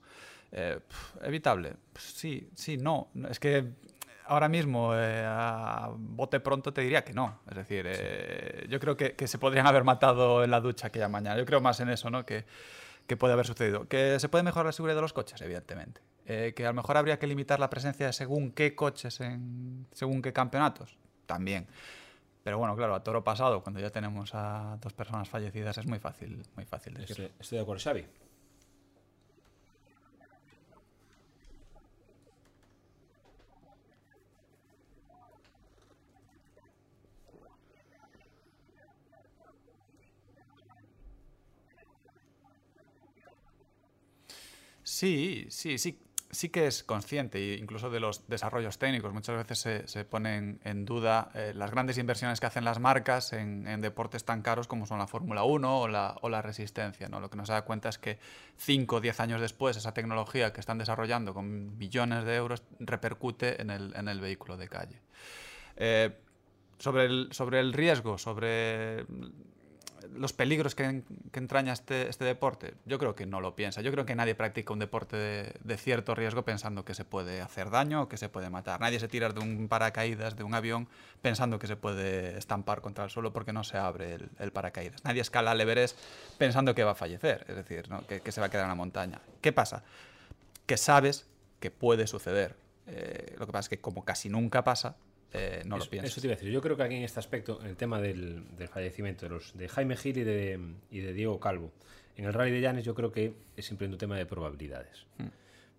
Eh, 0.57 0.79
¿Evitable? 1.21 1.75
Pues 1.91 2.05
sí, 2.05 2.49
sí, 2.55 2.77
no. 2.77 3.09
Es 3.29 3.41
que 3.41 3.73
ahora 4.27 4.47
mismo, 4.47 4.95
eh, 4.95 5.21
a 5.27 5.89
bote 5.93 6.39
pronto, 6.39 6.71
te 6.71 6.79
diría 6.79 7.03
que 7.03 7.11
no. 7.11 7.41
Es 7.49 7.57
decir, 7.57 7.85
eh, 7.87 8.65
yo 8.69 8.79
creo 8.79 8.95
que, 8.95 9.15
que 9.15 9.27
se 9.27 9.37
podrían 9.37 9.67
haber 9.67 9.83
matado 9.83 10.45
en 10.45 10.51
la 10.51 10.61
ducha 10.61 10.87
aquella 10.87 11.09
mañana. 11.09 11.37
Yo 11.37 11.45
creo 11.45 11.59
más 11.59 11.81
en 11.81 11.89
eso, 11.89 12.09
¿no? 12.09 12.25
Que, 12.25 12.45
que 13.05 13.17
puede 13.17 13.33
haber 13.33 13.45
sucedido. 13.45 13.89
¿Que 13.89 14.17
se 14.17 14.29
puede 14.29 14.45
mejorar 14.45 14.67
la 14.67 14.71
seguridad 14.71 14.95
de 14.95 15.01
los 15.01 15.11
coches? 15.11 15.41
Evidentemente. 15.41 15.99
Eh, 16.25 16.53
¿Que 16.55 16.65
a 16.65 16.69
lo 16.69 16.75
mejor 16.75 16.95
habría 16.95 17.19
que 17.19 17.27
limitar 17.27 17.59
la 17.59 17.69
presencia 17.69 18.05
de 18.05 18.13
según 18.13 18.51
qué 18.51 18.75
coches 18.75 19.19
en 19.19 19.87
según 19.91 20.21
qué 20.21 20.31
campeonatos? 20.31 20.97
También. 21.25 21.67
Pero 22.43 22.59
bueno, 22.59 22.77
claro, 22.77 22.95
a 22.95 23.03
toro 23.03 23.23
pasado, 23.23 23.61
cuando 23.61 23.81
ya 23.81 23.89
tenemos 23.89 24.31
a 24.33 24.77
dos 24.79 24.93
personas 24.93 25.27
fallecidas, 25.27 25.77
es 25.79 25.85
muy 25.85 25.99
fácil, 25.99 26.43
muy 26.55 26.65
fácil 26.65 26.93
decirlo. 26.93 27.25
Estoy, 27.25 27.41
estoy 27.41 27.57
de 27.57 27.61
acuerdo, 27.63 27.83
Xavi. 27.83 28.05
Sí, 44.85 45.47
sí, 45.49 45.79
sí, 45.79 45.99
sí 46.29 46.49
que 46.49 46.67
es 46.67 46.83
consciente, 46.83 47.55
incluso 47.55 47.89
de 47.89 47.99
los 47.99 48.27
desarrollos 48.27 48.77
técnicos. 48.77 49.11
Muchas 49.13 49.35
veces 49.35 49.57
se, 49.57 49.87
se 49.87 50.05
ponen 50.05 50.59
en 50.63 50.85
duda 50.85 51.31
eh, 51.33 51.53
las 51.55 51.71
grandes 51.71 51.97
inversiones 51.97 52.39
que 52.39 52.45
hacen 52.45 52.63
las 52.63 52.79
marcas 52.79 53.33
en, 53.33 53.67
en 53.67 53.81
deportes 53.81 54.25
tan 54.25 54.43
caros 54.43 54.67
como 54.67 54.85
son 54.85 54.99
la 54.99 55.07
Fórmula 55.07 55.43
1 55.43 55.79
o 55.79 55.87
la, 55.87 56.15
o 56.21 56.29
la 56.29 56.43
resistencia. 56.43 57.09
¿no? 57.09 57.19
Lo 57.19 57.31
que 57.31 57.35
nos 57.35 57.47
da 57.47 57.63
cuenta 57.63 57.89
es 57.89 57.97
que 57.97 58.19
5 58.57 58.97
o 58.97 59.01
10 59.01 59.19
años 59.21 59.41
después 59.41 59.75
esa 59.75 59.95
tecnología 59.95 60.53
que 60.53 60.59
están 60.59 60.77
desarrollando 60.77 61.33
con 61.33 61.79
billones 61.79 62.23
de 62.23 62.35
euros 62.35 62.61
repercute 62.79 63.59
en 63.59 63.71
el, 63.71 63.95
en 63.95 64.07
el 64.07 64.19
vehículo 64.19 64.55
de 64.55 64.69
calle. 64.69 65.01
Eh, 65.77 66.15
sobre, 66.77 67.05
el, 67.05 67.29
sobre 67.31 67.59
el 67.59 67.73
riesgo, 67.73 68.19
sobre 68.19 69.07
los 70.13 70.33
peligros 70.33 70.75
que, 70.75 71.03
entraña 71.33 71.73
este, 71.73 72.09
este, 72.09 72.25
deporte, 72.25 72.73
yo 72.85 72.99
creo 72.99 73.15
que 73.15 73.25
no 73.25 73.41
lo 73.41 73.55
piensa. 73.55 73.81
Yo 73.81 73.91
creo 73.91 74.05
que 74.05 74.15
nadie 74.15 74.35
practica 74.35 74.73
un 74.73 74.79
deporte 74.79 75.17
de, 75.17 75.77
cierto 75.77 76.15
riesgo 76.15 76.43
pensando 76.43 76.85
que 76.85 76.93
se 76.93 77.05
puede 77.05 77.41
hacer 77.41 77.69
daño 77.69 78.03
o 78.03 78.09
que 78.09 78.17
se 78.17 78.29
puede 78.29 78.49
matar. 78.49 78.79
Nadie 78.79 78.99
se 78.99 79.07
tira 79.07 79.29
de 79.29 79.39
un 79.39 79.67
paracaídas 79.67 80.35
de 80.35 80.43
un 80.43 80.53
avión 80.53 80.87
pensando 81.21 81.59
que 81.59 81.67
se 81.67 81.75
puede 81.75 82.37
estampar 82.37 82.81
contra 82.81 83.03
el 83.03 83.09
suelo 83.09 83.33
porque 83.33 83.53
no 83.53 83.63
se 83.63 83.77
abre 83.77 84.17
el, 84.39 84.51
paracaídas. 84.51 85.03
Nadie 85.03 85.21
escala 85.21 85.51
al 85.51 85.61
Everest 85.61 85.97
pensando 86.37 86.75
que 86.75 86.83
va 86.83 86.91
a 86.91 86.95
fallecer, 86.95 87.45
es 87.47 87.55
decir, 87.55 87.89
¿no? 87.89 88.05
que, 88.07 88.21
que, 88.21 88.31
se 88.31 88.41
va 88.41 88.47
a 88.47 88.49
quedar 88.49 88.65
en 88.65 88.69
la 88.69 88.75
montaña. 88.75 89.21
¿Qué 89.41 89.51
pasa? 89.51 89.83
Que 90.65 90.77
sabes 90.77 91.27
que 91.59 91.71
puede 91.71 92.07
suceder. 92.07 92.55
Eh, 92.87 93.35
lo 93.37 93.45
que 93.45 93.51
pasa 93.51 93.65
es 93.65 93.69
que 93.69 93.79
como 93.79 94.05
casi 94.05 94.29
nunca 94.29 94.63
pasa, 94.63 94.95
eh, 95.35 95.61
no 95.65 95.77
eso, 95.77 95.85
lo 95.85 95.91
piensas. 95.91 96.11
Eso 96.11 96.21
te 96.21 96.27
iba 96.27 96.33
a 96.33 96.37
decir. 96.37 96.51
Yo 96.51 96.61
creo 96.61 96.77
que 96.77 96.83
aquí 96.83 96.95
en 96.95 97.03
este 97.03 97.19
aspecto, 97.19 97.59
en 97.61 97.67
el 97.67 97.77
tema 97.77 98.01
del, 98.01 98.55
del 98.55 98.67
fallecimiento 98.67 99.25
de 99.25 99.29
los 99.29 99.57
de 99.57 99.67
Jaime 99.67 99.95
Gil 99.95 100.17
y 100.17 100.23
de, 100.23 100.59
y 100.89 100.99
de 100.99 101.13
Diego 101.13 101.39
Calvo, 101.39 101.71
en 102.15 102.25
el 102.25 102.33
Rally 102.33 102.51
de 102.51 102.61
Llanes 102.61 102.85
yo 102.85 102.95
creo 102.95 103.11
que 103.11 103.33
es 103.55 103.65
siempre 103.65 103.87
un 103.87 103.97
tema 103.97 104.17
de 104.17 104.25
probabilidades. 104.25 105.05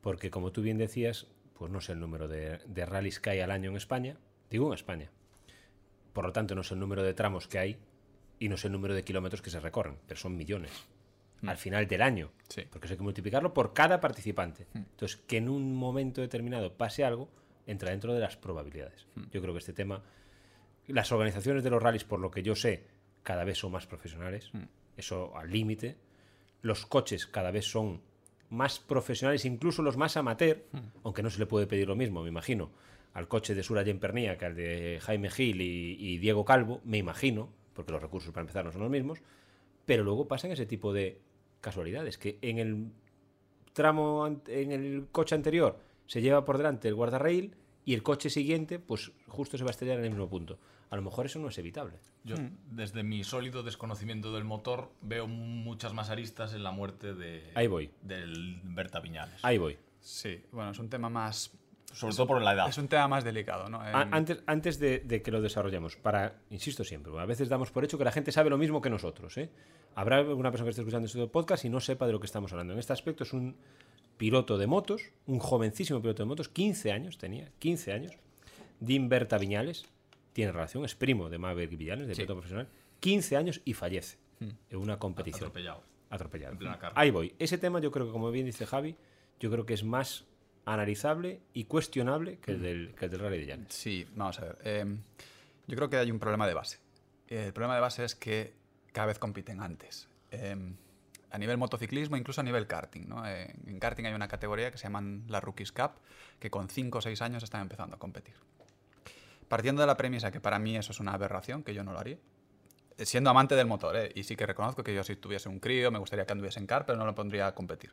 Porque 0.00 0.30
como 0.30 0.52
tú 0.52 0.62
bien 0.62 0.78
decías, 0.78 1.26
pues 1.54 1.70
no 1.72 1.80
sé 1.80 1.92
el 1.92 2.00
número 2.00 2.28
de, 2.28 2.58
de 2.66 2.86
rallies 2.86 3.18
que 3.18 3.30
hay 3.30 3.40
al 3.40 3.50
año 3.50 3.70
en 3.70 3.76
España, 3.76 4.18
digo 4.50 4.68
en 4.68 4.74
España. 4.74 5.10
Por 6.12 6.24
lo 6.24 6.32
tanto, 6.32 6.54
no 6.54 6.62
sé 6.62 6.74
el 6.74 6.80
número 6.80 7.02
de 7.02 7.14
tramos 7.14 7.48
que 7.48 7.58
hay 7.58 7.78
y 8.38 8.48
no 8.48 8.56
sé 8.56 8.68
el 8.68 8.72
número 8.72 8.94
de 8.94 9.02
kilómetros 9.02 9.42
que 9.42 9.50
se 9.50 9.60
recorren, 9.60 9.96
pero 10.06 10.20
son 10.20 10.36
millones. 10.36 10.72
Al 11.42 11.58
final 11.58 11.86
del 11.86 12.02
año. 12.02 12.32
Sí. 12.48 12.62
Porque 12.70 12.86
eso 12.86 12.94
hay 12.94 12.98
que 12.98 13.04
multiplicarlo 13.04 13.52
por 13.52 13.74
cada 13.74 14.00
participante. 14.00 14.66
Entonces, 14.74 15.16
que 15.16 15.36
en 15.36 15.48
un 15.48 15.74
momento 15.74 16.20
determinado 16.20 16.72
pase 16.72 17.04
algo, 17.04 17.28
entra 17.66 17.90
dentro 17.90 18.14
de 18.14 18.20
las 18.20 18.36
probabilidades. 18.36 19.06
Yo 19.30 19.40
creo 19.42 19.52
que 19.52 19.58
este 19.58 19.72
tema, 19.72 20.02
las 20.86 21.12
organizaciones 21.12 21.64
de 21.64 21.70
los 21.70 21.82
rallies, 21.82 22.04
por 22.04 22.20
lo 22.20 22.30
que 22.30 22.42
yo 22.42 22.54
sé, 22.54 22.84
cada 23.22 23.44
vez 23.44 23.58
son 23.58 23.72
más 23.72 23.86
profesionales. 23.86 24.50
Eso 24.96 25.36
al 25.36 25.50
límite. 25.50 25.96
Los 26.62 26.86
coches 26.86 27.26
cada 27.26 27.50
vez 27.50 27.66
son 27.66 28.00
más 28.50 28.78
profesionales, 28.78 29.44
incluso 29.44 29.82
los 29.82 29.96
más 29.96 30.16
amateur, 30.16 30.62
aunque 31.02 31.22
no 31.22 31.30
se 31.30 31.40
le 31.40 31.46
puede 31.46 31.66
pedir 31.66 31.88
lo 31.88 31.96
mismo, 31.96 32.22
me 32.22 32.28
imagino, 32.28 32.70
al 33.12 33.26
coche 33.26 33.54
de 33.54 33.62
Sura 33.62 33.84
Pernía 33.98 34.38
que 34.38 34.44
al 34.44 34.54
de 34.54 35.00
Jaime 35.02 35.30
Gil 35.30 35.60
y, 35.60 35.96
y 35.98 36.18
Diego 36.18 36.44
Calvo, 36.44 36.80
me 36.84 36.98
imagino, 36.98 37.52
porque 37.74 37.92
los 37.92 38.00
recursos 38.00 38.32
para 38.32 38.42
empezar 38.42 38.64
no 38.64 38.70
son 38.70 38.82
los 38.82 38.90
mismos, 38.90 39.20
pero 39.84 40.04
luego 40.04 40.28
pasan 40.28 40.52
ese 40.52 40.66
tipo 40.66 40.92
de 40.92 41.20
casualidades, 41.60 42.18
que 42.18 42.38
en 42.42 42.58
el 42.58 42.92
tramo, 43.72 44.26
en 44.46 44.72
el 44.72 45.08
coche 45.10 45.34
anterior 45.34 45.78
se 46.06 46.20
lleva 46.22 46.44
por 46.44 46.58
delante 46.58 46.88
el 46.88 46.94
guardarrail 46.94 47.54
y 47.84 47.94
el 47.94 48.02
coche 48.02 48.30
siguiente, 48.30 48.78
pues 48.78 49.12
justo 49.28 49.56
se 49.56 49.64
va 49.64 49.70
a 49.70 49.72
estrellar 49.72 49.98
en 49.98 50.04
el 50.04 50.10
mismo 50.10 50.28
punto. 50.28 50.58
A 50.90 50.96
lo 50.96 51.02
mejor 51.02 51.26
eso 51.26 51.38
no 51.38 51.48
es 51.48 51.58
evitable. 51.58 51.98
Yo, 52.24 52.36
desde 52.70 53.02
mi 53.02 53.24
sólido 53.24 53.62
desconocimiento 53.62 54.32
del 54.32 54.44
motor, 54.44 54.90
veo 55.02 55.26
muchas 55.26 55.92
más 55.94 56.10
aristas 56.10 56.54
en 56.54 56.62
la 56.62 56.70
muerte 56.70 57.14
de, 57.14 57.50
Ahí 57.54 57.66
voy. 57.66 57.90
del 58.02 58.60
Berta 58.62 59.00
Viñales. 59.00 59.44
Ahí 59.44 59.58
voy. 59.58 59.76
Sí, 60.00 60.40
bueno, 60.52 60.70
es 60.70 60.78
un 60.78 60.88
tema 60.88 61.08
más... 61.08 61.52
Sobre 61.92 62.14
todo 62.14 62.26
por 62.26 62.42
la 62.42 62.52
edad. 62.52 62.68
Es 62.68 62.78
un 62.78 62.88
tema 62.88 63.08
más 63.08 63.24
delicado, 63.24 63.68
¿no? 63.68 63.80
Antes, 63.80 64.42
antes 64.46 64.78
de, 64.78 64.98
de 64.98 65.22
que 65.22 65.30
lo 65.30 65.40
desarrollemos, 65.40 65.96
para, 65.96 66.40
insisto 66.50 66.84
siempre, 66.84 67.12
a 67.18 67.24
veces 67.24 67.48
damos 67.48 67.70
por 67.70 67.84
hecho 67.84 67.96
que 67.96 68.04
la 68.04 68.12
gente 68.12 68.32
sabe 68.32 68.50
lo 68.50 68.58
mismo 68.58 68.82
que 68.82 68.90
nosotros. 68.90 69.36
¿eh? 69.38 69.50
Habrá 69.94 70.18
alguna 70.18 70.50
persona 70.50 70.66
que 70.66 70.70
esté 70.70 70.82
escuchando 70.82 71.06
este 71.06 71.26
podcast 71.28 71.64
y 71.64 71.70
no 71.70 71.80
sepa 71.80 72.06
de 72.06 72.12
lo 72.12 72.20
que 72.20 72.26
estamos 72.26 72.52
hablando. 72.52 72.74
En 72.74 72.80
este 72.80 72.92
aspecto 72.92 73.24
es 73.24 73.32
un 73.32 73.56
piloto 74.16 74.58
de 74.58 74.66
motos, 74.66 75.02
un 75.26 75.38
jovencísimo 75.38 76.00
piloto 76.00 76.22
de 76.22 76.26
motos, 76.26 76.48
15 76.48 76.92
años 76.92 77.18
tenía, 77.18 77.50
15 77.58 77.92
años. 77.92 78.12
Dim 78.80 79.08
Berta 79.08 79.38
Viñales, 79.38 79.86
tiene 80.32 80.52
relación, 80.52 80.84
es 80.84 80.94
primo 80.94 81.30
de 81.30 81.38
Maverick 81.38 81.78
Viñales, 81.78 82.06
de 82.06 82.14
piloto 82.14 82.34
profesional, 82.34 82.68
15 83.00 83.36
años 83.36 83.60
y 83.64 83.72
fallece 83.74 84.18
en 84.40 84.78
una 84.78 84.98
competición. 84.98 85.44
Atropellado. 85.48 85.82
Atropellado. 86.10 86.52
En 86.52 86.58
plena 86.58 86.78
carga. 86.78 87.00
Ahí 87.00 87.10
voy. 87.10 87.34
Ese 87.38 87.58
tema 87.58 87.80
yo 87.80 87.90
creo 87.90 88.06
que, 88.06 88.12
como 88.12 88.30
bien 88.30 88.46
dice 88.46 88.66
Javi, 88.66 88.96
yo 89.40 89.50
creo 89.50 89.66
que 89.66 89.74
es 89.74 89.84
más 89.84 90.24
analizable 90.64 91.40
y 91.54 91.64
cuestionable 91.64 92.38
que 92.38 92.52
el 92.52 92.62
del, 92.62 92.94
que 92.94 93.06
el 93.06 93.10
del 93.10 93.20
Rally 93.20 93.38
de 93.38 93.46
Llanes. 93.46 93.72
Sí, 93.72 94.06
vamos 94.14 94.38
a 94.40 94.44
ver. 94.44 94.58
em, 94.64 94.98
yo 95.66 95.76
creo 95.76 95.88
que 95.88 95.96
hay 95.96 96.10
un 96.10 96.18
problema 96.18 96.46
de 96.46 96.54
base. 96.54 96.78
El 97.28 97.52
problema 97.52 97.74
de 97.74 97.80
base 97.80 98.04
es 98.04 98.14
que 98.14 98.52
cada 98.92 99.06
vez 99.06 99.18
compiten 99.18 99.60
antes. 99.60 100.08
Em, 100.30 100.76
a 101.36 101.38
nivel 101.38 101.58
motociclismo, 101.58 102.16
incluso 102.16 102.40
a 102.40 102.44
nivel 102.44 102.66
karting. 102.66 103.08
¿no? 103.08 103.26
Eh, 103.28 103.54
en 103.66 103.78
karting 103.78 104.04
hay 104.06 104.14
una 104.14 104.26
categoría 104.26 104.70
que 104.70 104.78
se 104.78 104.84
llaman 104.84 105.24
la 105.28 105.40
Rookies 105.40 105.70
Cup, 105.70 105.92
que 106.40 106.50
con 106.50 106.68
5 106.68 106.98
o 106.98 107.00
6 107.02 107.20
años 107.22 107.42
están 107.42 107.60
empezando 107.62 107.96
a 107.96 107.98
competir. 107.98 108.34
Partiendo 109.48 109.80
de 109.82 109.86
la 109.86 109.96
premisa 109.96 110.30
que 110.32 110.40
para 110.40 110.58
mí 110.58 110.76
eso 110.76 110.92
es 110.92 110.98
una 111.00 111.12
aberración, 111.12 111.62
que 111.62 111.72
yo 111.74 111.84
no 111.84 111.92
lo 111.92 111.98
haría, 112.00 112.18
eh, 112.98 113.06
siendo 113.06 113.30
amante 113.30 113.54
del 113.54 113.66
motor, 113.66 113.96
¿eh? 113.96 114.10
y 114.14 114.24
sí 114.24 114.34
que 114.34 114.46
reconozco 114.46 114.82
que 114.82 114.94
yo 114.94 115.04
si 115.04 115.14
tuviese 115.16 115.48
un 115.48 115.60
crío 115.60 115.90
me 115.90 115.98
gustaría 115.98 116.24
que 116.26 116.32
anduviese 116.32 116.58
en 116.58 116.66
car, 116.66 116.84
pero 116.86 116.98
no 116.98 117.04
lo 117.04 117.14
pondría 117.14 117.46
a 117.46 117.54
competir. 117.54 117.92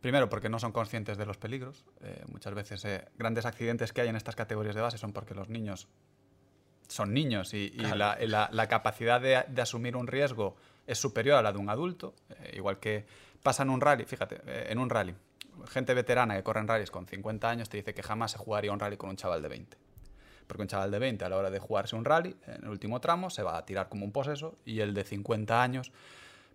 Primero, 0.00 0.28
porque 0.28 0.48
no 0.50 0.58
son 0.58 0.72
conscientes 0.72 1.16
de 1.16 1.24
los 1.24 1.38
peligros. 1.38 1.84
Eh, 2.02 2.22
muchas 2.30 2.52
veces 2.54 2.84
eh, 2.84 3.08
grandes 3.16 3.46
accidentes 3.46 3.92
que 3.92 4.02
hay 4.02 4.08
en 4.08 4.16
estas 4.16 4.36
categorías 4.36 4.74
de 4.74 4.82
base 4.82 4.98
son 4.98 5.12
porque 5.12 5.34
los 5.34 5.48
niños 5.48 5.88
son 6.88 7.12
niños 7.14 7.54
y, 7.54 7.72
y 7.74 7.78
la, 7.80 8.18
y 8.20 8.26
la- 8.26 8.48
la 8.52 8.68
capacidad 8.68 9.20
de, 9.20 9.44
de 9.48 9.62
asumir 9.62 9.96
un 9.96 10.06
riesgo 10.06 10.56
es 10.86 10.98
superior 10.98 11.36
a 11.38 11.42
la 11.42 11.52
de 11.52 11.58
un 11.58 11.68
adulto. 11.68 12.14
Eh, 12.30 12.54
igual 12.56 12.78
que 12.78 13.04
pasa 13.42 13.62
en 13.62 13.70
un 13.70 13.80
rally, 13.80 14.04
fíjate, 14.04 14.40
eh, 14.46 14.66
en 14.70 14.78
un 14.78 14.90
rally, 14.90 15.14
gente 15.68 15.94
veterana 15.94 16.36
que 16.36 16.42
corre 16.42 16.60
en 16.60 16.68
rallies 16.68 16.90
con 16.90 17.06
50 17.06 17.48
años 17.48 17.68
te 17.68 17.78
dice 17.78 17.94
que 17.94 18.02
jamás 18.02 18.32
se 18.32 18.38
jugaría 18.38 18.72
un 18.72 18.80
rally 18.80 18.96
con 18.96 19.10
un 19.10 19.16
chaval 19.16 19.42
de 19.42 19.48
20. 19.48 19.76
Porque 20.46 20.62
un 20.62 20.68
chaval 20.68 20.90
de 20.90 20.98
20 20.98 21.24
a 21.24 21.28
la 21.28 21.36
hora 21.36 21.50
de 21.50 21.58
jugarse 21.58 21.96
un 21.96 22.04
rally, 22.04 22.36
en 22.46 22.64
el 22.64 22.68
último 22.68 23.00
tramo, 23.00 23.30
se 23.30 23.42
va 23.42 23.56
a 23.56 23.64
tirar 23.66 23.88
como 23.88 24.04
un 24.04 24.12
poseso 24.12 24.56
y 24.64 24.80
el 24.80 24.94
de 24.94 25.02
50 25.02 25.60
años, 25.60 25.90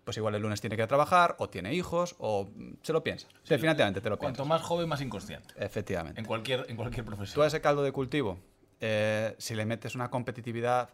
pues 0.04 0.16
igual 0.16 0.34
el 0.34 0.42
lunes 0.42 0.60
tiene 0.60 0.76
que 0.76 0.86
trabajar 0.86 1.36
o 1.38 1.50
tiene 1.50 1.74
hijos 1.74 2.16
o 2.18 2.48
mm, 2.54 2.74
se 2.82 2.92
lo 2.92 3.02
piensa. 3.04 3.28
Definitivamente 3.46 4.00
te 4.00 4.08
lo 4.08 4.18
piensas. 4.18 4.38
Cuanto 4.38 4.44
más 4.46 4.62
joven, 4.62 4.88
más 4.88 5.00
inconsciente. 5.02 5.54
Efectivamente. 5.56 6.20
En 6.20 6.26
cualquier, 6.26 6.64
en 6.68 6.76
cualquier 6.76 7.04
Tú 7.04 7.12
a 7.12 7.16
profesión. 7.16 7.46
ese 7.46 7.60
caldo 7.60 7.82
de 7.82 7.92
cultivo, 7.92 8.38
eh, 8.80 9.34
si 9.38 9.54
le 9.54 9.66
metes 9.66 9.94
una 9.94 10.10
competitividad 10.10 10.88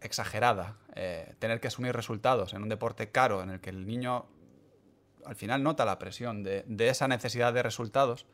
exagerada, 0.00 0.76
eh, 0.94 1.34
tener 1.38 1.60
que 1.60 1.68
asumir 1.68 1.94
resultados 1.94 2.54
en 2.54 2.62
un 2.62 2.68
deporte 2.68 3.10
caro 3.10 3.42
en 3.42 3.50
el 3.50 3.60
que 3.60 3.70
el 3.70 3.86
niño 3.86 4.26
al 5.24 5.36
final 5.36 5.62
nota 5.62 5.84
la 5.84 5.98
presión 5.98 6.42
de, 6.42 6.64
esa 6.78 7.06
necesidad 7.08 7.52
de 7.52 7.62
resultados, 7.62 8.26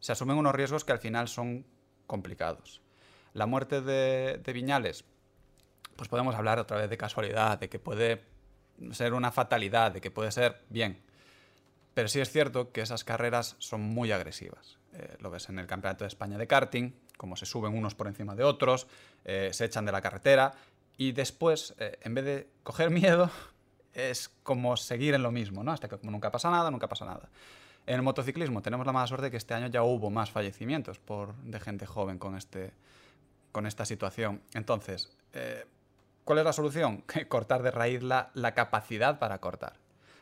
se 0.00 0.12
asumen 0.12 0.36
unos 0.36 0.54
riesgos 0.54 0.84
que 0.84 0.92
al 0.92 0.98
final 0.98 1.28
son 1.28 1.66
complicados. 2.06 2.80
La 3.34 3.46
muerte 3.46 3.80
de, 3.80 4.40
de 4.42 4.52
Viñales, 4.52 5.04
pues 5.96 6.08
podemos 6.08 6.34
hablar 6.34 6.58
otra 6.58 6.78
vez 6.78 6.90
de 6.90 6.96
casualidad, 6.96 7.58
de 7.58 7.68
que 7.68 7.78
puede 7.78 8.24
ser 8.92 9.14
una 9.14 9.30
fatalidad, 9.30 9.92
de 9.92 10.00
que 10.00 10.10
puede 10.10 10.32
ser 10.32 10.62
bien. 10.68 11.00
Pero 11.94 12.08
sí 12.08 12.20
es 12.20 12.30
cierto 12.30 12.72
que 12.72 12.80
esas 12.80 13.04
carreras 13.04 13.56
son 13.58 13.82
muy 13.82 14.12
agresivas. 14.12 14.78
Eh, 14.94 15.16
lo 15.20 15.30
ves 15.30 15.48
en 15.48 15.58
el 15.58 15.66
Campeonato 15.66 16.04
de 16.04 16.08
España 16.08 16.38
de 16.38 16.46
karting, 16.46 16.92
como 17.16 17.36
se 17.36 17.46
suben 17.46 17.76
unos 17.76 17.94
por 17.94 18.08
encima 18.08 18.34
de 18.34 18.44
otros, 18.44 18.86
eh, 19.24 19.50
se 19.52 19.66
echan 19.66 19.84
de 19.84 19.92
la 19.92 20.00
carretera 20.00 20.54
y 20.96 21.12
después, 21.12 21.74
eh, 21.78 21.98
en 22.02 22.14
vez 22.14 22.24
de 22.24 22.48
coger 22.62 22.90
miedo, 22.90 23.30
es 23.94 24.30
como 24.42 24.76
seguir 24.76 25.14
en 25.14 25.22
lo 25.22 25.30
mismo, 25.30 25.62
¿no? 25.62 25.72
Hasta 25.72 25.88
que 25.88 25.98
como 25.98 26.12
nunca 26.12 26.30
pasa 26.30 26.50
nada, 26.50 26.70
nunca 26.70 26.88
pasa 26.88 27.04
nada. 27.04 27.28
En 27.86 27.96
el 27.96 28.02
motociclismo 28.02 28.62
tenemos 28.62 28.86
la 28.86 28.92
mala 28.92 29.06
suerte 29.06 29.26
de 29.26 29.30
que 29.30 29.36
este 29.36 29.54
año 29.54 29.66
ya 29.66 29.82
hubo 29.82 30.10
más 30.10 30.30
fallecimientos 30.30 30.98
por, 30.98 31.34
de 31.36 31.58
gente 31.58 31.84
joven 31.84 32.18
con, 32.18 32.36
este, 32.36 32.72
con 33.50 33.66
esta 33.66 33.84
situación. 33.84 34.40
Entonces, 34.54 35.10
eh, 35.32 35.66
¿cuál 36.24 36.38
es 36.38 36.44
la 36.44 36.52
solución? 36.52 37.02
Cortar 37.28 37.62
de 37.62 37.70
raíz 37.70 38.02
la, 38.02 38.30
la 38.34 38.54
capacidad 38.54 39.18
para 39.18 39.38
cortar, 39.38 39.74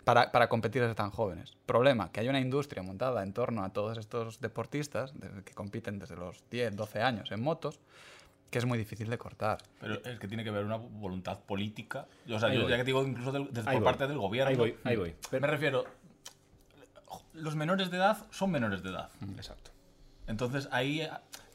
para, 0.04 0.32
para 0.32 0.48
competir 0.48 0.80
desde 0.82 0.94
tan 0.94 1.10
jóvenes. 1.10 1.56
Problema, 1.66 2.10
que 2.10 2.20
hay 2.20 2.28
una 2.28 2.40
industria 2.40 2.82
montada 2.82 3.22
en 3.22 3.34
torno 3.34 3.62
a 3.62 3.72
todos 3.74 3.98
estos 3.98 4.40
deportistas 4.40 5.12
que 5.44 5.52
compiten 5.52 5.98
desde 5.98 6.16
los 6.16 6.42
10, 6.50 6.74
12 6.74 7.02
años 7.02 7.30
en 7.30 7.42
motos, 7.42 7.78
que 8.50 8.58
es 8.58 8.64
muy 8.66 8.76
difícil 8.78 9.08
de 9.08 9.16
cortar. 9.18 9.58
Pero 9.80 9.94
es 10.04 10.18
que 10.18 10.26
tiene 10.28 10.42
que 10.42 10.50
haber 10.50 10.64
una 10.64 10.76
voluntad 10.76 11.38
política. 11.40 12.06
O 12.28 12.38
sea, 12.38 12.48
Ahí 12.48 12.56
yo 12.56 12.62
voy. 12.62 12.70
ya 12.70 12.76
que 12.76 12.84
digo, 12.84 13.02
incluso 13.06 13.30
del- 13.32 13.46
desde- 13.52 13.64
por 13.64 13.74
voy. 13.74 13.84
parte 13.84 14.06
del 14.08 14.18
gobierno. 14.18 14.50
Ahí 14.50 14.56
voy, 14.56 14.76
ahí 14.84 14.96
voy. 14.96 15.14
Me 15.32 15.46
refiero. 15.46 15.84
Los 17.32 17.56
menores 17.56 17.90
de 17.90 17.96
edad 17.96 18.26
son 18.30 18.50
menores 18.50 18.82
de 18.82 18.90
edad. 18.90 19.10
Exacto. 19.36 19.70
Entonces 20.26 20.68
ahí, 20.72 21.00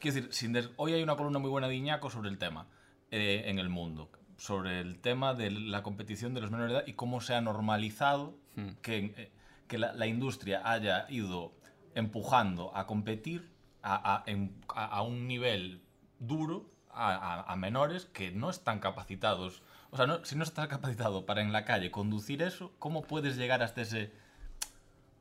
quiero 0.00 0.14
decir, 0.14 0.32
sin 0.32 0.52
des- 0.52 0.70
hoy 0.76 0.92
hay 0.92 1.02
una 1.02 1.16
columna 1.16 1.38
muy 1.38 1.50
buena 1.50 1.68
de 1.68 1.76
Iñaco 1.76 2.10
sobre 2.10 2.28
el 2.28 2.38
tema 2.38 2.66
eh, 3.10 3.44
en 3.46 3.58
el 3.58 3.68
mundo, 3.68 4.10
sobre 4.36 4.80
el 4.80 4.98
tema 4.98 5.32
de 5.34 5.50
la 5.50 5.82
competición 5.82 6.34
de 6.34 6.40
los 6.40 6.50
menores 6.50 6.72
de 6.72 6.78
edad 6.78 6.86
y 6.88 6.94
cómo 6.94 7.20
se 7.20 7.34
ha 7.34 7.40
normalizado 7.40 8.34
que, 8.82 9.14
eh, 9.16 9.30
que 9.68 9.78
la, 9.78 9.92
la 9.92 10.06
industria 10.06 10.62
haya 10.64 11.06
ido 11.10 11.52
empujando 11.94 12.74
a 12.76 12.86
competir 12.86 13.48
a, 13.82 14.16
a- 14.16 14.22
en- 14.26 14.60
a- 14.74 14.86
a 14.86 15.02
un 15.02 15.26
nivel 15.28 15.82
duro 16.18 16.68
a, 16.96 17.14
a- 17.16 17.52
a 17.52 17.56
menores 17.56 18.06
que 18.06 18.30
no 18.30 18.50
están 18.50 18.80
capacitados. 18.80 19.62
O 19.90 19.96
sea, 19.96 20.06
no- 20.06 20.24
si 20.24 20.34
no 20.36 20.42
estás 20.44 20.66
capacitado 20.68 21.26
para 21.26 21.42
en 21.42 21.52
la 21.52 21.64
calle 21.64 21.90
conducir 21.90 22.42
eso, 22.42 22.72
¿cómo 22.78 23.02
puedes 23.02 23.36
llegar 23.36 23.62
hasta 23.62 23.82
ese... 23.82 24.10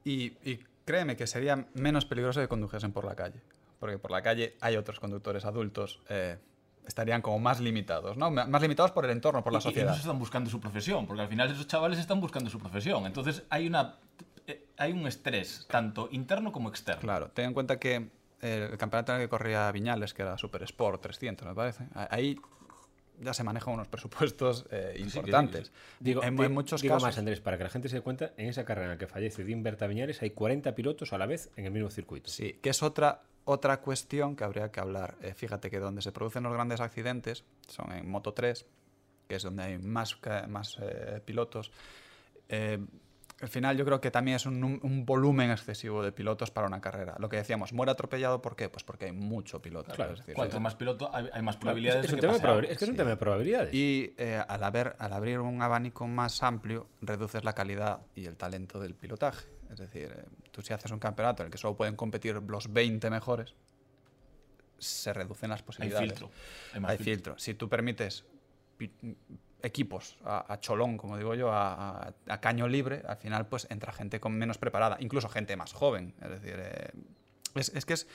Y, 0.03 0.33
y 0.49 0.59
créeme 0.85 1.15
que 1.15 1.27
sería 1.27 1.67
menos 1.73 2.05
peligroso 2.05 2.39
que 2.41 2.47
condujesen 2.47 2.91
por 2.91 3.05
la 3.05 3.15
calle. 3.15 3.41
Porque 3.79 3.97
por 3.97 4.11
la 4.11 4.21
calle 4.21 4.55
hay 4.61 4.77
otros 4.77 4.99
conductores 4.99 5.45
adultos, 5.45 5.99
eh, 6.09 6.37
estarían 6.87 7.21
como 7.21 7.39
más 7.39 7.59
limitados, 7.59 8.15
¿no? 8.17 8.31
Más 8.31 8.61
limitados 8.61 8.91
por 8.91 9.05
el 9.05 9.11
entorno, 9.11 9.43
por 9.43 9.51
la 9.53 9.57
Y- 9.59 9.61
Y, 9.61 9.63
sociedad. 9.63 9.93
se 9.93 9.99
están 10.01 10.19
buscando 10.19 10.49
su 10.49 10.59
profesión, 10.59 11.05
porque 11.07 11.21
al 11.23 11.27
final 11.27 11.51
esos 11.51 11.67
chavales 11.67 11.99
están 11.99 12.21
buscando 12.21 12.49
su 12.49 12.59
profesión. 12.59 13.05
Entonces 13.05 13.43
hay 13.49 13.67
una 13.67 13.95
eh, 14.47 14.63
hay 14.77 14.91
un 14.91 15.07
estrés, 15.07 15.65
tanto 15.69 16.07
interno 16.11 16.51
como 16.51 16.69
externo. 16.69 17.01
Claro, 17.01 17.29
ten 17.33 17.45
en 17.45 17.53
cuenta 17.55 17.79
que 17.79 18.09
el 18.41 18.77
campeonato 18.77 19.13
en 19.13 19.21
el 19.21 19.25
que 19.25 19.29
corría 19.29 19.71
Viñales, 19.71 20.13
que 20.13 20.21
era 20.21 20.37
Super 20.37 20.63
Sport 20.63 21.01
300, 21.01 21.47
me 21.47 21.55
parece, 21.55 21.87
ahí 21.93 22.37
ya 23.19 23.33
se 23.33 23.43
manejan 23.43 23.73
unos 23.73 23.87
presupuestos 23.89 24.65
eh, 24.71 24.95
importantes. 24.97 25.71
Digo, 25.99 26.23
en, 26.23 26.39
en 26.41 26.53
muchos 26.53 26.81
digo 26.81 26.95
casos. 26.95 27.07
más, 27.07 27.17
Andrés, 27.17 27.39
para 27.39 27.57
que 27.57 27.63
la 27.63 27.69
gente 27.69 27.89
se 27.89 27.97
dé 27.97 28.01
cuenta, 28.01 28.33
en 28.37 28.49
esa 28.49 28.65
carrera 28.65 28.85
en 28.85 28.91
la 28.91 28.97
que 28.97 29.07
fallece 29.07 29.43
Dean 29.43 29.63
Berta 29.63 29.87
Viñales 29.87 30.21
hay 30.21 30.31
40 30.31 30.75
pilotos 30.75 31.13
a 31.13 31.17
la 31.17 31.25
vez 31.25 31.49
en 31.55 31.65
el 31.65 31.71
mismo 31.71 31.89
circuito. 31.89 32.29
Sí, 32.29 32.59
que 32.61 32.69
es 32.69 32.83
otra, 32.83 33.23
otra 33.45 33.81
cuestión 33.81 34.35
que 34.35 34.43
habría 34.43 34.71
que 34.71 34.79
hablar. 34.79 35.15
Eh, 35.21 35.33
fíjate 35.33 35.69
que 35.69 35.79
donde 35.79 36.01
se 36.01 36.11
producen 36.11 36.43
los 36.43 36.53
grandes 36.53 36.81
accidentes 36.81 37.43
son 37.67 37.91
en 37.91 38.09
Moto 38.09 38.33
3, 38.33 38.65
que 39.27 39.35
es 39.35 39.43
donde 39.43 39.63
hay 39.63 39.77
más, 39.77 40.17
más 40.47 40.77
eh, 40.81 41.21
pilotos. 41.23 41.71
Al 43.41 43.49
final 43.49 43.75
yo 43.75 43.83
creo 43.83 43.99
que 43.99 44.11
también 44.11 44.35
es 44.35 44.45
un, 44.45 45.03
volumen 45.05 45.51
excesivo 45.51 46.01
de 46.01 46.13
pilotos 46.13 46.51
para 46.51 46.67
una 46.67 46.79
carrera. 46.79 47.15
Lo 47.19 47.27
que 47.27 47.35
decíamos, 47.35 47.73
muere 47.73 47.91
atropellado, 47.91 48.41
¿por 48.41 48.55
qué? 48.55 48.69
Pues 48.69 48.85
porque 48.85 49.05
hay 49.05 49.11
mucho 49.11 49.61
piloto. 49.61 49.93
Claro, 49.93 50.13
es 50.13 50.19
decir, 50.19 50.35
Cuanto 50.35 50.59
más 50.61 50.75
piloto, 50.75 51.13
hay, 51.13 51.27
hay 51.33 51.41
más 51.41 51.57
probabilidades 51.57 52.05
es, 52.05 52.05
es 52.05 52.21
de 52.21 52.27
un 52.27 52.33
que 52.33 52.39
pase 52.39 52.71
es 52.71 52.77
que 52.77 52.85
es 52.85 52.89
un 52.89 52.95
tema 52.95 53.09
de 53.09 53.17
probabilidades. 53.17 53.73
Y 53.73 54.13
eh, 54.17 54.41
al, 54.47 54.63
haber, 54.63 54.95
al 54.99 55.11
abrir 55.11 55.39
un 55.39 55.61
abanico 55.61 56.07
más 56.07 56.41
amplio, 56.43 56.87
reduces 57.01 57.43
la 57.43 57.53
calidad 57.53 58.01
y 58.15 58.25
el 58.25 58.37
talento 58.37 58.79
del 58.79 58.95
pilotaje. 58.95 59.45
Es 59.69 59.79
decir, 59.79 60.13
eh, 60.15 60.23
tú 60.51 60.61
si 60.61 60.71
haces 60.71 60.91
un 60.91 60.99
campeonato 60.99 61.43
en 61.43 61.47
el 61.47 61.51
que 61.51 61.57
solo 61.57 61.75
pueden 61.75 61.97
competir 61.97 62.35
los 62.35 62.71
20 62.71 63.09
mejores, 63.09 63.53
se 64.77 65.11
reducen 65.11 65.49
las 65.49 65.59
Hay 65.59 65.65
posibilidades. 65.65 66.09
filtro. 66.09 66.31
Hay 66.73 66.79
más 66.79 66.91
Hay 66.91 66.97
filtro. 66.97 67.13
filtro. 67.13 67.39
Si 67.39 67.53
tú 67.55 67.67
permites 67.67 68.23
equipos 69.65 70.17
a, 70.23 70.51
a 70.53 70.59
cholón, 70.59 70.97
como 70.97 71.17
digo 71.17 71.35
yo, 71.35 71.51
a, 71.51 72.07
a- 72.07 72.13
a 72.29 72.41
caño 72.41 72.67
libre, 72.67 73.01
al 73.07 73.17
final 73.17 73.47
pues 73.47 73.67
entra 73.69 73.91
gente 73.91 74.19
con 74.19 74.33
menos 74.33 74.57
preparada, 74.57 74.97
incluso 74.99 75.27
gente 75.29 75.55
más 75.57 75.73
joven. 75.73 76.13
Es 76.21 76.29
decir, 76.29 76.55
eh, 76.57 76.91
es, 77.55 77.69
es 77.75 77.85
que 77.85 77.93
es... 77.93 78.07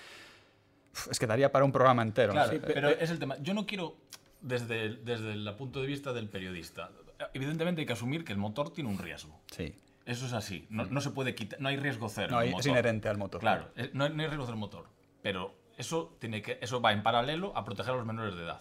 Es 1.11 1.19
que 1.21 1.27
daría 1.29 1.53
para 1.53 1.65
un 1.65 1.71
programa 1.71 2.03
entero. 2.03 2.33
Claro, 2.33 2.53
no 2.53 2.59
sé. 2.67 2.73
pero 2.75 2.89
es 2.89 3.11
el 3.11 3.19
tema. 3.21 3.37
Yo 3.39 3.55
no 3.55 3.65
quiero, 3.65 3.97
desde 4.41 4.83
el, 4.87 5.05
desde 5.05 5.33
el 5.33 5.55
punto 5.57 5.81
de 5.81 5.87
vista 5.87 6.13
del 6.13 6.29
periodista, 6.29 6.91
evidentemente 7.33 7.81
hay 7.83 7.87
que 7.87 7.93
asumir 7.93 8.25
que 8.25 8.33
el 8.33 8.39
motor 8.39 8.73
tiene 8.73 8.91
un 8.91 8.99
riesgo. 8.99 9.41
Sí. 9.53 9.73
Eso 10.05 10.27
es 10.27 10.33
así. 10.33 10.67
No, 10.69 10.87
no 10.87 11.01
se 11.01 11.11
puede 11.11 11.37
quitar, 11.37 11.61
no 11.61 11.69
hay 11.69 11.77
riesgo 11.77 12.09
cero. 12.09 12.31
No, 12.33 12.41
el 12.43 12.55
es 12.55 12.67
inherente 12.67 13.09
al 13.09 13.19
motor. 13.19 13.41
Claro, 13.41 13.69
eh, 13.77 13.91
no 13.93 14.03
hay, 14.05 14.11
no 14.15 14.23
hay 14.23 14.29
riesgo 14.29 14.47
del 14.47 14.57
motor. 14.57 14.87
Pero 15.23 15.55
eso, 15.77 16.17
tiene 16.19 16.43
que, 16.43 16.59
eso 16.61 16.81
va 16.81 16.91
en 16.93 17.05
paralelo 17.05 17.57
a 17.57 17.65
proteger 17.65 17.95
a 17.95 17.97
los 17.97 18.07
menores 18.07 18.35
de 18.35 18.43
edad. 18.43 18.61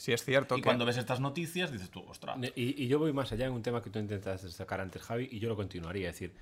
Sí 0.00 0.12
es 0.12 0.24
cierto 0.24 0.56
Y 0.56 0.60
que... 0.62 0.64
cuando 0.64 0.86
ves 0.86 0.96
estas 0.96 1.20
noticias 1.20 1.70
dices 1.70 1.90
tú, 1.90 2.00
ostras. 2.08 2.38
Y, 2.56 2.82
y 2.82 2.88
yo 2.88 2.98
voy 2.98 3.12
más 3.12 3.32
allá 3.32 3.44
en 3.46 3.52
un 3.52 3.62
tema 3.62 3.82
que 3.82 3.90
tú 3.90 3.98
intentas 3.98 4.42
destacar 4.42 4.80
antes, 4.80 5.02
Javi, 5.02 5.28
y 5.30 5.40
yo 5.40 5.50
lo 5.50 5.56
continuaría. 5.56 6.08
Es 6.08 6.14
decir, 6.14 6.32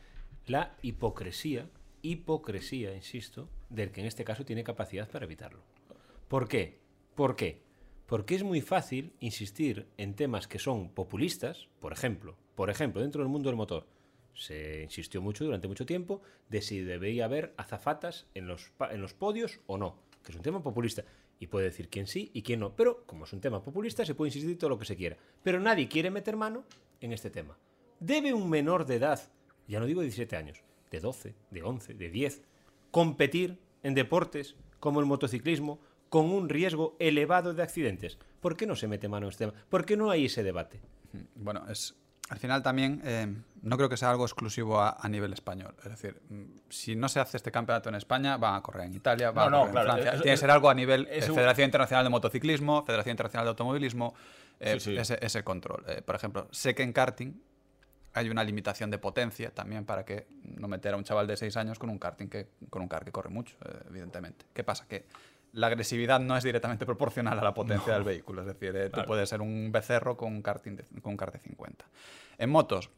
la 0.47 0.77
hipocresía, 0.81 1.69
hipocresía, 2.03 2.95
insisto, 2.95 3.49
del 3.69 3.91
que 3.91 4.01
en 4.01 4.07
este 4.07 4.23
caso 4.23 4.45
tiene 4.45 4.63
capacidad 4.63 5.11
para 5.11 5.25
evitarlo. 5.25 5.61
¿Por 6.29 6.47
qué? 6.47 6.79
¿Por 7.17 7.35
qué? 7.35 7.61
Porque 8.07 8.37
es 8.37 8.45
muy 8.45 8.61
fácil 8.61 9.13
insistir 9.19 9.89
en 9.97 10.15
temas 10.15 10.47
que 10.47 10.61
son 10.61 10.91
populistas, 10.91 11.67
por 11.81 11.93
ejemplo, 11.93 12.37
por 12.55 12.71
ejemplo, 12.71 13.03
dentro 13.03 13.23
del 13.23 13.29
mundo 13.29 13.49
del 13.49 13.57
motor. 13.57 13.89
Se 14.35 14.85
insistió 14.85 15.21
mucho 15.21 15.45
durante 15.45 15.67
mucho 15.67 15.85
tiempo 15.85 16.23
de 16.49 16.63
si 16.63 16.79
debía 16.81 17.25
haber 17.25 17.55
azafatas 17.57 18.27
en 18.35 18.47
los, 18.47 18.71
pa- 18.77 18.95
en 18.95 19.01
los 19.01 19.15
podios 19.15 19.59
o 19.67 19.79
no, 19.79 19.99
que 20.23 20.31
es 20.31 20.37
un 20.37 20.43
tema 20.43 20.63
populista. 20.63 21.03
Y 21.39 21.47
puede 21.47 21.67
decir 21.67 21.89
quién 21.89 22.07
sí 22.07 22.31
y 22.35 22.43
quién 22.43 22.61
no. 22.61 22.75
Pero 22.75 23.05
como 23.07 23.25
es 23.25 23.33
un 23.33 23.41
tema 23.41 23.63
populista, 23.63 24.05
se 24.05 24.15
puede 24.15 24.29
insistir 24.29 24.59
todo 24.59 24.71
lo 24.71 24.79
que 24.79 24.85
se 24.85 24.97
quiera. 24.97 25.17
Pero 25.43 25.61
nadie 25.61 25.89
quiere 25.89 26.11
meter 26.11 26.37
mano 26.37 26.65
en 27.01 27.13
este 27.13 27.31
tema. 27.31 27.57
¿Debe 28.01 28.33
un 28.33 28.49
menor 28.51 28.87
de 28.87 28.97
edad, 28.97 29.21
ya 29.67 29.81
no 29.81 29.87
digo 29.87 30.01
de 30.01 30.07
17 30.07 30.37
años, 30.37 30.63
de 30.91 31.01
12, 31.01 31.35
de 31.51 31.63
11, 31.63 31.95
de 31.95 32.11
10, 32.11 32.43
competir 32.91 33.59
en 33.83 33.95
deportes 33.95 34.57
como 34.81 35.01
el 35.01 35.07
motociclismo 35.07 35.81
con 36.09 36.27
un 36.27 36.49
riesgo 36.49 36.97
elevado 36.99 37.55
de 37.55 37.63
accidentes? 37.63 38.19
¿Por 38.41 38.57
qué 38.57 38.67
no 38.67 38.77
se 38.77 38.89
mete 38.89 39.09
mano 39.09 39.27
en 39.27 39.31
este 39.31 39.47
tema? 39.47 39.59
¿Por 39.69 39.85
qué 39.85 39.97
no 39.97 40.11
hay 40.11 40.27
ese 40.27 40.43
debate? 40.43 40.81
Bueno, 41.35 41.69
es 41.69 41.97
al 42.29 42.39
final 42.39 42.63
también 42.63 43.01
eh, 43.05 43.35
no 43.63 43.77
creo 43.77 43.89
que 43.89 43.97
sea 43.97 44.11
algo 44.11 44.25
exclusivo 44.25 44.81
a, 44.81 44.97
a 45.01 45.09
nivel 45.09 45.33
español. 45.33 45.75
Es 45.83 45.91
decir, 45.91 46.21
mm, 46.29 46.43
si 46.69 46.95
no 46.97 47.09
se 47.09 47.21
hace 47.21 47.37
este 47.37 47.51
campeonato 47.51 47.89
en 47.89 47.95
España, 47.97 48.37
van 48.37 48.55
a 48.55 48.63
correr 48.63 48.87
en 48.87 48.95
Italia, 48.95 49.31
van 49.31 49.51
No, 49.51 49.57
a 49.57 49.61
no, 49.67 49.71
correr 49.71 49.73
claro, 49.73 49.89
en 49.89 50.03
Francia. 50.03 50.23
Tiene 50.23 50.35
que 50.35 50.37
ser 50.41 50.51
algo 50.51 50.71
a 50.71 50.75
nivel 50.75 51.07
eh, 51.11 51.19
eso- 51.19 51.35
Federación 51.35 51.65
Internacional 51.67 52.05
de 52.05 52.11
Motociclismo, 52.11 52.85
Federación 52.85 53.13
Internacional 53.13 53.47
de 53.47 53.49
Automovilismo, 53.51 54.15
eh, 54.61 54.75
Sí, 54.81 54.91
sí. 54.93 54.97
Ese, 54.97 55.19
ese 55.25 55.45
control. 55.45 55.85
Eh, 55.89 56.03
por 56.03 56.15
ejemplo, 56.17 56.49
sé 56.51 56.75
que 56.75 56.83
en 56.83 56.93
karting 56.93 57.33
hay 58.15 58.29
una 58.31 58.43
limitación 58.43 58.91
de 58.91 58.99
potencia 58.99 59.51
también 59.55 59.85
para 59.85 60.05
que 60.05 60.27
no 60.43 60.67
meter 60.67 60.95
a 60.95 60.97
un 60.97 61.05
chaval 61.05 61.27
de 61.27 61.37
6 61.37 61.57
años 61.57 61.79
con 61.79 61.91
un 61.91 61.99
karting 61.99 62.27
que 62.29 62.49
con 62.71 62.83
un 62.83 62.89
car 62.89 63.05
que 63.05 63.13
corre 63.13 63.29
mucho, 63.31 63.57
eh, 63.65 63.79
evidentemente. 63.89 64.47
¿Qué 64.53 64.65
pasa? 64.65 64.87
Que 64.89 65.07
la 65.53 65.69
agresividad 65.69 66.19
no 66.21 66.37
es 66.37 66.43
directamente 66.45 66.85
proporcional 66.85 67.39
a 67.39 67.43
la 67.43 67.55
potencia 67.55 67.93
del 67.95 68.03
vehículo, 68.03 68.41
es 68.43 68.49
decir, 68.49 68.75
eh, 68.77 68.91
tú 68.91 69.03
puedes 69.07 69.29
ser 69.29 69.41
un 69.41 69.71
becerro 69.73 70.17
con 70.17 70.33
un 70.33 70.43
karting 70.43 70.77
de, 70.77 70.85
con 71.01 71.13
un 71.13 71.17
kart 71.17 71.33
de 71.35 71.39
50. 71.41 71.85
En 72.39 72.51
motos 72.51 72.91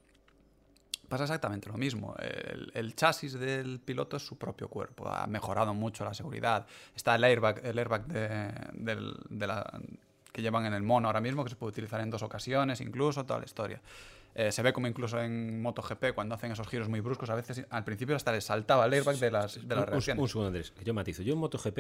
pasa 1.11 1.25
exactamente 1.25 1.69
lo 1.69 1.77
mismo. 1.77 2.15
El, 2.19 2.71
el 2.75 2.95
chasis 2.95 3.35
del 3.39 3.81
piloto 3.81 4.17
es 4.17 4.25
su 4.25 4.39
propio 4.39 4.69
cuerpo. 4.69 5.07
Ha 5.09 5.27
mejorado 5.27 5.75
mucho 5.75 6.05
la 6.07 6.15
seguridad. 6.15 6.67
Está 6.97 7.17
el 7.17 7.25
airbag, 7.25 7.61
el 7.67 7.79
airbag 7.79 8.07
de, 8.07 8.51
del- 8.73 9.17
de 9.29 9.47
la, 9.47 9.81
que 10.33 10.41
llevan 10.41 10.65
en 10.65 10.73
el 10.73 10.83
mono 10.83 11.09
ahora 11.09 11.21
mismo, 11.21 11.45
que 11.45 11.51
se 11.51 11.57
puede 11.57 11.71
utilizar 11.73 12.01
en 12.01 12.09
dos 12.09 12.23
ocasiones, 12.23 12.81
incluso, 12.81 13.27
toda 13.27 13.41
la 13.41 13.45
historia. 13.45 13.83
Eh, 14.35 14.53
se 14.53 14.63
ve 14.63 14.73
como 14.73 14.87
incluso 14.87 15.21
en 15.21 15.61
MotoGP, 15.61 16.15
cuando 16.15 16.37
hacen 16.37 16.53
esos 16.53 16.67
giros 16.69 16.89
muy 16.89 17.01
bruscos, 17.01 17.29
a 17.31 17.35
veces 17.35 17.67
al 17.69 17.83
principio 17.85 18.15
hasta 18.15 18.31
les 18.33 18.45
saltaba 18.45 18.87
el 18.87 18.93
airbag 18.95 19.17
de 19.17 19.31
las, 19.31 19.57
de 19.57 19.75
las 19.75 19.79
Un- 19.79 19.81
un, 19.83 19.87
reacciones. 19.91 20.23
un 20.23 20.29
segundo, 20.29 20.47
Andrés, 20.47 20.71
que 20.71 20.85
yo 20.85 20.95
matizo. 20.95 21.23
Yo 21.23 21.33
en 21.35 21.41
MotoGP 21.41 21.79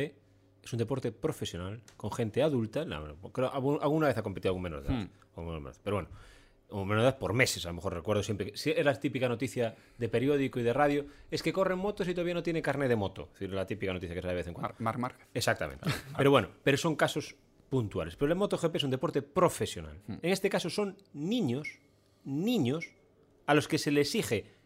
es 0.64 0.72
un 0.72 0.78
deporte 0.78 1.12
profesional, 1.12 1.80
con 1.96 2.10
gente 2.12 2.42
adulta. 2.42 2.84
No, 2.84 3.14
creo, 3.32 3.50
alguna 3.80 4.08
vez 4.08 4.18
ha 4.18 4.22
competido 4.22 4.50
algún 4.50 4.62
menor 4.64 4.82
de 4.82 4.88
edad. 4.92 5.04
Hmm. 5.04 5.08
o 5.40 5.52
de 5.52 5.58
edad, 5.60 5.74
Pero 5.84 5.96
bueno, 5.96 6.08
o 6.70 6.84
edad 6.94 7.18
por 7.18 7.32
meses, 7.32 7.64
a 7.66 7.68
lo 7.68 7.74
mejor 7.74 7.94
recuerdo 7.94 8.22
siempre. 8.22 8.52
si 8.56 8.70
era 8.70 8.84
la 8.84 8.98
típica 9.00 9.28
noticia 9.28 9.74
de 9.98 10.08
periódico 10.08 10.60
y 10.60 10.62
de 10.62 10.72
radio, 10.72 11.06
es 11.30 11.42
que 11.42 11.52
corren 11.52 11.78
motos 11.78 12.08
y 12.08 12.14
todavía 12.14 12.34
no 12.34 12.42
tiene 12.42 12.62
carnet 12.62 12.88
de 12.88 12.96
moto. 12.96 13.28
Es 13.34 13.40
decir, 13.40 13.52
la 13.54 13.66
típica 13.66 13.92
noticia 13.92 14.14
que 14.14 14.20
sale 14.22 14.32
de 14.32 14.36
vez 14.36 14.46
en 14.46 14.54
cuando. 14.54 14.68
Mar- 14.70 14.80
Marc 14.80 14.98
Márquez. 14.98 15.26
Exactamente. 15.34 15.88
Pero 16.16 16.30
bueno, 16.30 16.48
pero 16.62 16.76
son 16.76 16.96
casos 16.96 17.34
puntuales. 17.68 18.16
Pero 18.16 18.32
el 18.32 18.38
MotoGP 18.38 18.76
es 18.76 18.84
un 18.84 18.90
deporte 18.90 19.22
profesional. 19.22 20.00
Hmm. 20.06 20.14
En 20.22 20.30
este 20.32 20.50
caso 20.50 20.70
son 20.70 20.96
niños, 21.12 21.78
niños, 22.24 22.86
a 23.46 23.54
los 23.54 23.68
que 23.68 23.78
se 23.78 23.90
les 23.90 24.14
exige 24.14 24.58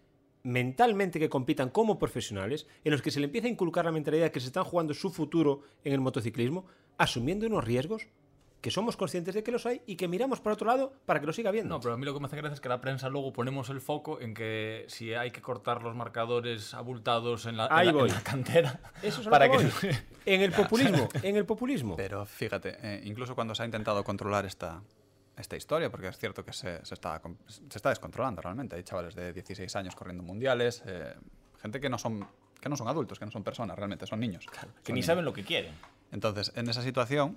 mentalmente 0.42 1.18
que 1.18 1.28
compitan 1.30 1.70
como 1.70 1.98
profesionales, 1.98 2.66
en 2.84 2.92
los 2.92 3.00
que 3.02 3.10
se 3.10 3.18
le 3.20 3.26
empieza 3.26 3.46
a 3.46 3.50
inculcar 3.50 3.84
la 3.86 3.92
mentalidad 3.92 4.24
de 4.24 4.30
que 4.30 4.40
se 4.40 4.46
están 4.46 4.64
jugando 4.64 4.92
su 4.92 5.10
futuro 5.10 5.62
en 5.84 5.92
el 5.94 6.00
motociclismo, 6.00 6.66
asumiendo 6.98 7.46
unos 7.46 7.64
riesgos 7.64 8.08
que 8.64 8.70
somos 8.70 8.96
conscientes 8.96 9.34
de 9.34 9.42
que 9.42 9.52
los 9.52 9.66
hay 9.66 9.82
y 9.86 9.96
que 9.96 10.08
miramos 10.08 10.40
por 10.40 10.50
otro 10.52 10.66
lado 10.66 10.94
para 11.04 11.20
que 11.20 11.26
lo 11.26 11.34
siga 11.34 11.50
viendo. 11.50 11.74
No, 11.74 11.80
pero 11.82 11.92
a 11.92 11.96
mí 11.98 12.06
lo 12.06 12.14
que 12.14 12.20
me 12.20 12.24
hace 12.28 12.36
gracia 12.36 12.54
es 12.54 12.62
que 12.62 12.70
la 12.70 12.80
prensa 12.80 13.10
luego 13.10 13.30
ponemos 13.30 13.68
el 13.68 13.82
foco 13.82 14.22
en 14.22 14.32
que 14.32 14.86
si 14.88 15.12
hay 15.12 15.32
que 15.32 15.42
cortar 15.42 15.82
los 15.82 15.94
marcadores 15.94 16.72
abultados 16.72 17.44
en 17.44 17.58
la, 17.58 17.66
en 17.66 17.72
Ahí 17.72 17.84
la- 17.84 17.90
en 17.92 17.98
voy. 17.98 18.08
la 18.08 18.22
cantera 18.22 18.80
Eso 19.02 19.20
es 19.20 19.28
para 19.28 19.50
que 19.50 19.58
que 19.58 19.64
voy. 19.64 19.96
En 20.24 20.40
el 20.40 20.50
populismo, 20.62 21.08
en 21.22 21.36
el 21.36 21.44
populismo. 21.44 21.94
Pero 21.96 22.24
fíjate, 22.24 22.78
eh, 22.80 23.02
incluso 23.04 23.34
cuando 23.34 23.54
se 23.54 23.62
ha 23.64 23.66
intentado 23.66 24.02
controlar 24.02 24.46
esta, 24.46 24.80
esta 25.36 25.56
historia, 25.56 25.90
porque 25.90 26.08
es 26.08 26.16
cierto 26.16 26.42
que 26.42 26.54
se, 26.54 26.82
se 26.86 26.94
está, 26.94 27.20
se 27.46 27.76
está 27.76 27.90
descontrolando 27.90 28.40
realmente. 28.40 28.76
Hay 28.76 28.82
chavales 28.82 29.14
de 29.14 29.34
16 29.34 29.76
años 29.76 29.94
corriendo 29.94 30.22
mundiales, 30.22 30.82
eh, 30.86 31.12
gente 31.60 31.80
que 31.80 31.90
no, 31.90 31.98
son, 31.98 32.26
que 32.62 32.70
no 32.70 32.78
son 32.78 32.88
adultos, 32.88 33.18
que 33.18 33.26
no 33.26 33.30
son 33.30 33.44
personas 33.44 33.76
realmente, 33.76 34.06
son 34.06 34.20
niños. 34.20 34.46
que 34.46 34.56
Son 34.58 34.70
ni 34.88 34.92
niños. 34.94 35.04
saben 35.06 35.26
lo 35.26 35.34
que 35.34 35.44
quieren. 35.44 35.74
Entonces, 36.12 36.50
en 36.56 36.66
esa 36.70 36.80
situación, 36.80 37.36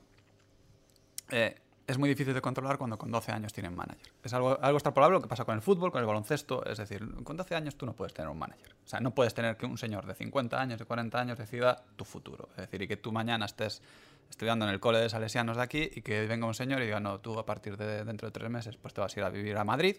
eh, 1.32 1.56
es 1.88 1.98
muy 1.98 2.10
difícil 2.10 2.34
de 2.34 2.42
controlar 2.42 2.78
cuando 2.78 2.98
con 2.98 3.10
12 3.10 3.32
años 3.32 3.54
tienen 3.54 3.74
manager. 3.74 4.12
Es 4.22 4.34
algo, 4.34 4.60
algo 4.62 4.78
extrapolable 4.78 5.16
lo 5.16 5.22
que 5.22 5.30
pasa 5.30 5.46
con 5.46 5.56
el 5.56 5.62
fútbol, 5.62 5.90
con 5.90 6.02
el 6.02 6.06
baloncesto. 6.06 6.66
Es 6.66 6.78
decir, 6.78 7.02
con 7.24 7.38
12 7.38 7.56
años 7.56 7.78
tú 7.78 7.86
no 7.86 7.94
puedes 7.94 8.14
tener 8.14 8.30
un 8.30 8.38
manager. 8.38 8.76
O 8.84 8.88
sea, 8.88 9.00
no 9.00 9.16
puedes 9.16 9.34
tener 9.34 9.56
que 9.56 9.66
un 9.66 9.78
señor 9.78 10.06
de 10.06 10.14
50 10.14 10.60
años, 10.60 10.80
de 10.80 10.86
40 10.86 11.18
años 11.20 11.38
decida 11.38 11.86
tu 11.96 12.04
futuro. 12.04 12.50
Es 12.52 12.64
decir, 12.64 12.82
y 12.82 12.88
que 12.90 12.98
tú 12.98 13.14
mañana 13.14 13.46
estés 13.46 13.82
estudiando 14.30 14.66
en 14.66 14.72
el 14.72 14.82
cole 14.82 15.00
de 15.00 15.10
salesianos 15.10 15.56
de 15.56 15.64
aquí 15.64 15.90
y 15.96 16.02
que 16.02 16.28
venga 16.28 16.46
un 16.46 16.54
señor 16.54 16.82
y 16.82 16.86
diga, 16.86 17.00
no, 17.00 17.22
tú 17.22 17.40
a 17.40 17.46
partir 17.46 17.78
de 17.78 18.04
dentro 18.04 18.28
de 18.28 18.32
tres 18.34 18.50
meses 18.50 18.76
pues 18.76 18.94
te 18.94 19.00
vas 19.00 19.16
a 19.16 19.20
ir 19.22 19.26
a 19.26 19.30
vivir 19.30 19.56
a 19.56 19.64
Madrid 19.64 19.96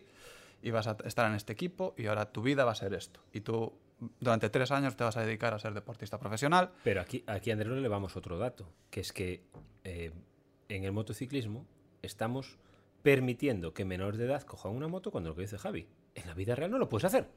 y 0.62 0.70
vas 0.70 0.86
a 0.88 0.96
estar 1.04 1.26
en 1.26 1.36
este 1.36 1.54
equipo 1.54 1.94
y 1.96 2.06
ahora 2.06 2.30
tu 2.30 2.42
vida 2.42 2.66
va 2.66 2.72
a 2.72 2.74
ser 2.74 2.92
esto. 2.92 3.20
Y 3.32 3.40
tú 3.40 3.72
durante 4.20 4.50
tres 4.50 4.70
años 4.70 4.96
te 4.96 5.04
vas 5.04 5.16
a 5.16 5.22
dedicar 5.22 5.54
a 5.54 5.58
ser 5.58 5.72
deportista 5.72 6.18
profesional. 6.18 6.70
Pero 6.84 7.00
aquí, 7.00 7.24
aquí 7.26 7.50
a 7.50 7.54
Andrés 7.54 7.72
le 7.72 7.88
vamos 7.88 8.16
otro 8.16 8.38
dato, 8.38 8.68
que 8.90 9.00
es 9.00 9.12
que 9.12 9.44
eh, 9.84 10.12
en 10.68 10.84
el 10.84 10.92
motociclismo 10.92 11.66
estamos 12.02 12.58
permitiendo 13.02 13.72
que 13.74 13.84
menores 13.84 14.18
de 14.18 14.26
edad 14.26 14.42
cojan 14.42 14.72
una 14.72 14.88
moto 14.88 15.10
cuando 15.10 15.30
lo 15.30 15.36
que 15.36 15.42
dice 15.42 15.58
Javi. 15.58 15.86
En 16.14 16.26
la 16.26 16.34
vida 16.34 16.54
real 16.54 16.70
no 16.70 16.78
lo 16.78 16.88
puedes 16.88 17.04
hacer. 17.04 17.28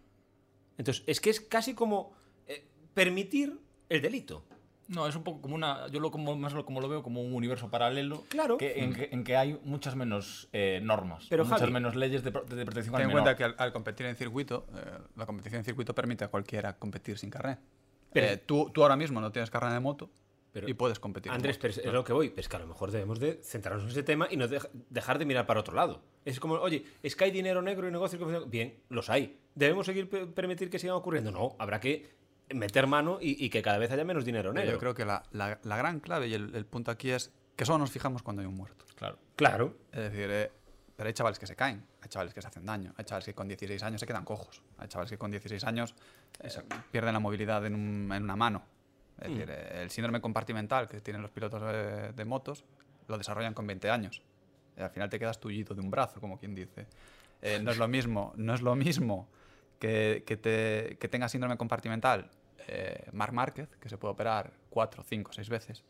Entonces, 0.77 1.03
es 1.07 1.21
que 1.21 1.29
es 1.29 1.39
casi 1.39 1.73
como 1.73 2.13
eh, 2.47 2.65
permitir 2.93 3.59
el 3.89 4.01
delito. 4.01 4.43
No, 4.87 5.07
es 5.07 5.15
un 5.15 5.23
poco 5.23 5.41
como 5.41 5.55
una. 5.55 5.87
Yo 5.87 5.99
lo 6.01 6.11
como 6.11 6.35
más 6.35 6.53
lo, 6.53 6.65
como 6.65 6.81
lo 6.81 6.89
veo 6.89 7.01
como 7.03 7.21
un 7.21 7.33
universo 7.33 7.69
paralelo. 7.69 8.23
Claro. 8.27 8.57
que- 8.57 8.83
en, 8.83 8.93
que, 8.93 9.09
en 9.11 9.23
que 9.23 9.37
hay 9.37 9.57
muchas 9.63 9.95
menos 9.95 10.49
eh, 10.51 10.81
normas. 10.83 11.27
Pero, 11.29 11.45
muchas 11.45 11.61
Javi- 11.61 11.71
menos 11.71 11.95
leyes 11.95 12.23
de, 12.23 12.31
de 12.31 12.65
protección 12.65 12.93
Ten 12.93 12.95
al 12.95 13.01
en 13.03 13.07
menor. 13.07 13.23
cuenta 13.23 13.37
que 13.37 13.43
al, 13.45 13.55
al 13.57 13.71
competir 13.71 14.07
en 14.07 14.15
circuito, 14.15 14.65
eh, 14.75 14.97
la 15.15 15.25
competición 15.25 15.59
en 15.59 15.65
circuito 15.65 15.95
permite 15.95 16.25
a 16.25 16.27
cualquiera 16.27 16.77
competir 16.77 17.17
sin 17.17 17.29
carnet. 17.29 17.59
Pero- 18.11 18.27
Eh, 18.27 18.37
tú, 18.37 18.69
tú 18.73 18.81
ahora 18.81 18.97
mismo 18.97 19.21
no 19.21 19.31
tienes 19.31 19.49
carnet 19.49 19.71
de 19.73 19.79
moto, 19.79 20.09
Pero- 20.51 20.67
y 20.67 20.73
puedes 20.73 20.99
competir. 20.99 21.31
Andrés, 21.31 21.57
pero 21.57 21.73
es 21.73 21.85
lo 21.85 22.03
que 22.03 22.13
voy. 22.13 22.29
Pues 22.29 22.49
que 22.49 22.55
a 22.57 22.59
lo 22.59 22.67
mejor 22.67 22.91
debemos 22.91 23.19
de 23.19 23.39
centrarnos 23.43 23.83
en 23.85 23.89
ese 23.91 24.03
tema 24.03 24.27
y 24.29 24.35
no 24.37 24.47
dej- 24.47 24.69
dejar 24.89 25.17
de 25.17 25.25
mirar 25.25 25.45
para 25.45 25.59
otro 25.61 25.73
lado. 25.73 26.01
Es 26.25 26.39
como, 26.39 26.55
oye, 26.55 26.83
es 27.01 27.15
que 27.15 27.23
hay 27.23 27.31
dinero 27.31 27.61
negro 27.61 27.87
y 27.87 27.91
negocios. 27.91 28.49
Bien, 28.49 28.75
los 28.89 29.09
hay. 29.09 29.39
¿Debemos 29.55 29.85
seguir 29.85 30.09
pe- 30.09 30.27
permitir 30.27 30.69
que 30.69 30.77
sigan 30.79 30.95
ocurriendo? 30.95 31.31
No, 31.31 31.55
habrá 31.59 31.79
que 31.79 32.09
meter 32.53 32.85
mano 32.85 33.17
y, 33.21 33.43
y 33.45 33.49
que 33.49 33.61
cada 33.61 33.77
vez 33.77 33.91
haya 33.91 34.03
menos 34.03 34.25
dinero 34.25 34.51
negro. 34.51 34.71
Yo 34.73 34.77
creo 34.77 34.93
que 34.93 35.05
la, 35.05 35.23
la- 35.31 35.59
la 35.63 35.77
gran 35.77 36.01
clave 36.01 36.27
y 36.27 36.33
el, 36.33 36.53
el 36.53 36.65
punto 36.65 36.91
aquí 36.91 37.11
es 37.11 37.31
que 37.55 37.63
solo 37.65 37.77
nos 37.77 37.91
fijamos 37.91 38.21
cuando 38.23 38.41
hay 38.41 38.47
un 38.47 38.55
muerto. 38.55 38.85
Claro. 38.95 39.17
Claro. 39.37 39.77
Es 39.93 39.99
decir, 40.11 40.27
eh, 40.29 40.51
pero 40.97 41.07
hay 41.07 41.13
chavales 41.13 41.39
que 41.39 41.47
se 41.47 41.55
caen, 41.55 41.85
hay 42.01 42.09
chavales 42.09 42.33
que 42.33 42.41
se 42.41 42.47
hacen 42.49 42.65
daño, 42.65 42.93
hay 42.97 43.05
chavales 43.05 43.25
que 43.25 43.33
con 43.33 43.47
16 43.47 43.81
años 43.83 44.01
se 44.01 44.05
quedan 44.05 44.25
cojos, 44.25 44.61
hay 44.77 44.87
chavales 44.89 45.09
que 45.09 45.17
con 45.17 45.31
16 45.31 45.63
años 45.63 45.95
eh, 46.41 46.49
pierden 46.91 47.13
la 47.13 47.19
movilidad 47.19 47.65
en, 47.65 47.73
un- 47.75 48.11
en 48.13 48.23
una 48.23 48.35
mano. 48.35 48.63
Es 49.21 49.29
decir, 49.29 49.49
eh, 49.49 49.81
el 49.81 49.89
síndrome 49.89 50.19
compartimental 50.19 50.87
que 50.87 50.99
tienen 51.01 51.21
los 51.21 51.31
pilotos 51.31 51.61
de, 51.61 52.11
de 52.13 52.25
motos 52.25 52.65
lo 53.07 53.17
desarrollan 53.17 53.53
con 53.53 53.67
20 53.67 53.89
años. 53.89 54.21
Y 54.77 54.81
al 54.81 54.89
final 54.89 55.09
te 55.09 55.19
quedas 55.19 55.39
tullido 55.39 55.75
de 55.75 55.81
un 55.81 55.91
brazo, 55.91 56.19
como 56.19 56.37
quien 56.39 56.55
dice. 56.55 56.87
Eh, 57.41 57.59
no 57.61 57.71
es 57.71 57.77
lo 57.77 57.87
mismo, 57.87 58.33
no 58.35 58.53
es 58.53 58.61
lo 58.61 58.75
mismo 58.75 59.27
que, 59.79 60.23
que, 60.25 60.37
te, 60.37 60.97
que 60.99 61.07
tenga 61.07 61.27
síndrome 61.29 61.57
compartimental 61.57 62.29
eh, 62.67 63.09
Marc 63.11 63.33
Márquez, 63.33 63.69
que 63.79 63.89
se 63.89 63.97
puede 63.97 64.13
operar 64.13 64.51
4, 64.69 65.03
5, 65.03 65.33
6 65.33 65.49
veces. 65.49 65.83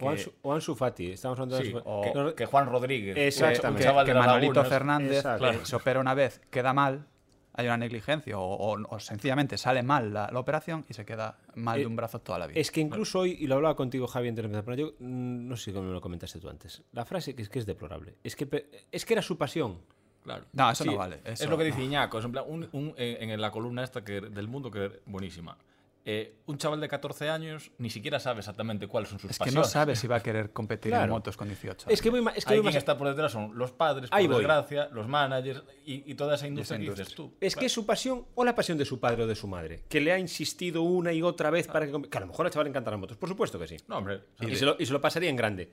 O 0.00 0.10
Ansu, 0.10 0.32
o 0.42 0.52
Ansu 0.52 0.74
Fati. 0.74 1.12
Estamos 1.12 1.38
hablando 1.38 1.56
de 1.56 1.64
Sí, 1.64 1.72
Ansu 1.74 1.82
o 1.84 2.34
que 2.34 2.46
Juan 2.46 2.66
Rodríguez. 2.66 3.16
Exactamente. 3.16 3.86
que 4.04 4.14
Manolito. 4.14 4.64
Fernández 4.64 5.18
Exacto. 5.18 5.64
se 5.64 5.76
opera 5.76 6.00
una 6.00 6.14
vez, 6.14 6.40
queda 6.50 6.72
mal, 6.72 7.06
hay 7.54 7.66
una 7.66 7.76
negligencia 7.76 8.38
o, 8.38 8.42
o- 8.44 8.78
o 8.96 8.98
sencillamente 9.00 9.58
sale 9.58 9.82
mal 9.82 10.12
la, 10.12 10.30
la 10.32 10.38
operación 10.40 10.84
y 10.88 10.94
se 10.94 11.04
queda 11.04 11.38
mal 11.54 11.76
Eh, 11.78 11.80
de 11.80 11.86
un 11.86 11.96
brazo 11.96 12.18
toda 12.20 12.38
la 12.38 12.46
vida. 12.46 12.58
Es 12.58 12.70
que 12.70 12.80
incluso 12.80 13.20
hoy, 13.20 13.36
y 13.38 13.46
lo 13.46 13.56
hablaba 13.56 13.76
contigo, 13.76 14.06
Javi, 14.06 14.28
antes 14.28 14.42
de 14.42 14.46
empezar, 14.46 14.64
pero 14.64 14.76
yo 14.76 14.94
mm, 14.98 15.48
no 15.48 15.56
sé 15.56 15.72
cómo 15.72 15.86
me 15.88 15.92
lo 15.92 16.00
comentaste 16.00 16.38
tú 16.40 16.48
antes. 16.48 16.82
La 16.92 17.04
frase 17.04 17.34
que 17.34 17.42
es 17.42 17.48
que 17.48 17.58
es 17.58 17.66
deplorable. 17.66 18.14
Es 18.24 18.36
que, 18.36 18.66
es 18.90 19.04
que 19.04 19.12
era 19.14 19.22
su 19.22 19.36
pasión. 19.36 19.78
Claro. 20.22 20.44
No, 20.52 20.70
eso 20.70 20.84
Sí, 20.84 20.90
no 20.90 20.96
vale. 20.96 21.20
es 21.24 21.40
lo 21.48 21.58
que 21.58 21.64
no. 21.64 21.70
dice 21.70 21.82
Iñaco. 21.82 22.18
Es 22.20 22.24
en, 22.24 22.32
plan, 22.32 22.44
un- 22.46 22.68
un- 22.72 22.94
en, 22.96 23.30
en 23.30 23.40
la 23.40 23.50
columna 23.50 23.82
esta 23.82 24.04
que, 24.04 24.20
del 24.20 24.46
mundo 24.48 24.70
que 24.70 24.86
es 24.86 24.92
buenísima. 25.06 25.58
Eh, 26.04 26.34
un 26.46 26.58
chaval 26.58 26.80
de 26.80 26.88
14 26.88 27.28
años 27.30 27.70
ni 27.78 27.88
siquiera 27.88 28.18
sabe 28.18 28.40
exactamente 28.40 28.88
cuáles 28.88 29.08
son 29.08 29.20
sus 29.20 29.30
Es 29.30 29.38
que 29.38 29.44
pasiones. 29.44 29.66
no 29.68 29.70
sabe 29.70 29.94
si 29.94 30.08
va 30.08 30.16
a 30.16 30.20
querer 30.20 30.50
competir 30.50 30.90
Claro. 30.90 31.04
en 31.04 31.10
motos 31.10 31.36
con 31.36 31.46
18. 31.46 31.88
Es 31.88 32.02
que 32.02 32.10
voy, 32.10 32.20
ma- 32.20 32.32
es 32.32 32.44
que 32.44 32.54
Ahí 32.54 32.58
voy 32.58 32.64
quien 32.64 32.74
más- 32.74 32.78
está 32.82 32.98
por 32.98 33.06
detrás 33.08 33.30
son 33.30 33.56
los 33.56 33.70
padres, 33.70 34.10
por 34.10 34.18
Ahí 34.18 34.26
voy. 34.26 34.38
desgracia, 34.38 34.88
los 34.92 35.06
managers 35.06 35.62
y, 35.86 36.10
y 36.10 36.14
toda 36.16 36.34
esa 36.34 36.48
industria 36.48 36.76
que 36.78 36.82
dices 36.86 36.98
industria. 37.08 37.16
tú. 37.16 37.36
Es 37.40 37.54
que 37.54 37.66
es 37.66 37.72
su 37.72 37.86
pasión 37.86 38.26
o 38.34 38.44
la 38.44 38.52
pasión 38.56 38.78
de 38.78 38.84
su 38.84 38.98
padre 38.98 39.22
o 39.22 39.26
de 39.28 39.36
su 39.36 39.46
madre, 39.46 39.84
que 39.88 40.00
le 40.00 40.10
ha 40.10 40.18
insistido 40.18 40.82
una 40.82 41.12
y 41.12 41.22
otra 41.22 41.50
vez 41.50 41.68
para 41.68 41.86
que... 41.86 41.92
Que 42.10 42.18
a 42.18 42.20
lo 42.20 42.26
mejor 42.26 42.46
al 42.46 42.52
chaval 42.52 42.64
le 42.64 42.70
encantan 42.70 42.94
las 42.94 43.00
motos, 43.00 43.16
por 43.16 43.28
supuesto 43.28 43.56
que 43.60 43.68
sí. 43.68 43.76
No, 43.86 43.98
hombre. 43.98 44.22
Y 44.40 44.56
se, 44.56 44.64
lo, 44.64 44.74
y 44.80 44.86
se 44.86 44.92
lo 44.92 45.00
pasaría 45.00 45.30
en 45.30 45.36
grande. 45.36 45.70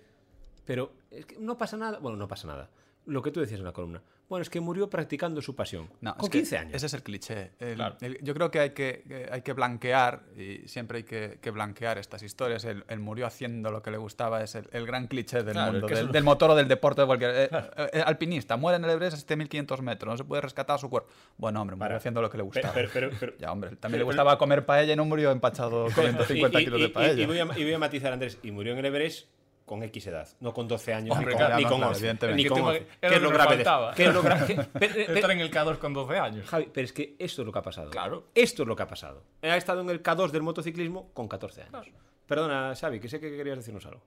Pero 0.64 0.94
es 1.10 1.26
que 1.26 1.40
no 1.40 1.58
pasa 1.58 1.76
nada. 1.76 1.98
Bueno, 1.98 2.16
no 2.18 2.28
pasa 2.28 2.46
nada. 2.48 2.70
Lo 3.06 3.22
que 3.24 3.32
tú 3.32 3.40
decías 3.40 3.60
en 3.60 3.66
la 3.66 3.72
columna. 3.74 4.02
Bueno, 4.28 4.44
es 4.44 4.50
que 4.52 4.60
murió 4.60 4.88
practicando 4.92 5.42
su 5.42 5.56
pasión. 5.56 5.90
No, 6.02 6.14
con 6.16 6.26
es 6.26 6.30
que 6.30 6.38
15 6.38 6.58
años. 6.60 6.74
Ese 6.76 6.86
es 6.86 6.94
el 6.94 7.02
cliché. 7.02 7.54
El- 7.58 7.74
Claro. 7.74 7.98
el- 8.02 8.20
yo 8.22 8.36
creo 8.36 8.52
que 8.52 8.60
hay 8.60 8.70
que, 8.72 9.28
hay 9.32 9.42
que 9.42 9.54
blanquear, 9.54 10.22
y 10.38 10.68
siempre 10.68 10.98
hay 11.00 11.04
que, 11.04 11.40
que 11.42 11.50
blanquear 11.50 11.98
estas 11.98 12.22
historias. 12.22 12.64
El, 12.66 12.84
el 12.90 13.00
murió 13.00 13.26
haciendo 13.26 13.72
lo 13.72 13.82
que 13.82 13.90
le 13.90 13.98
gustaba, 13.98 14.44
es 14.44 14.54
el, 14.54 14.86
gran 14.86 15.08
cliché 15.08 15.42
del 15.42 15.54
Claro, 15.54 15.72
mundo, 15.72 15.88
es 15.88 15.94
del, 15.96 16.04
eso- 16.06 16.12
del 16.14 16.24
motor 16.24 16.52
o 16.52 16.56
del 16.56 16.68
deporte 16.68 17.02
de 17.02 17.08
cualquier. 17.08 17.32
eh, 17.36 17.50
eh, 17.94 18.04
alpinista, 18.06 18.56
muere 18.56 18.78
en 18.78 18.84
el 18.84 18.92
Everest 18.92 19.16
a 19.16 19.20
7500 19.20 19.82
metros, 19.82 20.12
no 20.14 20.18
se 20.18 20.24
puede 20.24 20.44
rescatar 20.44 20.78
su 20.78 20.92
cuerpo. 20.92 21.10
Bueno, 21.38 21.60
hombre, 21.62 21.76
murió 21.76 21.86
Para. 21.88 21.98
haciendo 21.98 22.22
lo 22.22 22.30
que 22.30 22.38
le 22.38 22.44
gustaba. 22.44 22.72
pero- 22.76 22.90
pero- 22.94 23.10
pero- 23.20 23.34
ya, 23.40 23.52
hombre, 23.52 23.76
también 23.78 23.98
le 24.00 24.04
gustaba 24.06 24.38
comer 24.38 24.64
paella 24.64 24.94
y 24.94 24.96
no 24.96 25.06
murió 25.06 25.32
empachado 25.32 25.86
con 25.96 26.04
150 26.06 26.60
Y- 26.60 26.62
y- 26.62 26.66
kilos 26.66 26.80
y- 26.80 26.84
de 26.84 26.90
paella. 26.90 27.20
Y, 27.20 27.24
y 27.24 27.26
voy 27.26 27.40
a, 27.40 27.46
y 27.58 27.64
voy 27.64 27.74
a 27.74 27.80
matizar, 27.80 28.14
Andrés. 28.14 28.38
Y 28.44 28.52
murió 28.52 28.74
en 28.74 28.78
el 28.80 28.86
Everest 28.86 29.28
con 29.70 29.84
X 29.84 30.08
edad, 30.08 30.28
no 30.40 30.52
con 30.52 30.68
12 30.68 30.96
años, 30.96 31.16
Hombre, 31.16 31.36
ni 31.36 31.40
con, 31.40 31.56
ni 31.58 31.64
con 31.64 31.78
claro, 31.78 31.88
11. 31.90 32.00
evidentemente. 32.00 32.42
Ni 32.44 32.50
con 32.50 32.58
Que 32.58 32.64
te- 32.64 32.70
11. 32.80 32.88
era 33.04 33.10
¿Qué 33.10 33.16
es 33.16 33.22
lo 33.22 33.30
grave 33.30 33.58
qué 33.96 34.06
es 34.06 34.14
lo 34.16 35.16
Estar 35.16 35.32
en 35.32 35.40
el 35.42 35.52
K2 35.52 35.78
con 35.78 35.94
12 35.94 36.18
años. 36.18 36.48
Javi, 36.50 36.70
pero 36.74 36.86
es 36.86 36.92
que 36.92 37.16
esto 37.20 37.44
es 37.44 37.46
lo 37.46 37.52
que 37.52 37.60
ha 37.60 37.62
pasado. 37.62 37.92
Claro. 37.92 38.24
Esto 38.34 38.64
es 38.64 38.68
lo 38.68 38.76
que 38.76 38.82
ha 38.82 38.88
pasado. 38.88 39.22
Ha 39.44 39.58
estado 39.58 39.82
en 39.82 39.92
el 39.92 40.02
K2 40.02 40.32
del 40.32 40.42
motociclismo 40.42 41.12
con 41.14 41.28
14 41.28 41.62
años. 41.72 41.88
Perdona, 42.26 42.74
Xavi, 42.76 43.00
que 43.00 43.10
sé 43.10 43.20
que 43.20 43.30
querías 43.38 43.58
decirnos 43.58 43.86
algo. 43.86 44.02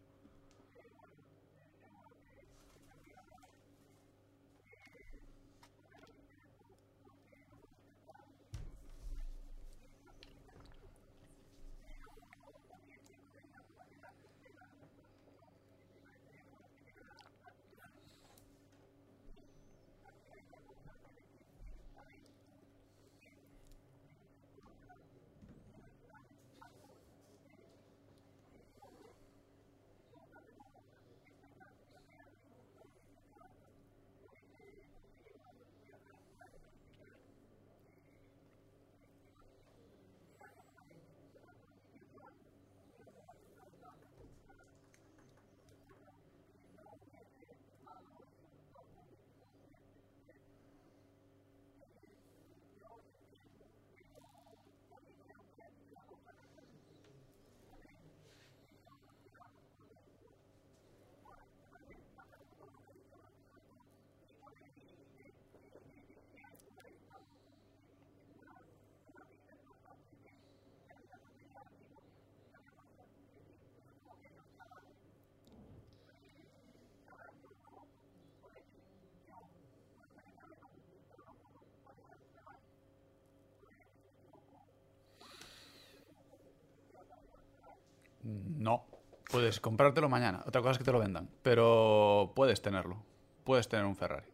No. 88.23 88.87
Puedes 89.31 89.61
comprártelo 89.61 90.09
mañana. 90.09 90.43
Otra 90.47 90.61
cosa 90.61 90.73
es 90.73 90.79
que 90.79 90.85
te 90.85 90.93
lo 90.93 90.99
vendan. 90.99 91.29
Pero 91.43 92.33
puedes 92.37 92.61
tenerlo. 92.63 93.03
Puedes 93.45 93.69
tener 93.69 93.85
un 93.87 93.97
Ferrari. 93.97 94.27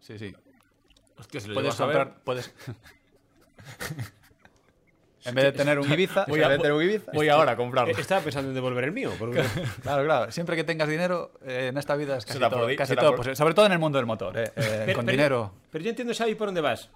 Sí, 0.00 0.18
sí. 0.18 0.34
Hostia, 1.18 1.40
si 1.40 1.48
lo 1.48 1.54
Puedes 1.54 1.80
a 1.80 1.86
ver, 1.86 1.96
comprar. 1.98 2.22
Puedes. 2.24 2.54
en 5.24 5.34
vez 5.34 5.44
de 5.46 5.52
tener 5.52 5.78
un 5.78 5.90
Ibiza. 5.92 6.24
Voy 6.28 6.38
en 6.40 6.44
a- 6.44 6.48
vez 6.48 6.58
de 6.58 6.62
tener 6.62 6.76
un 6.76 6.82
Ibiza. 6.82 7.12
voy 7.12 7.28
ahora 7.28 7.52
a 7.52 7.56
comprarlo. 7.56 7.92
Eh, 7.96 8.00
Estaba 8.00 8.20
pensando 8.22 8.48
en 8.50 8.54
devolver 8.54 8.84
el 8.84 8.92
mío. 8.92 9.12
porque- 9.18 9.42
Claro, 9.82 10.04
claro. 10.04 10.32
Siempre 10.32 10.56
que 10.56 10.64
tengas 10.64 10.88
dinero, 10.88 11.32
eh, 11.44 11.68
en 11.68 11.78
esta 11.78 11.94
vida 11.96 12.16
es 12.16 12.24
casi 12.26 12.38
todo, 12.38 12.68
casi 12.76 12.94
todo 12.96 13.08
por- 13.10 13.16
posible. 13.18 13.36
Sobre 13.36 13.54
todo 13.54 13.66
en 13.66 13.72
el 13.72 13.78
mundo 13.78 13.98
del 13.98 14.06
motor. 14.06 14.36
eh, 14.38 14.44
eh, 14.56 14.82
Pero- 14.86 14.96
con 14.96 15.06
pero- 15.06 15.16
dinero. 15.16 15.52
Pero 15.70 15.84
yo 15.84 15.90
entiendo, 15.90 16.14
Xavi, 16.14 16.34
por 16.34 16.48
dónde 16.48 16.60
vas. 16.60 16.90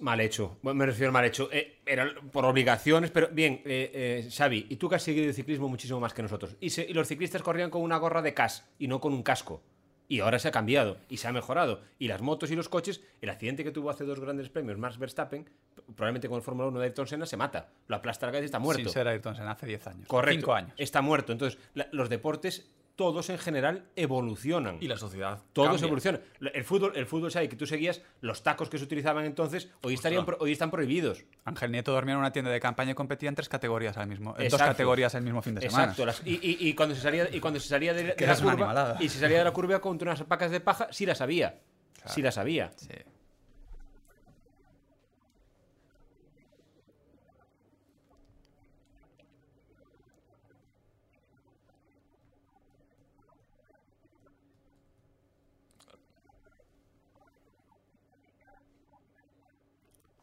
Mal 0.00 0.20
hecho, 0.20 0.58
Bueno, 0.62 0.78
me 0.78 0.86
refiero 0.86 1.10
a 1.10 1.12
mal 1.12 1.24
hecho. 1.24 1.48
Eh, 1.52 1.78
era 1.84 2.08
por 2.32 2.44
obligaciones, 2.46 3.10
pero 3.10 3.28
bien, 3.28 3.60
eh, 3.64 4.24
eh, 4.26 4.28
Xavi, 4.30 4.66
y 4.70 4.76
tú 4.76 4.88
que 4.88 4.96
has 4.96 5.02
seguido 5.02 5.26
el 5.26 5.34
ciclismo 5.34 5.68
muchísimo 5.68 6.00
más 6.00 6.14
que 6.14 6.22
nosotros. 6.22 6.56
Y, 6.60 6.70
se- 6.70 6.84
y 6.88 6.94
los 6.94 7.06
ciclistas 7.06 7.42
corrían 7.42 7.70
con 7.70 7.82
una 7.82 7.98
gorra 7.98 8.22
de 8.22 8.32
CAS 8.34 8.66
y 8.78 8.88
no 8.88 9.00
con 9.00 9.12
un 9.12 9.22
casco. 9.22 9.62
Y 10.08 10.20
ahora 10.20 10.38
se 10.40 10.48
ha 10.48 10.50
cambiado 10.50 10.96
y 11.08 11.18
se 11.18 11.28
ha 11.28 11.32
mejorado. 11.32 11.82
Y 11.98 12.08
las 12.08 12.20
motos 12.20 12.50
y 12.50 12.56
los 12.56 12.68
coches, 12.68 13.00
el 13.20 13.30
accidente 13.30 13.62
que 13.62 13.70
tuvo 13.70 13.90
hace 13.90 14.04
dos 14.04 14.18
grandes 14.18 14.48
premios 14.48 14.76
Max 14.76 14.98
Verstappen, 14.98 15.48
probablemente 15.94 16.28
con 16.28 16.36
el 16.38 16.42
Fórmula 16.42 16.66
1 16.68 16.80
de 16.80 16.86
Ayrton 16.86 17.06
Senna, 17.06 17.26
se 17.26 17.36
mata. 17.36 17.68
Lo 17.86 17.94
aplasta 17.96 18.26
la 18.26 18.32
calle 18.32 18.42
y 18.42 18.46
está 18.46 18.58
muerto. 18.58 18.82
Sin 18.82 18.90
ser 18.92 19.06
Ayrton 19.06 19.36
Senna 19.36 19.52
hace 19.52 19.66
10 19.66 19.86
años. 19.86 20.08
Correcto. 20.08 20.40
5 20.40 20.54
años. 20.54 20.72
Está 20.78 21.00
muerto. 21.00 21.30
Entonces, 21.32 21.60
la- 21.74 21.88
los 21.92 22.08
deportes 22.08 22.68
todos 23.00 23.30
en 23.30 23.38
general 23.38 23.86
evolucionan. 23.96 24.76
Y 24.78 24.86
la 24.86 24.98
sociedad. 24.98 25.40
Todos 25.54 25.70
cambia. 25.70 25.86
evolucionan. 25.86 26.20
El 26.52 26.64
fútbol, 26.64 26.92
el 26.94 27.06
fútbol, 27.06 27.30
¿sabes? 27.32 27.48
Que 27.48 27.56
tú 27.56 27.64
seguías 27.64 28.02
los 28.20 28.42
tacos 28.42 28.68
que 28.68 28.76
se 28.76 28.84
utilizaban 28.84 29.24
entonces, 29.24 29.70
hoy, 29.80 29.94
estarían, 29.94 30.26
hoy 30.38 30.52
están 30.52 30.70
prohibidos. 30.70 31.24
Ángel 31.46 31.72
Nieto 31.72 31.92
dormía 31.92 32.12
en 32.12 32.20
una 32.20 32.30
tienda 32.30 32.50
de 32.50 32.60
campaña 32.60 32.90
y 32.90 32.94
competía 32.94 33.30
en 33.30 33.36
tres 33.36 33.48
categorías 33.48 33.96
al 33.96 34.06
mismo, 34.06 34.34
en 34.36 34.50
dos 34.50 34.60
categorías 34.60 35.14
el 35.14 35.22
mismo 35.22 35.40
fin 35.40 35.54
de 35.54 35.62
semana. 35.62 35.84
Exacto. 35.84 36.04
las- 36.04 36.20
y, 36.26 36.34
y- 36.34 36.68
y 36.68 36.74
cuando 36.74 36.94
se 36.94 37.00
salía, 37.00 37.26
y 37.34 37.40
cuando 37.40 37.58
se 37.58 37.68
salía 37.68 37.94
de, 37.94 38.04
la 38.04 38.14
curva, 38.36 38.96
y 39.00 39.08
se 39.08 39.18
salía 39.18 39.38
de 39.38 39.44
la 39.44 39.52
curva 39.52 39.80
contra 39.80 40.10
unas 40.12 40.22
pacas 40.24 40.50
de 40.50 40.60
paja, 40.60 40.88
sí 40.90 41.06
las 41.06 41.22
había. 41.22 41.58
Sí 42.04 42.20
las 42.20 42.36
había. 42.36 42.70
Sí. 42.76 42.88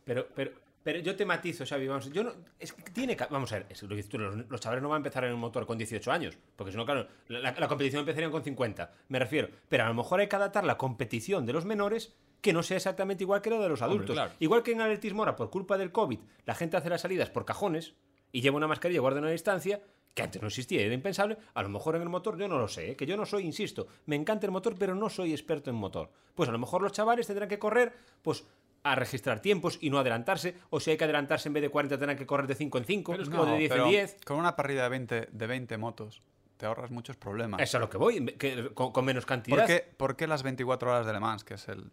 Pero, 0.08 0.28
pero, 0.34 0.52
pero 0.82 1.00
yo 1.00 1.16
te 1.16 1.26
matizo, 1.26 1.66
Xavi, 1.66 1.88
vamos, 1.88 2.12
yo 2.12 2.24
no, 2.24 2.34
es 2.58 2.72
que 2.72 2.92
tiene, 2.92 3.18
vamos 3.30 3.52
a 3.52 3.58
ver, 3.58 3.66
es 3.70 3.84
lo 3.84 3.96
que 3.96 4.04
tú, 4.04 4.18
los, 4.18 4.50
los 4.50 4.62
chavales 4.62 4.82
no 4.82 4.88
van 4.88 4.96
a 4.96 5.00
empezar 5.00 5.26
en 5.26 5.34
un 5.34 5.40
motor 5.40 5.66
con 5.68 5.78
18 5.78 6.12
años, 6.12 6.38
porque 6.56 6.72
si 6.72 6.78
no, 6.78 6.86
claro, 6.86 7.08
la, 7.28 7.52
la 7.52 7.68
competición 7.68 8.00
empezaría 8.00 8.32
con 8.32 8.42
50, 8.42 8.94
me 9.10 9.20
refiero, 9.20 9.50
pero 9.68 9.84
a 9.84 9.88
lo 9.90 9.94
mejor 9.94 10.22
hay 10.22 10.28
que 10.28 10.36
adaptar 10.38 10.64
la 10.64 10.78
competición 10.78 11.46
de 11.46 11.52
los 11.52 11.66
menores 11.66 12.16
que 12.40 12.54
no 12.54 12.64
sea 12.64 12.78
exactamente 12.78 13.26
igual 13.26 13.42
que 13.42 13.50
la 13.50 13.60
de 13.60 13.68
los 13.68 13.82
adultos. 13.82 14.14
claro. 14.16 14.32
Igual 14.40 14.64
que 14.64 14.72
en 14.72 14.80
atletismo 14.80 15.24
ahora, 15.24 15.36
por 15.36 15.50
culpa 15.50 15.78
del 15.78 15.92
COVID, 15.92 16.20
la 16.46 16.56
gente 16.56 16.78
hace 16.78 16.90
las 16.90 17.02
salidas 17.02 17.30
por 17.30 17.44
cajones 17.44 17.96
y 18.32 18.40
lleva 18.40 18.56
una 18.56 18.68
mascarilla, 18.68 19.02
guarda 19.02 19.20
una 19.20 19.32
distancia, 19.32 19.82
que 20.14 20.24
antes 20.24 20.42
no 20.42 20.48
existía, 20.48 20.82
era 20.82 20.94
impensable, 20.94 21.38
a 21.54 21.62
lo 21.62 21.70
mejor 21.70 21.96
en 21.96 22.02
el 22.02 22.10
motor 22.10 22.38
yo 22.38 22.48
no 22.48 22.58
lo 22.58 22.68
sé, 22.68 22.92
¿eh? 22.92 22.96
que 22.96 23.06
yo 23.06 23.18
no 23.18 23.26
soy, 23.26 23.44
insisto, 23.44 23.88
me 24.06 24.16
encanta 24.16 24.46
el 24.46 24.52
motor, 24.52 24.76
pero 24.78 24.96
no 24.96 25.10
soy 25.10 25.32
experto 25.32 25.70
en 25.70 25.76
motor. 25.76 26.10
Pues 26.34 26.50
a 26.50 26.52
lo 26.52 26.58
mejor 26.58 26.82
los 26.82 26.92
chavales 26.92 27.28
tendrán 27.28 27.50
que 27.50 27.60
correr, 27.60 27.94
pues 28.22 28.46
a 28.92 28.96
registrar 28.96 29.40
tiempos 29.42 29.78
y 29.82 29.90
no 29.90 30.00
adelantarse, 30.00 30.56
o 30.70 30.80
si 30.80 30.92
hay 30.92 30.98
que 30.98 31.04
adelantarse 31.04 31.50
en 31.50 31.54
vez 31.54 31.62
de 31.64 31.70
40 31.70 31.98
tendrán 31.98 32.18
que 32.18 32.26
correr 32.26 32.48
de 32.48 32.56
5 32.56 32.78
en 32.78 32.86
5 32.86 33.12
o 33.12 33.18
No, 33.18 33.46
de 33.46 33.58
10 33.58 33.72
en 33.72 33.78
pero 33.78 33.88
10. 33.90 34.18
Con 34.26 34.38
una 34.38 34.56
parrilla 34.56 34.84
de 34.84 34.90
20, 34.90 35.30
de 35.32 35.48
20 35.48 35.78
motos 35.78 36.22
te 36.58 36.66
ahorras 36.66 36.90
muchos 36.90 37.16
problemas. 37.18 37.60
Eso 37.62 37.70
es 37.72 37.76
a 37.76 37.80
lo 37.80 37.90
que 37.90 37.98
voy, 37.98 38.26
que- 38.26 38.72
con, 38.74 38.92
con 38.92 39.06
menos 39.06 39.26
cantidad. 39.26 39.58
¿Por 39.58 39.66
qué, 39.68 39.88
por 39.98 40.16
qué 40.16 40.26
las 40.28 40.42
24 40.44 40.90
horas 40.90 41.06
de 41.06 41.14
Le 41.14 41.20
Mans, 41.20 41.44
que 41.44 41.54
es 41.56 41.68
el, 41.68 41.92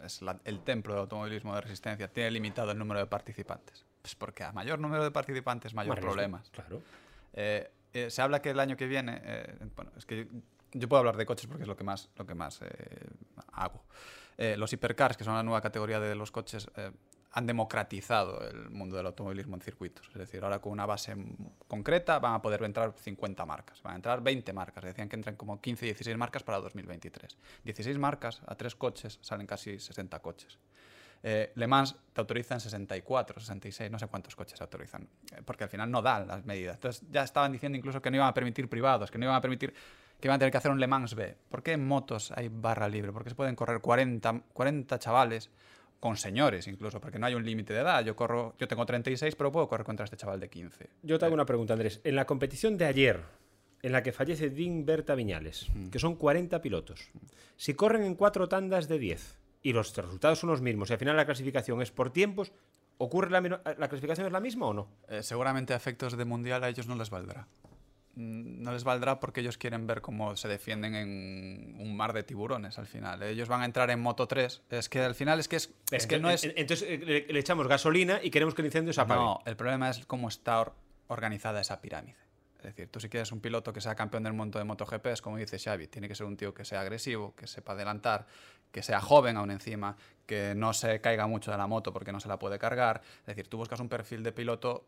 es 0.00 0.22
la- 0.22 0.40
el 0.44 0.60
templo 0.60 0.94
del 0.94 1.00
automovilismo 1.02 1.54
de 1.54 1.60
resistencia, 1.60 2.08
tiene 2.08 2.30
limitado 2.30 2.70
el 2.72 2.78
número 2.78 3.00
de 3.00 3.06
participantes? 3.06 3.84
Pues 4.02 4.14
porque 4.14 4.44
a 4.44 4.52
mayor 4.52 4.78
número 4.78 5.02
de 5.02 5.10
participantes, 5.10 5.74
mayor 5.74 5.98
problemas. 6.00 6.50
Claro. 6.50 6.80
Eh, 7.32 7.70
eh, 7.92 8.10
se 8.10 8.22
habla 8.22 8.40
que 8.40 8.50
el 8.50 8.60
año 8.60 8.76
que 8.76 8.86
viene, 8.86 9.20
eh, 9.24 9.56
bueno, 9.76 9.92
es 9.96 10.04
que 10.06 10.24
yo, 10.24 10.24
yo 10.72 10.88
puedo 10.88 11.00
hablar 11.00 11.16
de 11.16 11.24
coches 11.26 11.46
porque 11.46 11.62
es 11.62 11.68
lo 11.68 11.76
que 11.76 11.84
más, 11.84 12.10
lo 12.16 12.26
que 12.26 12.34
más 12.34 12.60
eh, 12.62 12.68
hago. 13.52 13.82
Eh, 14.36 14.56
los 14.56 14.72
hipercars, 14.72 15.16
que 15.16 15.24
son 15.24 15.34
la 15.34 15.42
nueva 15.42 15.60
categoría 15.60 16.00
de 16.00 16.14
los 16.14 16.30
coches, 16.30 16.68
eh, 16.76 16.90
han 17.32 17.46
democratizado 17.46 18.48
el 18.48 18.70
mundo 18.70 18.96
del 18.96 19.06
automovilismo 19.06 19.56
en 19.56 19.60
circuitos. 19.60 20.06
Es 20.08 20.14
decir, 20.14 20.44
ahora 20.44 20.60
con 20.60 20.72
una 20.72 20.86
base 20.86 21.16
concreta 21.66 22.20
van 22.20 22.34
a 22.34 22.42
poder 22.42 22.62
entrar 22.62 22.94
50 22.96 23.44
marcas, 23.44 23.82
van 23.82 23.94
a 23.94 23.96
entrar 23.96 24.22
20 24.22 24.52
marcas. 24.52 24.84
Decían 24.84 25.08
que 25.08 25.16
entran 25.16 25.34
como 25.34 25.60
15, 25.60 25.84
16 25.84 26.16
marcas 26.16 26.44
para 26.44 26.60
2023. 26.60 27.36
16 27.64 27.98
marcas 27.98 28.40
a 28.46 28.54
tres 28.54 28.76
coches 28.76 29.18
salen 29.20 29.48
casi 29.48 29.80
60 29.80 30.20
coches. 30.20 30.58
Eh, 31.26 31.52
Le 31.54 31.66
Mans 31.66 31.96
te 32.12 32.20
autorizan 32.20 32.60
64, 32.60 33.40
66, 33.40 33.90
no 33.90 33.98
sé 33.98 34.06
cuántos 34.08 34.36
coches 34.36 34.60
autorizan, 34.60 35.08
eh, 35.32 35.40
porque 35.42 35.64
al 35.64 35.70
final 35.70 35.90
no 35.90 36.02
dan 36.02 36.28
las 36.28 36.44
medidas. 36.44 36.76
Entonces 36.76 37.02
ya 37.10 37.24
estaban 37.24 37.50
diciendo 37.50 37.78
incluso 37.78 38.02
que 38.02 38.10
no 38.10 38.18
iban 38.18 38.28
a 38.28 38.34
permitir 38.34 38.68
privados, 38.68 39.10
que 39.10 39.16
no 39.16 39.24
iban 39.24 39.36
a 39.36 39.40
permitir, 39.40 39.74
que 40.24 40.28
iban 40.28 40.36
a 40.36 40.38
tener 40.38 40.52
que 40.52 40.56
hacer 40.56 40.70
un 40.70 40.80
Le 40.80 40.86
Mans 40.86 41.14
B. 41.14 41.36
¿Por 41.50 41.62
qué 41.62 41.72
en 41.72 41.86
motos 41.86 42.32
hay 42.34 42.48
barra 42.48 42.88
libre? 42.88 43.12
Porque 43.12 43.28
se 43.28 43.36
pueden 43.36 43.54
correr 43.54 43.82
40, 43.82 44.44
40 44.54 44.98
chavales 44.98 45.50
con 46.00 46.16
señores 46.16 46.66
incluso, 46.66 46.98
porque 46.98 47.18
no 47.18 47.26
hay 47.26 47.34
un 47.34 47.44
límite 47.44 47.74
de 47.74 47.80
edad. 47.80 48.02
Yo 48.02 48.16
corro, 48.16 48.54
yo 48.58 48.66
tengo 48.66 48.86
36, 48.86 49.34
pero 49.36 49.52
puedo 49.52 49.68
correr 49.68 49.84
contra 49.84 50.04
este 50.04 50.16
chaval 50.16 50.40
de 50.40 50.48
15. 50.48 50.88
Yo 51.02 51.18
te 51.18 51.26
hago 51.26 51.34
una 51.34 51.44
pregunta, 51.44 51.74
Andrés. 51.74 52.00
En 52.04 52.16
la 52.16 52.24
competición 52.24 52.78
de 52.78 52.86
ayer, 52.86 53.20
en 53.82 53.92
la 53.92 54.02
que 54.02 54.12
fallece 54.12 54.48
Dean 54.48 54.86
Berta 54.86 55.14
Viñales, 55.14 55.66
que 55.92 55.98
son 55.98 56.16
40 56.16 56.62
pilotos, 56.62 57.10
si 57.58 57.74
corren 57.74 58.04
en 58.04 58.14
cuatro 58.14 58.48
tandas 58.48 58.88
de 58.88 58.98
10 58.98 59.38
y 59.60 59.74
los 59.74 59.94
resultados 59.94 60.38
son 60.38 60.48
los 60.48 60.62
mismos 60.62 60.88
y 60.88 60.94
al 60.94 60.98
final 60.98 61.18
la 61.18 61.26
clasificación 61.26 61.82
es 61.82 61.90
por 61.90 62.10
tiempos, 62.10 62.50
¿ocurre 62.96 63.30
la, 63.30 63.42
la 63.42 63.88
clasificación 63.88 64.26
es 64.26 64.32
la 64.32 64.40
misma 64.40 64.68
o 64.68 64.72
no? 64.72 64.88
Eh, 65.06 65.22
seguramente 65.22 65.74
a 65.74 65.76
efectos 65.76 66.16
de 66.16 66.24
mundial 66.24 66.64
a 66.64 66.70
ellos 66.70 66.86
no 66.86 66.96
les 66.96 67.10
valdrá. 67.10 67.46
Mm, 68.16 68.62
No 68.62 68.72
les 68.72 68.84
valdrá 68.84 69.18
porque 69.20 69.40
ellos 69.40 69.58
quieren 69.58 69.86
ver 69.86 70.00
cómo 70.00 70.36
se 70.36 70.48
defienden 70.48 70.94
en 70.94 71.76
un 71.80 71.96
mar 71.96 72.12
de 72.12 72.22
tiburones 72.22 72.78
al 72.78 72.86
final. 72.86 73.22
Ellos 73.22 73.48
van 73.48 73.62
a 73.62 73.64
entrar 73.64 73.90
en 73.90 74.00
Moto 74.00 74.26
3. 74.28 74.62
Es 74.70 74.88
que 74.88 75.00
al 75.00 75.14
final 75.14 75.40
es 75.40 75.48
que, 75.48 75.56
es, 75.56 75.72
es 75.90 76.06
que 76.06 76.18
no 76.18 76.30
es... 76.30 76.44
Entonces 76.44 76.82
eh, 76.88 76.98
le, 76.98 77.26
le 77.32 77.38
echamos 77.40 77.66
gasolina 77.68 78.20
y 78.22 78.30
queremos 78.30 78.54
que 78.54 78.62
el 78.62 78.66
incendio 78.66 78.92
se 78.92 79.00
apague. 79.00 79.20
No, 79.20 79.40
el 79.46 79.56
problema 79.56 79.90
es 79.90 80.04
cómo 80.06 80.28
está 80.28 80.60
or- 80.60 80.74
organizada 81.08 81.60
esa 81.60 81.80
pirámide. 81.80 82.16
Es 82.58 82.62
decir, 82.64 82.88
tú 82.88 82.98
si 82.98 83.10
quieres 83.10 83.30
un 83.30 83.40
piloto 83.40 83.72
que 83.74 83.82
sea 83.82 83.94
campeón 83.94 84.22
del 84.22 84.32
mundo 84.32 84.58
de 84.58 84.64
MotoGP, 84.64 85.06
es 85.08 85.20
como 85.20 85.36
dice 85.36 85.58
Xavi, 85.58 85.86
tiene 85.88 86.08
que 86.08 86.14
ser 86.14 86.24
un 86.26 86.36
tío 86.38 86.54
que 86.54 86.64
sea 86.64 86.80
agresivo, 86.80 87.34
que 87.36 87.46
sepa 87.46 87.72
adelantar, 87.72 88.26
que 88.72 88.82
sea 88.82 89.02
joven 89.02 89.36
aún 89.36 89.50
encima, 89.50 89.96
que 90.24 90.54
no 90.56 90.72
se 90.72 90.98
caiga 91.02 91.26
mucho 91.26 91.50
de 91.50 91.58
la 91.58 91.66
moto 91.66 91.92
porque 91.92 92.10
no 92.10 92.20
se 92.20 92.28
la 92.28 92.38
puede 92.38 92.58
cargar. 92.58 93.02
Es 93.20 93.26
decir, 93.26 93.48
tú 93.48 93.58
buscas 93.58 93.80
un 93.80 93.90
perfil 93.90 94.22
de 94.22 94.32
piloto 94.32 94.86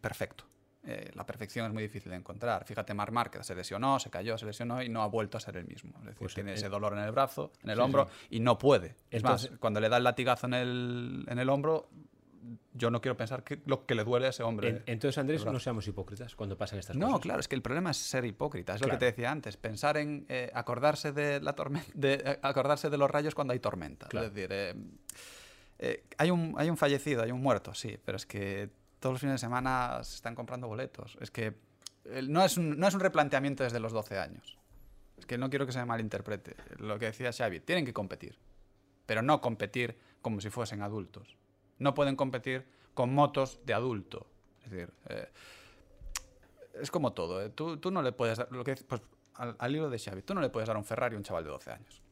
perfecto. 0.00 0.44
Eh, 0.86 1.10
la 1.14 1.26
perfección 1.26 1.66
es 1.66 1.72
muy 1.72 1.82
difícil 1.82 2.10
de 2.10 2.16
encontrar. 2.16 2.64
Fíjate, 2.64 2.94
Marc 2.94 3.10
Márquez 3.12 3.44
se 3.44 3.54
lesionó, 3.56 3.98
se 3.98 4.08
cayó, 4.08 4.38
se 4.38 4.46
lesionó 4.46 4.80
y 4.82 4.88
no 4.88 5.02
ha 5.02 5.08
vuelto 5.08 5.36
a 5.36 5.40
ser 5.40 5.56
el 5.56 5.66
mismo. 5.66 5.90
Es 5.98 6.04
decir, 6.04 6.18
Pues, 6.20 6.34
tiene 6.34 6.54
ese 6.54 6.68
dolor 6.68 6.92
en 6.92 7.00
el 7.00 7.10
brazo, 7.10 7.50
en 7.64 7.70
el 7.70 7.76
sí, 7.76 7.82
hombro 7.82 8.08
y 8.30 8.38
no 8.40 8.56
puede. 8.58 8.88
Es 9.10 9.22
Entonces- 9.22 9.50
más, 9.50 9.58
cuando 9.60 9.80
le 9.80 9.88
da 9.88 9.96
el 9.96 10.04
latigazo 10.04 10.46
en 10.46 10.54
el, 10.54 11.24
en 11.28 11.38
el 11.40 11.48
hombro, 11.48 11.88
yo 12.74 12.90
no 12.92 13.00
quiero 13.00 13.16
pensar 13.16 13.42
que 13.42 13.60
lo 13.66 13.86
que 13.86 13.96
le 13.96 14.04
duele 14.04 14.26
a 14.26 14.28
ese 14.30 14.44
hombre. 14.44 14.68
En- 14.68 14.82
entonces, 14.86 15.18
Andrés, 15.18 15.44
no 15.44 15.58
seamos 15.58 15.88
hipócritas 15.88 16.36
cuando 16.36 16.56
pasan 16.56 16.78
estas 16.78 16.94
No, 16.94 17.06
cosas. 17.06 17.20
claro, 17.22 17.40
es 17.40 17.48
que 17.48 17.56
el 17.56 17.62
problema 17.62 17.90
es 17.90 17.96
ser 17.96 18.24
hipócrita. 18.24 18.76
Es 18.76 18.80
lo 18.80 18.88
que 18.88 18.96
te 18.98 19.06
decía 19.06 19.32
antes. 19.32 19.56
Pensar 19.56 19.96
en 19.96 20.24
eh, 20.28 20.52
acordarse 20.54 21.10
de 21.10 21.40
la 21.40 21.54
tormenta, 21.54 21.90
de, 21.94 22.14
eh, 22.24 22.38
acordarse 22.42 22.88
de 22.90 22.98
los 22.98 23.10
rayos 23.10 23.34
cuando 23.34 23.52
hay 23.54 23.58
tormenta. 23.58 24.06
Claro. 24.06 24.28
Es 24.28 24.34
decir, 24.34 24.50
eh, 24.52 24.74
eh, 25.80 26.04
hay, 26.18 26.30
un, 26.30 26.54
hay 26.56 26.70
un 26.70 26.76
fallecido, 26.76 27.22
hay 27.24 27.32
un 27.32 27.40
muerto, 27.42 27.74
sí, 27.74 27.98
pero 28.04 28.16
es 28.16 28.26
que 28.26 28.70
todos 29.00 29.14
los 29.14 29.20
fines 29.20 29.34
de 29.34 29.38
semana 29.38 30.02
se 30.02 30.16
están 30.16 30.34
comprando 30.34 30.68
boletos. 30.68 31.16
Es 31.20 31.30
que 31.30 31.54
eh, 32.04 32.22
no 32.28 32.44
es 32.44 32.56
un, 32.56 32.78
no 32.78 32.86
es 32.86 32.94
un 32.94 33.00
replanteamiento 33.00 33.64
desde 33.64 33.80
los 33.80 33.92
12 33.92 34.18
años. 34.18 34.58
Es 35.18 35.26
que 35.26 35.38
no 35.38 35.50
quiero 35.50 35.66
que 35.66 35.72
se 35.72 35.78
me 35.78 35.86
malinterprete. 35.86 36.56
Lo 36.78 36.98
que 36.98 37.06
decía 37.06 37.32
Xavi, 37.32 37.60
tienen 37.60 37.84
que 37.84 37.92
competir, 37.92 38.38
pero 39.06 39.22
no 39.22 39.40
competir 39.40 39.98
como 40.22 40.40
si 40.40 40.50
fuesen 40.50 40.82
adultos. 40.82 41.36
No 41.78 41.94
pueden 41.94 42.16
competir 42.16 42.66
con 42.94 43.14
motos 43.14 43.60
de 43.64 43.74
adulto. 43.74 44.26
Es 44.64 44.70
decir, 44.70 44.92
eh, 45.08 45.28
es 46.80 46.90
como 46.90 47.12
todo. 47.12 47.42
¿eh? 47.42 47.50
Tú, 47.50 47.78
tú 47.78 47.90
no 47.90 48.02
le 48.02 48.12
puedes 48.12 48.38
dar, 48.38 48.50
lo 48.50 48.64
que, 48.64 48.74
pues, 48.74 49.00
al, 49.34 49.56
al 49.58 49.74
hilo 49.74 49.90
de 49.90 49.98
Xavi, 49.98 50.22
tú 50.22 50.34
no 50.34 50.40
le 50.40 50.48
puedes 50.48 50.66
dar 50.66 50.76
un 50.76 50.84
Ferrari 50.84 51.14
a 51.14 51.18
un 51.18 51.24
chaval 51.24 51.44
de 51.44 51.50
12 51.50 51.70
años. 51.70 52.02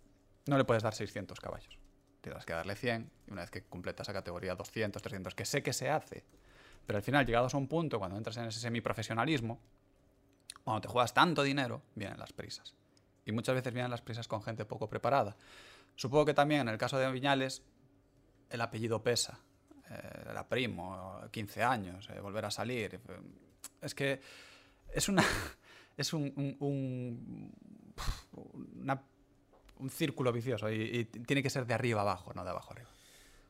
No 0.46 0.58
le 0.58 0.64
puedes 0.64 0.82
dar 0.82 0.94
600 0.94 1.40
caballos. 1.40 1.78
Tendrás 2.20 2.46
que 2.46 2.52
darle 2.52 2.74
100 2.74 3.10
y 3.26 3.32
una 3.32 3.42
vez 3.42 3.50
que 3.50 3.64
completa 3.64 4.02
esa 4.02 4.12
categoría 4.12 4.54
200, 4.54 5.02
300, 5.02 5.34
que 5.34 5.44
sé 5.44 5.62
que 5.62 5.72
se 5.72 5.90
hace. 5.90 6.24
Pero 6.86 6.98
al 6.98 7.02
final, 7.02 7.26
llegados 7.26 7.54
a 7.54 7.56
un 7.56 7.66
punto, 7.66 7.98
cuando 7.98 8.16
entras 8.16 8.36
en 8.36 8.44
ese 8.44 8.60
semiprofesionalismo, 8.60 9.60
cuando 10.62 10.82
te 10.82 10.88
juegas 10.88 11.14
tanto 11.14 11.42
dinero, 11.42 11.82
vienen 11.94 12.18
las 12.18 12.32
prisas. 12.32 12.74
Y 13.24 13.32
muchas 13.32 13.54
veces 13.54 13.72
vienen 13.72 13.90
las 13.90 14.02
prisas 14.02 14.28
con 14.28 14.42
gente 14.42 14.64
poco 14.64 14.88
preparada. 14.88 15.36
Supongo 15.94 16.24
que 16.24 16.34
también 16.34 16.62
en 16.62 16.68
el 16.68 16.78
caso 16.78 16.98
de 16.98 17.10
Viñales, 17.10 17.62
el 18.50 18.60
apellido 18.60 19.02
pesa. 19.02 19.38
Eh, 19.90 20.24
era 20.30 20.48
primo, 20.48 21.20
15 21.30 21.62
años, 21.62 22.08
eh, 22.10 22.20
volver 22.20 22.44
a 22.46 22.50
salir. 22.50 23.00
Es 23.80 23.94
que 23.94 24.20
es 24.92 25.08
una. 25.08 25.24
Es 25.96 26.12
un. 26.12 26.32
un 29.78 29.90
círculo 29.90 30.32
vicioso 30.32 30.68
y, 30.68 30.74
y 30.82 31.04
tiene 31.04 31.40
que 31.40 31.50
ser 31.50 31.66
de 31.66 31.74
arriba 31.74 32.00
abajo, 32.00 32.32
no 32.34 32.42
de 32.42 32.50
abajo 32.50 32.72
arriba. 32.72 32.90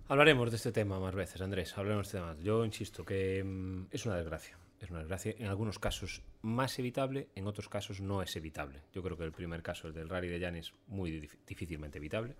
Hablaremos 0.08 0.50
de 0.50 0.56
este 0.56 0.72
tema 0.72 1.00
más 1.00 1.14
veces, 1.14 1.40
Andrés. 1.40 1.76
Hablaremos 1.78 2.06
de 2.12 2.18
este 2.18 2.18
tema. 2.18 2.36
Yo 2.42 2.64
insisto 2.64 3.04
que 3.04 3.42
mm, 3.42 3.86
es 3.90 4.04
una 4.04 4.16
desgracia. 4.16 4.58
Es 4.80 4.90
una 4.90 4.98
desgracia. 4.98 5.34
En 5.38 5.46
algunos 5.46 5.78
casos 5.78 6.22
más 6.42 6.78
evitable, 6.78 7.28
en 7.34 7.46
otros 7.46 7.68
casos 7.70 8.00
no 8.00 8.20
es 8.22 8.36
evitable. 8.36 8.82
Yo 8.92 9.02
creo 9.02 9.16
que 9.16 9.24
el 9.24 9.32
primer 9.32 9.62
caso, 9.62 9.88
el 9.88 9.94
del 9.94 10.08
rally 10.10 10.28
de 10.28 10.38
Llanes, 10.38 10.74
muy 10.88 11.10
dif- 11.22 11.38
difícilmente 11.46 11.98
evitable. 11.98 12.36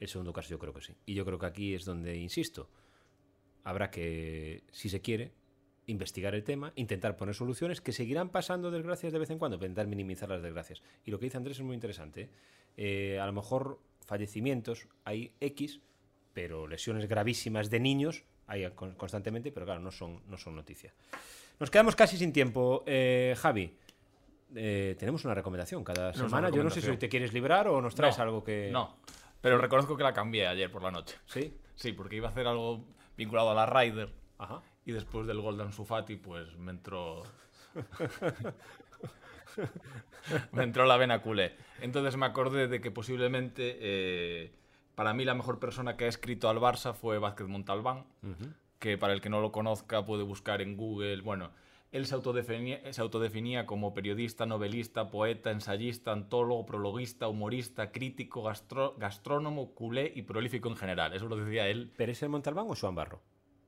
El 0.00 0.08
segundo 0.08 0.32
caso 0.32 0.48
yo 0.50 0.58
creo 0.58 0.72
que 0.74 0.80
sí. 0.80 0.92
Y 1.06 1.14
yo 1.14 1.24
creo 1.24 1.38
que 1.38 1.46
aquí 1.46 1.74
es 1.74 1.84
donde, 1.84 2.16
insisto, 2.16 2.68
habrá 3.62 3.90
que, 3.90 4.64
si 4.72 4.88
se 4.88 5.00
quiere, 5.00 5.30
investigar 5.86 6.34
el 6.34 6.42
tema, 6.42 6.72
intentar 6.74 7.16
poner 7.16 7.36
soluciones 7.36 7.80
que 7.80 7.92
seguirán 7.92 8.30
pasando 8.30 8.72
desgracias 8.72 9.12
de 9.12 9.20
vez 9.20 9.30
en 9.30 9.38
cuando, 9.38 9.56
intentar 9.56 9.86
minimizar 9.86 10.28
las 10.28 10.42
desgracias. 10.42 10.82
Y 11.04 11.12
lo 11.12 11.20
que 11.20 11.26
dice 11.26 11.36
Andrés 11.36 11.58
es 11.58 11.62
muy 11.64 11.74
interesante. 11.74 12.22
¿eh? 12.22 12.30
Eh, 12.76 13.18
a 13.20 13.26
lo 13.26 13.32
mejor 13.32 13.78
fallecimientos 14.04 14.88
hay 15.04 15.32
X, 15.38 15.80
pero 16.32 16.66
lesiones 16.66 17.06
gravísimas 17.08 17.70
de 17.70 17.80
niños 17.80 18.24
hay 18.46 18.68
con- 18.72 18.94
constantemente, 18.94 19.52
pero 19.52 19.66
claro, 19.66 19.80
no 19.80 19.90
son, 19.90 20.22
no 20.28 20.36
son 20.36 20.54
noticia. 20.56 20.92
Nos 21.60 21.70
quedamos 21.70 21.94
casi 21.96 22.16
sin 22.16 22.32
tiempo. 22.32 22.82
Eh, 22.86 23.34
Javi, 23.38 23.76
eh, 24.54 24.96
tenemos 24.98 25.24
una 25.24 25.34
recomendación 25.34 25.84
cada 25.84 26.08
una 26.10 26.12
semana. 26.14 26.50
Yo 26.50 26.62
no 26.62 26.70
sé 26.70 26.80
si 26.80 26.80
recomendación. 26.80 26.92
hoy 26.92 26.98
te 26.98 27.08
quieres 27.08 27.32
librar 27.32 27.68
o 27.68 27.80
nos 27.80 27.94
traes 27.94 28.16
No, 28.18 28.24
algo 28.24 28.44
que. 28.44 28.70
No, 28.72 28.96
pero 29.40 29.58
reconozco 29.58 29.96
que 29.96 30.02
la 30.02 30.12
cambié 30.12 30.46
ayer 30.46 30.70
por 30.70 30.82
la 30.82 30.90
noche. 30.90 31.16
¿Sí? 31.26 31.56
Sí, 31.74 31.92
porque 31.92 32.16
iba 32.16 32.28
a 32.28 32.30
hacer 32.30 32.46
algo 32.46 32.84
vinculado 33.16 33.50
a 33.50 33.54
la 33.54 33.66
Ryder 33.66 34.10
Ajá. 34.38 34.62
y 34.84 34.92
después 34.92 35.26
del 35.26 35.40
gol 35.40 35.56
de 35.56 35.64
Ansu 35.64 35.84
Fati, 35.84 36.16
pues 36.16 36.56
me 36.56 36.70
entró... 36.72 37.22
me 40.52 40.62
entró 40.64 40.84
la 40.86 40.96
vena 40.96 41.20
culé. 41.22 41.54
Entonces 41.80 42.16
me 42.16 42.26
acordé 42.26 42.68
de 42.68 42.80
que 42.80 42.90
posiblemente 42.90 43.76
eh, 43.80 44.52
para 44.94 45.14
mí 45.14 45.24
la 45.24 45.34
mejor 45.34 45.58
persona 45.58 45.96
que 45.96 46.04
ha 46.04 46.08
escrito 46.08 46.48
al 46.48 46.58
Barça 46.58 46.94
fue 46.94 47.18
Vázquez 47.18 47.46
Montalbán, 47.48 48.04
que 48.78 48.98
para 48.98 49.12
el 49.12 49.20
que 49.20 49.30
no 49.30 49.40
lo 49.40 49.52
conozca 49.52 50.04
puede 50.04 50.22
buscar 50.22 50.60
en 50.60 50.76
Google, 50.76 51.20
bueno, 51.22 51.50
él 51.92 52.06
se 52.06 52.14
autodefinía, 52.14 52.92
se 52.92 53.00
autodefinía 53.02 53.66
como 53.66 53.92
periodista, 53.92 54.46
novelista, 54.46 55.10
poeta, 55.10 55.50
ensayista, 55.50 56.10
antólogo, 56.12 56.64
prologuista, 56.64 57.28
humorista, 57.28 57.92
crítico, 57.92 58.42
gastro- 58.42 58.94
gastrónomo, 58.98 59.72
culé 59.74 60.10
y 60.14 60.22
prolífico 60.22 60.68
en 60.70 60.76
general. 60.76 61.12
Eso 61.12 61.28
lo 61.28 61.36
decía 61.36 61.68
él 61.68 61.92
¿Pero 61.96 62.12
es 62.12 62.22
el 62.22 62.30
Montalbán 62.30 62.66
o 62.68 62.74
Joan 62.74 62.94
Barro? 62.94 63.20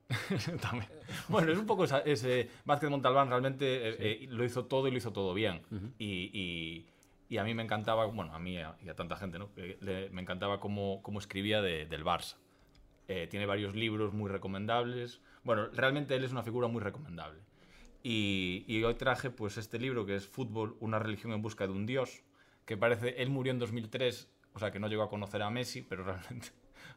también. 0.61 0.89
Bueno, 1.29 1.51
es 1.51 1.57
un 1.57 1.65
poco 1.65 1.83
ese. 1.85 2.49
Vázquez 2.65 2.89
Montalbán 2.89 3.29
realmente 3.29 3.89
eh, 3.89 3.95
eh, 3.99 4.27
lo 4.29 4.43
hizo 4.43 4.65
todo 4.65 4.87
y 4.87 4.91
lo 4.91 4.97
hizo 4.97 5.11
todo 5.13 5.33
bien. 5.33 5.61
y, 5.99 6.29
y- 6.33 6.85
y 7.29 7.37
a 7.37 7.43
mí 7.43 7.53
me 7.53 7.63
encantaba, 7.63 8.05
bueno, 8.05 8.33
a 8.35 8.39
mí 8.39 8.53
y 8.55 8.89
a 8.89 8.95
tanta 8.95 9.15
gente, 9.17 9.39
¿no? 9.39 9.49
Le- 9.55 10.09
me 10.11 10.21
encantaba 10.21 10.59
cómo, 10.59 11.01
cómo 11.01 11.19
escribía 11.19 11.61
de- 11.61 11.85
del 11.85 12.03
Barça. 12.03 12.37
Eh, 13.07 13.27
tiene 13.29 13.45
varios 13.45 13.75
libros 13.75 14.13
muy 14.13 14.29
recomendables. 14.29 15.21
Bueno, 15.43 15.67
realmente 15.67 16.15
él 16.15 16.23
es 16.23 16.31
una 16.31 16.43
figura 16.43 16.67
muy 16.67 16.81
recomendable. 16.81 17.41
Y, 18.03 18.65
y 18.67 18.83
hoy 18.83 18.95
traje 18.95 19.29
pues 19.31 19.57
este 19.57 19.79
libro 19.79 20.05
que 20.05 20.15
es 20.15 20.27
Fútbol, 20.27 20.75
una 20.79 20.99
religión 20.99 21.33
en 21.33 21.41
busca 21.41 21.65
de 21.65 21.73
un 21.73 21.85
dios, 21.85 22.23
que 22.65 22.77
parece, 22.77 23.21
él 23.21 23.29
murió 23.29 23.51
en 23.51 23.59
2003, 23.59 24.29
o 24.53 24.59
sea 24.59 24.71
que 24.71 24.79
no 24.79 24.87
llegó 24.87 25.03
a 25.03 25.09
conocer 25.09 25.41
a 25.41 25.49
Messi, 25.49 25.81
pero 25.81 26.03
realmente 26.05 26.49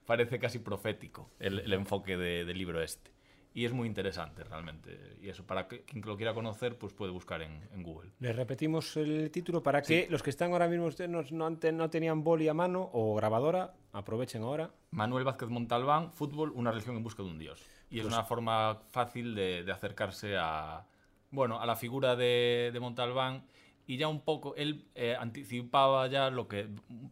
parece 0.07 0.39
casi 0.39 0.59
profético 0.59 1.31
el, 1.39 1.73
enfoque 1.73 2.17
de- 2.19 2.45
del 2.45 2.59
libro 2.59 2.83
este. 2.83 3.11
Y 3.55 3.65
es 3.65 3.73
muy 3.73 3.89
interesante 3.89 4.45
realmente. 4.45 5.17
Y 5.21 5.29
eso, 5.29 5.45
para 5.47 5.67
que- 5.67 5.83
quien 5.83 6.03
lo 6.05 6.17
quiera 6.17 6.35
conocer, 6.35 6.79
pues 6.79 6.93
puede 6.93 7.11
buscar 7.11 7.43
en, 7.43 7.61
en 7.73 7.83
Google. 7.83 8.11
Le 8.21 8.33
repetimos 8.33 8.97
el 8.97 9.31
título 9.31 9.63
para 9.63 9.83
que 9.83 10.07
los 10.11 10.23
que 10.23 10.31
están 10.31 10.53
ahora 10.53 10.69
mismo 10.69 10.87
ustedes 10.87 11.11
no, 11.11 11.23
no 11.33 11.51
no 11.73 11.91
tenían 11.91 12.23
boli 12.23 12.47
a 12.49 12.55
mano 12.55 12.89
o 12.93 13.15
grabadora, 13.17 13.75
aprovechen 13.93 14.43
ahora. 14.43 14.71
Manuel 14.91 15.25
Vázquez 15.25 15.49
Montalbán, 15.49 16.13
Fútbol, 16.13 16.53
una 16.55 16.71
religión 16.71 16.97
en 16.97 17.03
busca 17.03 17.23
de 17.23 17.31
un 17.31 17.39
dios. 17.39 17.65
Y 17.91 18.01
es 18.01 18.05
una 18.07 18.23
forma 18.23 18.83
fácil 18.91 19.35
de, 19.35 19.65
de 19.65 19.73
acercarse 19.73 20.37
a, 20.39 20.87
bueno, 21.31 21.61
a 21.61 21.67
la 21.67 21.75
figura 21.75 22.17
de, 22.17 22.71
de 22.73 22.81
Montalbán 22.81 23.45
y 23.87 23.97
ya 23.97 24.07
un 24.09 24.21
poco, 24.21 24.55
él 24.57 24.85
eh, 24.95 25.17
anticipaba 25.19 26.07
ya 26.09 26.29
lo 26.29 26.47
que 26.47 26.69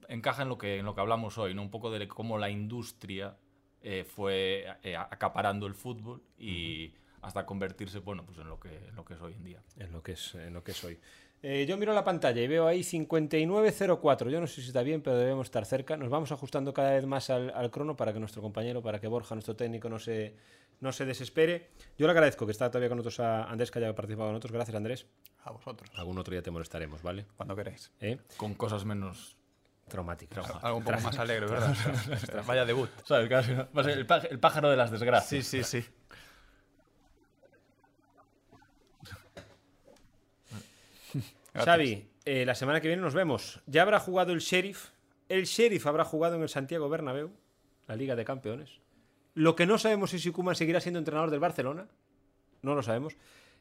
encaja 0.09 0.43
en 0.43 0.51
lo 0.51 0.59
que, 0.59 0.79
en 0.79 0.85
lo 0.85 0.95
que 0.95 1.01
hablamos 1.01 1.39
hoy, 1.39 1.55
¿no? 1.55 1.63
un 1.63 1.71
poco 1.71 1.91
de 1.91 2.07
cómo 2.07 2.37
la 2.37 2.51
industria 2.51 3.37
eh, 3.83 4.05
fue 4.05 4.67
eh, 4.83 4.97
acaparando 4.97 5.67
el 5.67 5.75
fútbol 5.75 6.23
y 6.39 6.93
hasta 7.23 7.45
convertirse 7.47 7.99
bueno, 8.01 8.25
pues 8.25 8.39
en, 8.39 8.49
lo 8.49 8.61
que, 8.61 8.69
en 8.69 8.95
lo 8.95 9.05
que 9.05 9.15
es 9.15 9.21
hoy 9.21 9.35
en 9.35 9.45
día. 9.45 9.63
En 9.77 9.93
lo 9.93 10.03
que 10.03 10.13
es, 10.13 10.35
en 10.35 10.55
lo 10.55 10.63
que 10.63 10.73
soy. 10.73 10.99
Eh, 11.43 11.67
yo 11.69 11.77
miro 11.77 11.93
la 11.93 12.03
pantalla 12.03 12.41
y 12.41 12.47
veo 12.49 12.67
ahí 12.67 12.83
5904. 12.83 14.31
Yo 14.31 14.41
no 14.41 14.47
sé 14.47 14.61
si 14.61 14.69
está 14.69 14.83
bien, 14.83 15.03
pero 15.03 15.17
debemos 15.17 15.47
estar 15.47 15.65
cerca. 15.65 15.97
Nos 15.97 16.09
vamos 16.09 16.33
ajustando 16.33 16.73
cada 16.73 16.93
vez 16.93 17.07
más 17.07 17.31
al, 17.31 17.51
al 17.51 17.71
crono 17.71 17.97
para 17.97 18.13
que 18.13 18.19
nuestro 18.19 18.43
compañero, 18.43 18.83
para 18.83 19.01
que 19.01 19.07
Borja, 19.07 19.35
nuestro 19.35 19.55
técnico, 19.55 19.89
no 19.89 19.99
se, 19.99 20.35
no 20.81 20.93
se 20.93 21.05
desespere. 21.05 21.71
Yo 21.99 22.07
le 22.07 22.13
agradezco 22.13 22.47
que 22.47 22.53
está 22.53 22.71
todavía 22.71 22.89
con 22.89 22.99
nosotros 22.99 23.21
a 23.21 23.45
Andrés, 23.45 23.71
que 23.71 23.79
haya 23.79 23.95
participado 23.95 24.29
con 24.29 24.35
nosotros. 24.35 24.53
Gracias, 24.53 24.77
Andrés. 24.77 25.07
A 25.45 25.53
vosotros, 25.53 25.91
Algún 25.95 26.19
otro 26.19 26.33
día 26.33 26.43
te 26.43 26.51
molestaremos, 26.51 27.03
¿vale? 27.03 27.27
cuando 27.37 27.55
queréis. 27.55 27.93
¿Eh? 28.01 28.19
Con 28.37 28.55
cosas 28.55 28.85
menos... 28.85 29.37
Traumáticas. 29.89 30.51
Algo 30.63 30.79
un 30.79 30.85
poco 30.85 31.01
más 31.01 31.19
alegre, 31.19 31.47
¿verdad? 31.47 31.77
O 32.13 32.17
sea, 32.17 32.43
Vaya 32.43 32.65
debut. 32.65 32.91
El, 33.09 34.41
pájaro 34.41 34.69
de 34.69 34.77
las 34.77 34.91
desgracias. 34.91 35.47
Sí, 35.47 35.63
sí, 35.63 35.83
sí. 35.83 35.89
Xavi, 41.55 42.11
eh, 42.25 42.45
la 42.45 42.57
semana 42.57 42.81
que 42.81 42.89
viene 42.89 43.03
nos 43.03 43.15
vemos. 43.15 43.61
Ya 43.67 43.83
habrá 43.83 44.01
jugado 44.01 44.33
el 44.33 44.41
Sheriff. 44.41 44.91
El 45.29 45.45
Sheriff 45.45 45.87
habrá 45.87 46.05
jugado 46.05 46.35
en 46.35 46.43
el 46.43 46.49
Santiago 46.49 46.89
Bernabéu, 46.89 47.31
la 47.87 47.95
Liga 47.95 48.17
de 48.17 48.25
Campeones. 48.25 48.81
Lo 49.35 49.55
que 49.55 49.67
no 49.67 49.79
sabemos 49.79 50.13
es 50.15 50.23
si 50.23 50.33
Koeman 50.33 50.57
seguirá 50.57 50.81
siendo 50.81 50.99
entrenador 50.99 51.31
del 51.31 51.41
Barcelona. 51.41 51.87
No 52.63 52.75
lo 52.75 52.83
sabemos. 52.83 53.17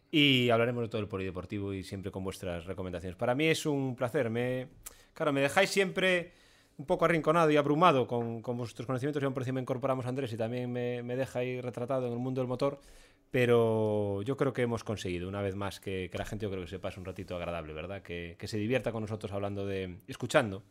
Y 0.10 0.50
hablaremos 0.50 0.84
de 0.84 0.90
todo 0.90 1.02
el 1.02 1.08
polideportivo 1.08 1.74
y 1.74 1.84
siempre 1.84 2.12
con 2.12 2.24
vuestras 2.24 2.66
recomendaciones. 2.66 3.16
Para 3.16 3.36
mí 3.36 3.46
es 3.48 3.66
un 3.66 3.96
placer. 3.96 4.30
Me, 4.30 4.70
claro, 5.16 5.34
me 5.34 5.42
dejáis 5.42 5.72
siempre 5.72 6.34
un 6.78 6.86
poco 6.86 7.06
arrinconado 7.06 7.50
y 7.50 7.58
abrumado 7.58 8.06
con, 8.06 8.42
con 8.42 8.58
vuestros 8.58 8.86
conocimientos. 8.86 9.24
Y 9.24 9.26
aún 9.26 9.34
por 9.34 9.44
encima 9.44 9.60
incorporamos 9.60 10.06
a 10.06 10.10
Andrés 10.10 10.32
y 10.34 10.38
también 10.38 10.72
me, 10.72 11.02
me 11.02 11.16
deja 11.16 11.40
ahí 11.40 11.62
retratado 11.62 12.08
en 12.08 12.14
el 12.14 12.20
mundo 12.20 12.42
del 12.42 12.48
motor. 12.48 12.80
Pero 13.32 14.22
yo 14.22 14.38
creo 14.38 14.54
que 14.54 14.62
hemos 14.62 14.84
conseguido, 14.84 15.28
una 15.28 15.42
vez 15.42 15.56
más, 15.56 15.80
que, 15.80 16.10
la 16.14 16.26
gente 16.26 16.46
yo 16.46 16.52
creo 16.52 16.64
que 16.64 16.70
se 16.70 16.80
pase 16.80 17.00
un 17.00 17.06
ratito 17.06 17.36
agradable, 17.36 17.74
¿verdad? 17.74 18.02
Que, 18.02 18.36
que 18.38 18.48
se 18.48 18.58
divierta 18.58 18.92
con 18.92 19.02
nosotros 19.02 19.32
hablando 19.32 19.66
de. 19.66 19.98
escuchando 20.08 20.64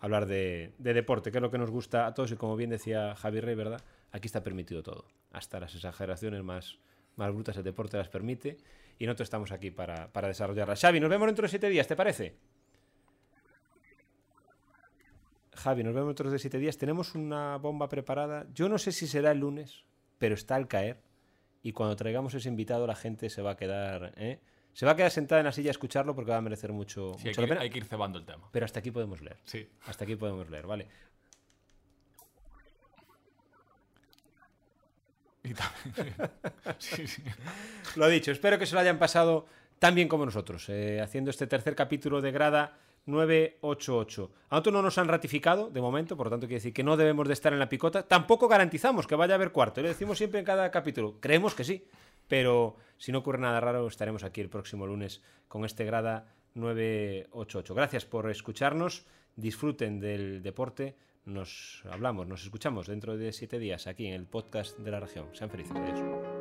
hablar 0.00 0.24
de, 0.26 0.72
de 0.78 0.94
deporte, 0.94 1.30
que 1.30 1.38
es 1.38 1.42
lo 1.42 1.50
que 1.50 1.58
nos 1.58 1.70
gusta 1.70 2.06
a 2.06 2.14
todos. 2.14 2.32
Y 2.32 2.36
como 2.36 2.56
bien 2.56 2.70
decía 2.70 3.14
Javi 3.16 3.40
Rey, 3.40 3.54
¿verdad? 3.54 3.82
Aquí 4.12 4.26
está 4.26 4.42
permitido 4.42 4.82
todo. 4.82 5.04
Hasta 5.30 5.60
las 5.60 5.74
exageraciones 5.74 6.42
más, 6.42 6.78
más 7.16 7.32
brutas 7.32 7.56
el 7.56 7.64
deporte 7.64 7.96
las 7.96 8.08
permite. 8.08 8.56
Y 8.98 9.06
nosotros 9.06 9.26
estamos 9.26 9.52
aquí 9.52 9.70
para, 9.70 10.10
para 10.12 10.28
desarrollarlas. 10.28 10.80
Xavi, 10.80 11.00
nos 11.00 11.10
vemos 11.10 11.26
dentro 11.26 11.42
de 11.42 11.48
siete 11.48 11.68
días, 11.68 11.86
¿te 11.86 11.96
parece? 11.96 12.34
Javi, 15.60 15.82
nos 15.84 15.94
vemos 15.94 16.08
dentro 16.08 16.30
de 16.30 16.38
siete 16.38 16.58
días. 16.58 16.78
Tenemos 16.78 17.14
una 17.14 17.56
bomba 17.58 17.88
preparada. 17.88 18.46
Yo 18.54 18.68
no 18.68 18.78
sé 18.78 18.92
si 18.92 19.06
será 19.06 19.30
el 19.32 19.38
lunes, 19.40 19.84
pero 20.18 20.34
está 20.34 20.56
al 20.56 20.68
caer. 20.68 21.00
Y 21.62 21.72
cuando 21.72 21.96
traigamos 21.96 22.32
ese 22.34 22.48
invitado, 22.48 22.86
la 22.86 22.94
gente 22.96 23.28
se 23.28 23.42
va 23.42 23.52
a 23.52 23.56
quedar. 23.56 24.14
¿eh? 24.16 24.40
Se 24.72 24.86
va 24.86 24.92
a 24.92 24.96
quedar 24.96 25.10
sentada 25.10 25.40
en 25.40 25.44
la 25.46 25.52
silla 25.52 25.70
a 25.70 25.72
escucharlo 25.72 26.14
porque 26.14 26.30
va 26.30 26.38
a 26.38 26.40
merecer 26.40 26.72
mucho, 26.72 27.12
Sí, 27.18 27.28
hay, 27.28 27.30
mucho 27.30 27.34
que 27.34 27.40
la 27.40 27.42
ir, 27.42 27.48
pena. 27.50 27.60
hay 27.60 27.70
que 27.70 27.78
ir 27.78 27.84
cebando 27.84 28.18
el 28.18 28.24
tema. 28.24 28.48
Pero 28.50 28.64
hasta 28.64 28.78
aquí 28.78 28.90
podemos 28.90 29.20
leer. 29.20 29.36
Sí. 29.44 29.68
Hasta 29.86 30.04
aquí 30.04 30.16
podemos 30.16 30.48
leer, 30.48 30.66
¿vale? 30.66 30.86
Y 35.42 35.54
también- 35.54 36.14
sí, 36.78 37.06
sí. 37.06 37.22
Lo 37.96 38.08
dicho, 38.08 38.30
espero 38.30 38.58
que 38.58 38.66
se 38.66 38.74
lo 38.74 38.80
hayan 38.80 38.98
pasado 38.98 39.46
tan 39.78 39.94
bien 39.94 40.08
como 40.08 40.24
nosotros, 40.26 40.68
eh, 40.68 41.00
haciendo 41.00 41.30
este 41.30 41.46
tercer 41.46 41.74
capítulo 41.74 42.20
de 42.20 42.30
grada 42.30 42.78
988. 43.10 44.30
A 44.48 44.54
nosotros 44.56 44.72
no 44.72 44.82
nos 44.82 44.98
han 44.98 45.08
ratificado 45.08 45.70
de 45.70 45.80
momento, 45.80 46.16
por 46.16 46.26
lo 46.26 46.30
tanto 46.30 46.46
quiere 46.46 46.58
decir 46.58 46.72
que 46.72 46.82
no 46.82 46.96
debemos 46.96 47.26
de 47.26 47.34
estar 47.34 47.52
en 47.52 47.58
la 47.58 47.68
picota. 47.68 48.06
Tampoco 48.06 48.48
garantizamos 48.48 49.06
que 49.06 49.14
vaya 49.14 49.34
a 49.34 49.36
haber 49.36 49.52
cuarto, 49.52 49.82
lo 49.82 49.88
decimos 49.88 50.18
siempre 50.18 50.40
en 50.40 50.46
cada 50.46 50.70
capítulo. 50.70 51.16
Creemos 51.20 51.54
que 51.54 51.64
sí, 51.64 51.84
pero 52.28 52.76
si 52.96 53.12
no 53.12 53.18
ocurre 53.18 53.38
nada 53.38 53.60
raro 53.60 53.86
estaremos 53.86 54.24
aquí 54.24 54.40
el 54.40 54.48
próximo 54.48 54.86
lunes 54.86 55.22
con 55.48 55.64
este 55.64 55.84
grada 55.84 56.34
988. 56.54 57.74
Gracias 57.74 58.04
por 58.04 58.30
escucharnos, 58.30 59.06
disfruten 59.36 60.00
del 60.00 60.42
deporte. 60.42 60.96
Nos 61.24 61.82
hablamos, 61.90 62.26
nos 62.26 62.42
escuchamos 62.44 62.86
dentro 62.86 63.16
de 63.16 63.32
siete 63.32 63.58
días 63.58 63.86
aquí 63.86 64.06
en 64.06 64.14
el 64.14 64.26
podcast 64.26 64.78
de 64.78 64.90
la 64.90 65.00
región. 65.00 65.26
Sean 65.32 65.50
felices. 65.50 65.76
Adiós. 65.76 66.39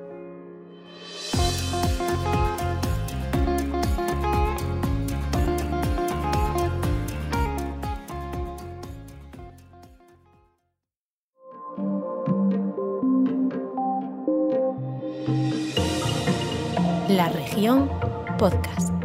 La 17.19 17.27
región 17.27 17.89
podcast. 18.37 18.98